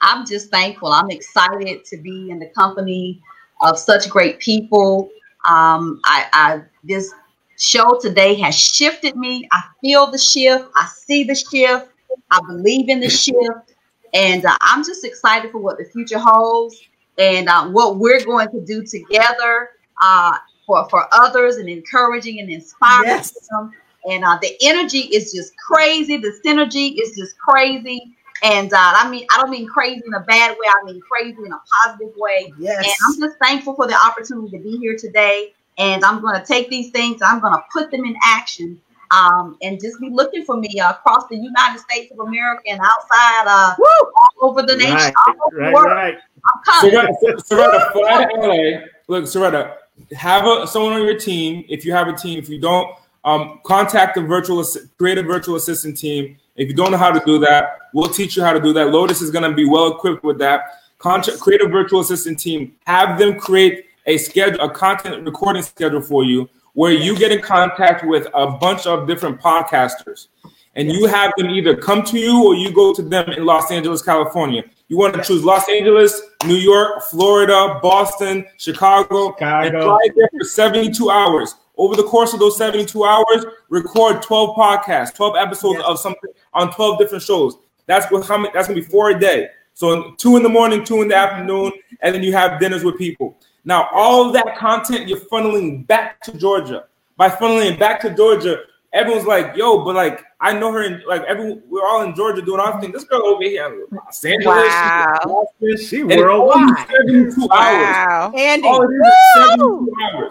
[0.03, 0.93] I'm just thankful.
[0.93, 3.23] I'm excited to be in the company
[3.63, 5.09] of such great people.
[5.49, 7.11] Um, I, I this
[7.59, 9.49] show today has shifted me.
[9.51, 10.69] I feel the shift.
[10.77, 11.89] I see the shift.
[12.31, 13.75] I believe in the shift,
[14.13, 16.79] and uh, I'm just excited for what the future holds
[17.17, 19.71] and uh, what we're going to do together
[20.03, 20.37] uh,
[20.67, 23.33] for for others and encouraging and inspiring Yes.
[23.49, 23.73] them.
[24.09, 26.17] And uh, the energy is just crazy.
[26.17, 28.15] The synergy is just crazy.
[28.43, 30.67] And uh, I mean, I don't mean crazy in a bad way.
[30.69, 32.53] I mean crazy in a positive way.
[32.59, 32.85] Yes.
[32.85, 35.55] And I'm just thankful for the opportunity to be here today.
[35.79, 38.81] And I'm going to take these things, I'm going to put them in action.
[39.13, 42.81] Um, and just be looking for me uh, across the United States of America and
[42.81, 43.87] outside, uh, Woo!
[44.17, 45.91] all over the nation, Right, all over right, the world.
[45.93, 46.15] right.
[46.45, 47.17] I'm coming.
[47.23, 48.81] Soretta, Soretta, fly to LA.
[49.07, 49.77] Look, Soretta,
[50.17, 51.65] have a, someone on your team.
[51.69, 52.97] If you have a team, if you don't,
[53.27, 54.65] um, contact the virtual,
[54.97, 56.39] create a virtual assistant team.
[56.55, 58.91] If you don't know how to do that, we'll teach you how to do that.
[58.91, 60.81] Lotus is going to be well equipped with that.
[60.99, 62.75] Contact, create a virtual assistant team.
[62.87, 67.43] Have them create a schedule, a content recording schedule for you, where you get in
[67.43, 70.29] contact with a bunch of different podcasters
[70.77, 73.71] and you have them either come to you or you go to them in Los
[73.71, 74.63] Angeles, California.
[74.89, 79.81] You want to choose Los Angeles, New York, Florida, Boston, Chicago, and Chicago.
[79.81, 81.55] fly there for 72 hours.
[81.77, 86.73] Over the course of those 72 hours, record 12 podcasts, 12 episodes of something on
[86.73, 87.57] 12 different shows.
[87.87, 89.49] That's what how many, that's gonna be four a day.
[89.75, 91.71] So two in the morning, two in the afternoon,
[92.01, 93.37] and then you have dinners with people.
[93.65, 96.85] Now, all of that content you're funneling back to Georgia.
[97.17, 98.61] By funneling back to Georgia,
[98.93, 101.63] everyone's like, "Yo, but like I know her in like everyone.
[101.69, 102.93] We're all in Georgia doing our thing.
[102.93, 105.19] This girl over here, in Los Angeles, Wow.
[105.23, 106.87] she's in Boston, She and it's only worldwide.
[106.91, 107.51] 72 hours.
[107.51, 108.33] Wow.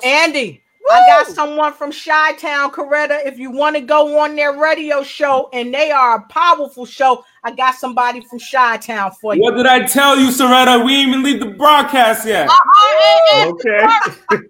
[0.04, 1.36] Andy, All it is is 72 hours.
[1.36, 3.26] Andy, I got someone from Chi Town, Coretta.
[3.26, 7.26] If you want to go on their radio show, and they are a powerful show,
[7.44, 9.42] I got somebody from Chi Town for you.
[9.42, 10.86] What did I tell you, Soretta?
[10.86, 12.48] We ain't even leave the broadcast yet.
[12.48, 13.00] Uh-uh, My
[13.34, 13.54] RAS,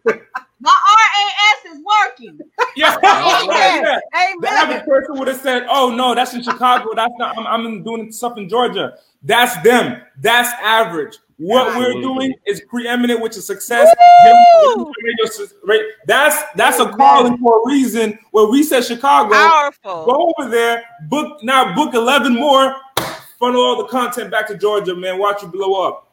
[0.07, 0.19] Okay.
[0.65, 2.39] my RAS is working.
[2.77, 2.97] Yeah.
[2.97, 3.83] Amen.
[3.85, 3.99] yeah.
[4.41, 6.89] The average person would have said, "Oh no, that's in Chicago.
[6.93, 7.37] That's not.
[7.37, 8.97] I'm, I'm doing stuff in Georgia.
[9.23, 10.01] That's them.
[10.19, 11.17] That's average.
[11.37, 13.93] What we're doing is preeminent, which is success.
[14.75, 14.91] Woo!
[16.05, 16.97] That's that's a Amen.
[16.97, 18.19] calling for a reason.
[18.31, 20.05] Where we said Chicago, Powerful.
[20.05, 22.75] go over there, book now, book eleven more,
[23.39, 25.17] funnel all the content back to Georgia, man.
[25.17, 26.04] Watch you blow up.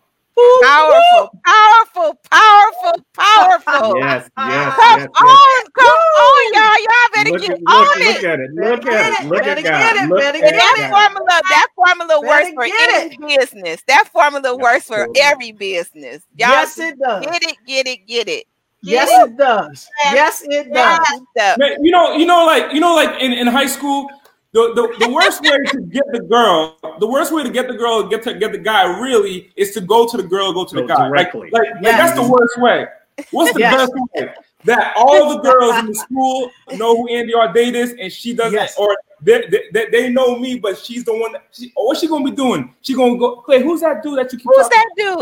[0.63, 1.31] Powerful.
[1.45, 2.19] Powerful.
[2.31, 3.05] Powerful.
[3.15, 3.97] Powerful.
[4.03, 5.69] Yes, yes, Come yes, on, yes.
[5.77, 6.79] come on, y'all.
[6.83, 8.07] Y'all better Look, get at, on look, it.
[8.07, 8.51] look at it.
[8.55, 9.25] Look Better at get it.
[9.25, 9.29] it.
[9.29, 10.09] Look at it.
[10.09, 13.83] Look at get That formula, that formula Better works for get any business.
[13.87, 16.23] That formula works for every business.
[16.37, 17.25] Y'all Yes, it does.
[17.25, 18.47] get it, get it, get it.
[18.83, 19.89] Yes, it does.
[20.13, 21.21] Yes, it does.
[21.37, 21.59] it.
[21.59, 24.09] Man, you know, you know, like you know, like in, in high school,
[24.53, 27.75] the, the, the worst way to get the girl, the worst way to get the
[27.75, 30.75] girl, get to get the guy, really, is to go to the girl, go to
[30.75, 31.09] the guy.
[31.09, 31.51] directly.
[31.51, 32.87] Like, like, like that's the worst way.
[33.31, 33.77] What's the Yes.
[33.77, 34.35] best way?
[34.65, 38.53] That all the girls in the school know who Andy Audate is, and she doesn't,
[38.53, 38.77] Yes.
[38.79, 41.33] or they, they, they, they know me, but she's the one.
[41.33, 42.75] That, she, oh, what's she gonna be doing?
[42.83, 45.19] She gonna go, Clay, who's that dude that you keep Who's talking that dude?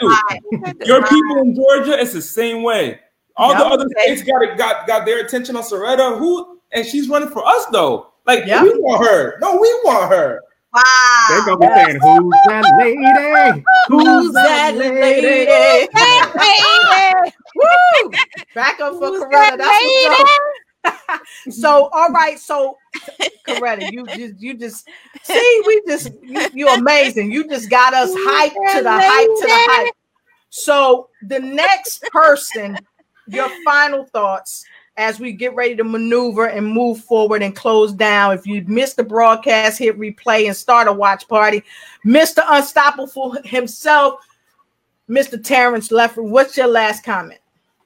[0.00, 0.18] Who's
[0.62, 0.88] that dude?
[0.88, 3.00] Your people in Georgia, it's the same way.
[3.36, 6.18] All the other states got it, got got their attention on Soretta.
[6.18, 8.11] Who and she's running for us though.
[8.26, 8.62] Like yeah.
[8.62, 9.38] we want her.
[9.40, 10.42] No, we want her.
[10.72, 11.26] Wow.
[11.28, 13.64] They're gonna be saying, "Who's that lady?
[13.88, 15.44] Who's that lady?
[15.44, 15.88] Hey,
[16.34, 17.36] lady.
[17.54, 18.10] Woo!
[18.54, 19.30] Back up for Who's Coretta.
[19.30, 19.68] that That's
[20.08, 21.20] what's up.
[21.50, 22.38] So, all right.
[22.38, 22.76] So,
[23.46, 24.88] Coretta, you just, you just
[25.22, 27.30] see, we just, you, you're amazing.
[27.30, 29.94] You just got us hyped to the hype to the hype.
[30.50, 32.78] So, the next person,
[33.28, 34.64] your final thoughts
[34.96, 38.32] as we get ready to maneuver and move forward and close down.
[38.32, 41.62] If you missed the broadcast, hit replay and start a watch party.
[42.04, 42.42] Mr.
[42.46, 44.20] Unstoppable himself,
[45.08, 45.42] Mr.
[45.42, 47.40] Terrence Lefford, what's your last comment?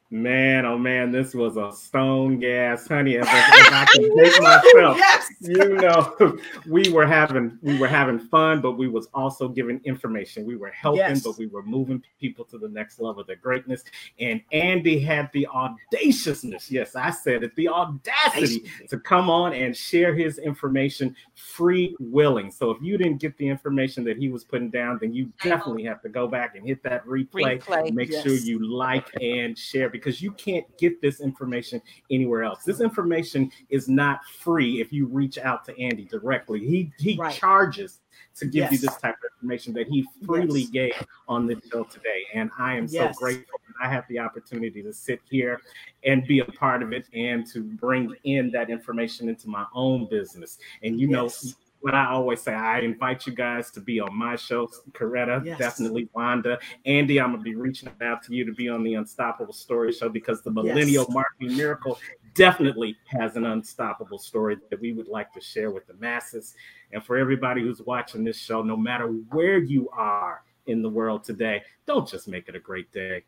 [0.08, 3.14] Man, oh man, this was a stone gas, honey.
[3.16, 5.28] If, I- if I can take myself, Yes.
[5.40, 6.38] you know,
[6.68, 10.46] we were having we were having fun, but we was also giving information.
[10.46, 11.22] We were helping, Yes.
[11.24, 13.82] but we were moving people to the next level of their greatness.
[14.20, 19.76] And Andy had the audaciousness, yes, I said it, the audacity to come on and
[19.76, 22.52] share his information free willing.
[22.52, 25.82] So if you didn't get the information that he was putting down, then you definitely
[25.84, 28.22] have to go back and hit that replay Replay, make yes.
[28.22, 32.62] sure you like and share because you can't get this information anywhere else.
[32.64, 36.60] This information is not free if you reach out to Andy directly.
[36.60, 37.34] He he Right.
[37.34, 38.00] charges
[38.36, 40.70] to give you this type of information that he freely Yes.
[40.70, 40.92] gave
[41.28, 42.24] on this show today.
[42.34, 43.16] And I am Yes.
[43.16, 45.60] so grateful that I have the opportunity to sit here
[46.04, 50.06] and be a part of it and to bring in that information into my own
[50.08, 50.58] business.
[50.82, 51.56] And you know, Yes.
[51.86, 55.56] What I always say, I invite you guys to be on my show, Coretta, Yes.
[55.56, 57.20] definitely Wanda, Andy.
[57.20, 60.42] I'm gonna be reaching out to you to be on the Unstoppable Story Show because
[60.42, 61.14] the Millennial Yes.
[61.14, 61.96] Marketing Miracle
[62.34, 66.56] definitely has an unstoppable story that we would like to share with the masses.
[66.90, 71.22] And for everybody who's watching this show, no matter where you are in the world
[71.22, 73.22] today, don't just make it a great day.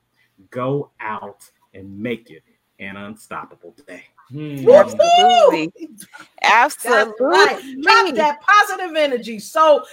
[0.51, 2.43] Go out and make it
[2.81, 4.03] an unstoppable day.
[4.31, 4.69] Hmm.
[4.69, 5.73] Absolutely.
[6.43, 7.27] Absolutely.
[7.27, 7.77] right.
[7.83, 9.39] Drop that positive energy.
[9.39, 9.85] So,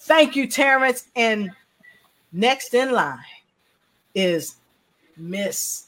[0.00, 1.08] thank you, Terrence.
[1.14, 1.50] And
[2.32, 3.18] next in line
[4.14, 4.56] is
[5.16, 5.86] Miss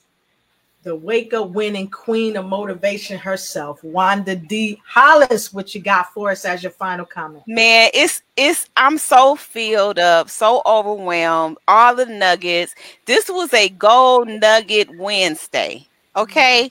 [0.84, 4.80] the wake up winning queen of motivation herself, Wanda D.
[4.86, 5.52] Hollis.
[5.52, 7.42] What you got for us as your final comment?
[7.46, 11.56] Man, it's it's I'm so filled up, so overwhelmed.
[11.66, 12.74] All the nuggets.
[13.06, 15.88] This was a gold nugget Wednesday.
[16.16, 16.70] Okay.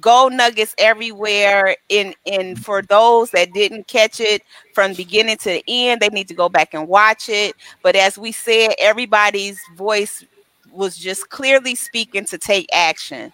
[0.00, 1.76] Gold nuggets everywhere.
[1.88, 4.42] In in for those that didn't catch it
[4.74, 7.54] from beginning to the end, they need to go back and watch it.
[7.82, 10.24] But as we said, everybody's voice
[10.72, 13.32] was just clearly speaking to take action.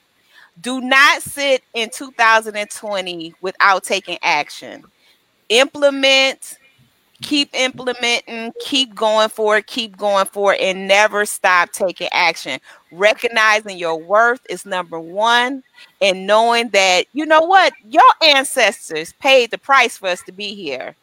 [0.61, 4.85] Do not sit in 2020 without taking action
[5.49, 6.59] implement,
[7.23, 12.61] keep implementing, keep going for it, keep going for it, and never stop taking action.
[12.91, 15.63] Recognizing your worth is number one,
[16.01, 20.55] and knowing that you know what your ancestors paid the price for us to be
[20.55, 20.95] here.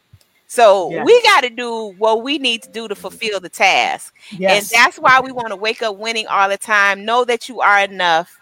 [0.46, 1.06] So Yes.
[1.06, 4.14] we got to do what we need to do to fulfill the task.
[4.32, 4.72] Yes.
[4.72, 7.04] And that's why we want to wake up winning all the time.
[7.04, 8.36] Know that you are enough.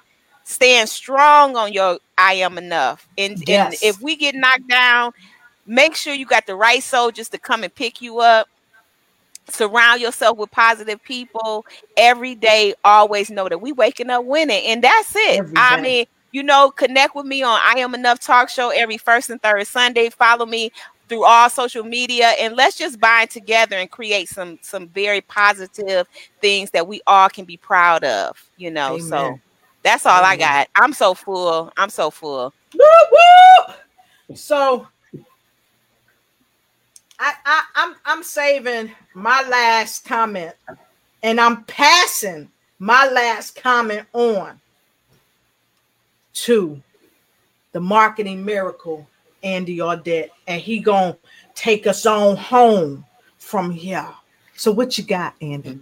[0.45, 3.07] Stand strong on your I am enough.
[3.19, 3.83] And, Yes.
[3.83, 5.13] and if we get knocked down,
[5.69, 8.49] make sure you got the right soldiers to come and pick you up.
[9.49, 11.65] Surround yourself with positive people
[11.97, 12.75] every day.
[12.85, 15.39] Always know that we waking up winning, and that's it.
[15.39, 15.83] Every I day.
[15.83, 19.41] mean, you know, connect with me on I Am Enough Talk Show every first and
[19.41, 20.11] third Sunday.
[20.11, 20.71] Follow me
[21.09, 26.07] through all social media, and let's just bind together and create some some very positive
[26.43, 28.51] things that we all can be proud of.
[28.59, 29.41] You know, so
[29.83, 30.69] that's all I got.
[30.75, 31.73] I'm so full.
[31.79, 32.53] I'm so full.
[32.75, 32.85] Woo,
[34.29, 34.37] woo!
[34.37, 34.87] So
[37.19, 40.55] I, I I'm I'm saving my last comment
[41.23, 44.61] and I'm passing my last comment on
[46.35, 46.81] to
[47.73, 49.09] the marketing miracle
[49.43, 51.17] Andy Audate and he gonna
[51.55, 53.05] take us on home
[53.39, 54.09] from here.
[54.57, 55.79] So what you got, Andy?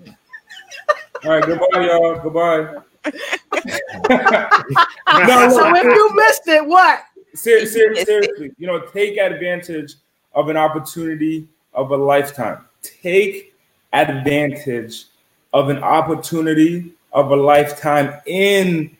[1.25, 2.21] All right, goodbye, y'all.
[2.21, 2.83] Goodbye.
[5.09, 7.05] No, so if you missed it, what?
[7.35, 9.95] Seriously, ser- seriously, you know, take advantage
[10.37, 12.65] of an opportunity of a lifetime.
[12.83, 13.55] Take
[13.93, 15.07] advantage
[15.53, 18.97] of an opportunity of a lifetime in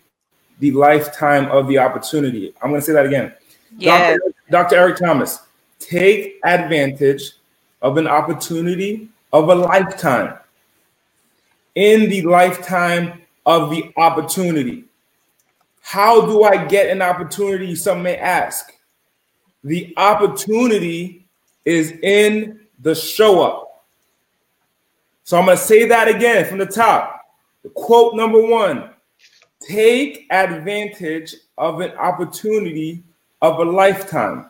[0.59, 2.55] the lifetime of the opportunity.
[2.61, 3.33] I'm going to say that again.
[3.77, 4.19] Yes.
[4.19, 4.35] Dr.
[4.51, 4.77] Dr.
[4.77, 5.41] Eric Thomas,
[5.79, 7.33] take advantage
[7.83, 10.39] of an opportunity of a lifetime
[11.75, 14.85] in the lifetime of the opportunity.
[15.83, 17.75] How do I get an opportunity?
[17.75, 18.73] Some may ask.
[19.63, 21.26] The opportunity
[21.67, 23.85] is in the show up.
[25.25, 27.21] So I'm going to say that again from the top.
[27.63, 28.91] The quote number one
[29.61, 33.03] take advantage of an opportunity
[33.43, 34.49] of a lifetime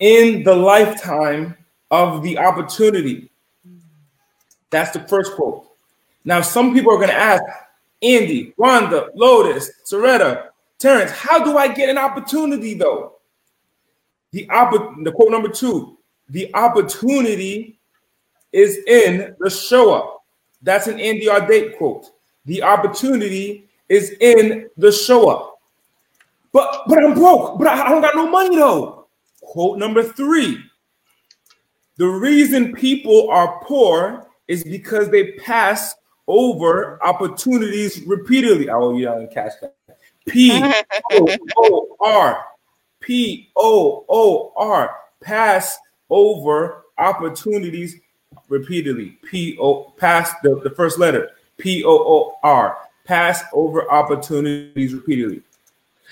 [0.00, 1.56] in the lifetime
[1.90, 3.30] of the opportunity.
[4.70, 5.66] That's the first quote.
[6.24, 7.42] Now, some people are going to ask,
[8.02, 10.48] Andy, Wanda, Lotus, Soretta,
[10.78, 13.19] Terrence, how do I get an opportunity though?
[14.32, 15.98] The, opp- the quote number two,
[16.28, 17.78] the opportunity
[18.52, 20.24] is in the show up.
[20.62, 22.10] That's an Andy Audate quote.
[22.46, 25.58] The opportunity is in the show up.
[26.52, 29.06] But but I'm broke, but I I don't got no money though.
[29.40, 30.58] Quote number three.
[31.96, 35.94] The reason people are poor is because they pass
[36.26, 38.70] over opportunities repeatedly.
[38.70, 39.74] I will you and catch that.
[40.28, 40.50] P
[41.12, 42.44] O O R.
[43.00, 44.96] P O O R.
[45.20, 45.78] Pass
[46.08, 47.96] over opportunities
[48.48, 49.18] repeatedly.
[49.24, 51.30] P O pass the, the first letter.
[51.58, 52.78] P O O R.
[53.04, 55.42] Pass over opportunities repeatedly.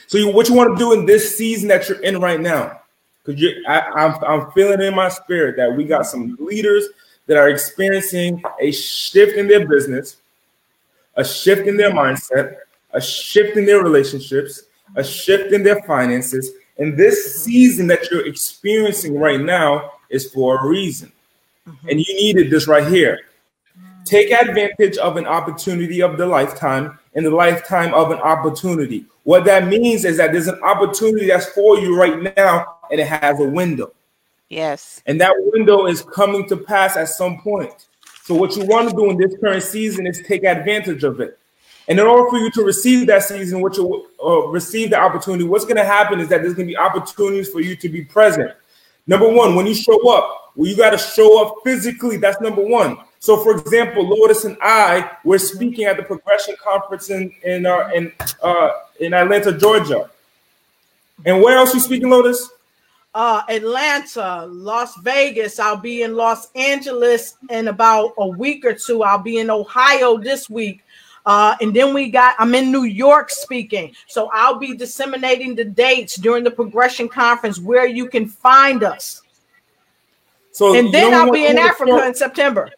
[0.06, 2.80] So you, what you want to do in this season that you're in right now?
[3.24, 6.86] Because I'm, I'm feeling in my spirit that we got some leaders
[7.26, 10.16] that are experiencing a shift in their business,
[11.16, 12.56] a shift in their mindset,
[12.92, 14.62] a shift in their relationships,
[14.96, 16.52] a shift in their finances.
[16.78, 21.12] And this season that you're experiencing right now is for a reason.
[21.66, 21.88] Mm-hmm.
[21.88, 23.20] And you needed this right here.
[24.04, 29.04] Take advantage of an opportunity of the lifetime in the lifetime of an opportunity.
[29.24, 33.06] What that means is that there's an opportunity that's for you right now and it
[33.06, 33.92] has a window.
[34.48, 35.02] Yes.
[35.04, 37.86] And that window is coming to pass at some point.
[38.22, 41.37] So, what you want to do in this current season is take advantage of it.
[41.88, 45.44] And in order for you to receive that season, what you uh, receive the opportunity,
[45.44, 48.04] what's going to happen is that there's going to be opportunities for you to be
[48.04, 48.52] present.
[49.06, 52.18] Number one, when you show up, well, you got to show up physically.
[52.18, 52.98] That's number one.
[53.20, 57.88] So, for example, Lotus and I were speaking at the Progression Conference in in uh,
[57.94, 58.12] in
[58.42, 58.70] uh,
[59.00, 60.10] in Atlanta, Georgia.
[61.24, 62.50] And where else you speaking, Lotus?
[63.14, 65.58] uh, Atlanta, Las Vegas.
[65.58, 69.02] I'll be in Los Angeles in about a week or two.
[69.02, 70.82] I'll be in Ohio this week.
[71.28, 73.94] Uh, and then we got, I'm in New York speaking.
[74.06, 79.20] So I'll be disseminating the dates during the progression conference where you can find us.
[80.52, 82.70] So And then I'll be in Africa show- in September.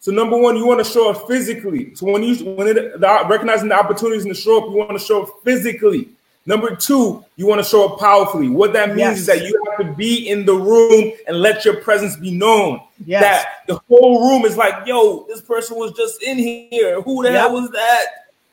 [0.00, 1.94] So number one, you want to show up physically.
[1.94, 4.92] So when you when it, the, recognizing the opportunities and to show up, you want
[4.92, 6.10] to show up physically.
[6.48, 8.48] Number two, you want to show up powerfully.
[8.48, 9.18] What that means Yes.
[9.18, 12.80] is that you have to be in the room and let your presence be known.
[13.04, 13.20] Yes.
[13.22, 17.02] That the whole room is like, yo, this person was just in here.
[17.02, 17.40] Who the Yep.
[17.40, 18.04] hell was that?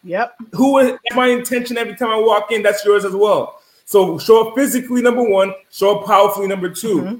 [0.03, 0.35] Yep.
[0.53, 2.63] Who is my intention every time I walk in?
[2.63, 3.61] That's yours as well.
[3.85, 7.15] So show up physically, number one, show up powerfully, number 2 Mm-hmm.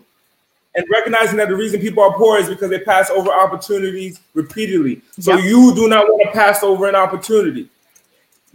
[0.76, 5.04] And recognizing that the reason people are poor is because they pass over opportunities repeatedly.
[5.20, 5.44] So Yep.
[5.46, 7.70] you do not want to pass over an opportunity.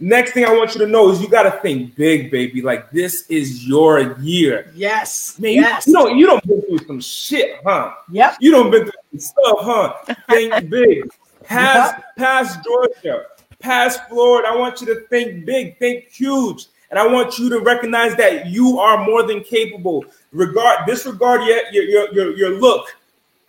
[0.01, 2.61] Next thing I want you to know is you got to think big, baby.
[2.61, 4.71] Like this is your year.
[4.73, 5.37] Yes.
[5.39, 5.87] Man, you, yes.
[5.87, 7.93] you know you don't been through some shit, huh?
[8.09, 8.37] Yep.
[8.39, 10.15] You don't been through some stuff, huh?
[10.29, 11.09] Think big.
[11.43, 12.15] Past Yep.
[12.15, 13.23] past Georgia,
[13.59, 14.47] past Florida.
[14.47, 18.45] I want you to think big, think huge, and I want you to recognize that
[18.45, 20.05] you are more than capable.
[20.31, 22.95] Regard disregard your your your, your, your look.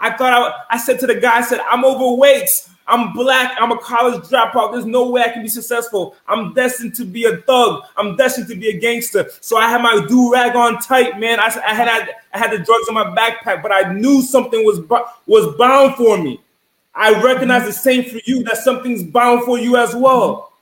[0.01, 2.49] I thought I, I said to the guy, I said, I'm overweight.
[2.87, 3.57] I'm black.
[3.61, 4.73] I'm a college dropout.
[4.73, 6.17] There's no way I can be successful.
[6.27, 7.85] I'm destined to be a thug.
[7.97, 9.31] I'm destined to be a gangster.
[9.41, 11.39] So I had my do rag on tight, man.
[11.39, 11.89] I, I had
[12.35, 14.81] I had the drugs in my backpack, but I knew something was
[15.27, 16.41] was bound for me.
[16.95, 18.43] I recognize the same for you.
[18.43, 20.53] That something's bound for you as well.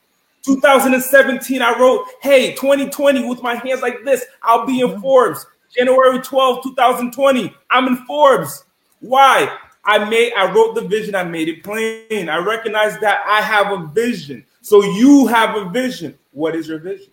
[0.45, 6.21] 2017, I wrote, "Hey, 2020 with my hands like this, I'll be in Forbes." January
[6.21, 8.65] 12, 2020, I'm in Forbes.
[9.01, 9.55] Why?
[9.89, 12.29] I made I wrote the vision, I made it plain.
[12.29, 14.45] I recognize that I have a vision.
[14.61, 16.17] So you have a vision.
[16.33, 17.11] What is your vision?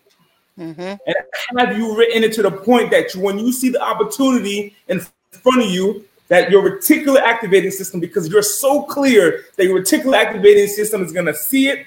[0.60, 0.82] Mm-hmm.
[0.82, 1.16] And
[1.58, 5.00] have you written it to the point that you, when you see the opportunity in
[5.32, 10.18] front of you, that your reticular activating system, because you're so clear that your reticular
[10.18, 11.86] activating system is going to see it,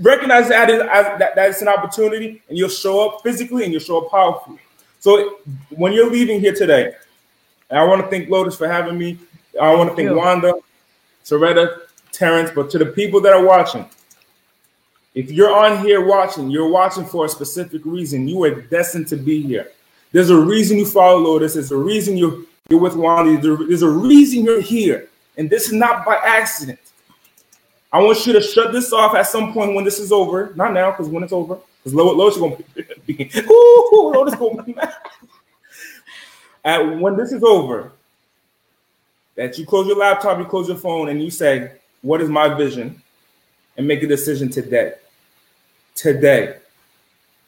[0.00, 3.72] recognize that, is, as, that that it's an opportunity, and you'll show up physically and
[3.72, 4.58] you'll show up powerfully.
[4.98, 5.38] So
[5.70, 6.94] when you're leaving here today,
[7.70, 9.18] and I want to thank Lotus for having me.
[9.60, 10.16] I want to thank you.
[10.16, 10.54] Wanda,
[11.24, 11.80] Soretta,
[12.12, 13.88] Terrence, but to the people that are watching,
[15.14, 18.26] if you're on here watching, you're watching for a specific reason.
[18.26, 19.70] You are destined to be here.
[20.10, 21.54] There's a reason you follow Lotus.
[21.54, 23.40] There's a reason you're, you're with Wanda.
[23.40, 25.08] There's a reason you're here.
[25.36, 26.78] And this is not by accident.
[27.92, 30.52] I want you to shut this off at some point when this is over.
[30.56, 34.56] Not now, because when it's over, because Lotus is going to be, ooh, Lotus going
[34.56, 34.94] to be mad.
[36.64, 37.92] At, when this is over,
[39.36, 42.54] that you close your laptop, you close your phone, and you say, What is my
[42.54, 43.00] vision?
[43.76, 44.94] And make a decision today.
[45.94, 46.58] Today.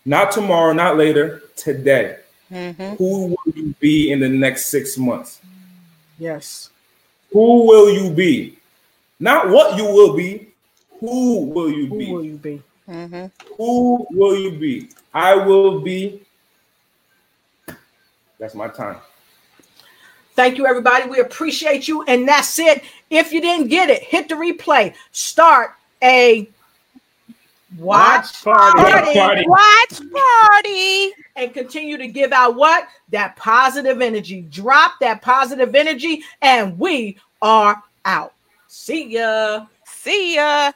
[0.04, 2.18] Not tomorrow, not later, today.
[2.50, 2.94] Mm-hmm.
[2.96, 5.40] Who will you be in the next six months?
[6.18, 6.70] Yes.
[7.32, 8.58] Who will you be?
[9.18, 10.48] Not what you will be.
[11.00, 12.12] Who will you Who be?
[12.12, 12.62] will you be?
[12.88, 13.26] Mm-hmm.
[13.56, 14.90] Who will you be?
[15.12, 16.22] I will be.
[18.38, 18.98] That's my time.
[20.36, 21.08] Thank you, everybody.
[21.08, 22.02] We appreciate you.
[22.02, 22.84] And that's it.
[23.08, 24.94] If you didn't get it, hit the replay.
[25.10, 25.72] Start
[26.02, 26.46] a
[27.78, 28.82] watch party.
[28.82, 29.44] party, Party.
[29.46, 31.12] Watch party.
[31.36, 32.86] and continue to give out what?
[33.10, 34.42] That positive energy.
[34.42, 38.34] Drop that positive energy, and we are out.
[38.68, 39.66] See ya.
[39.86, 40.72] See ya.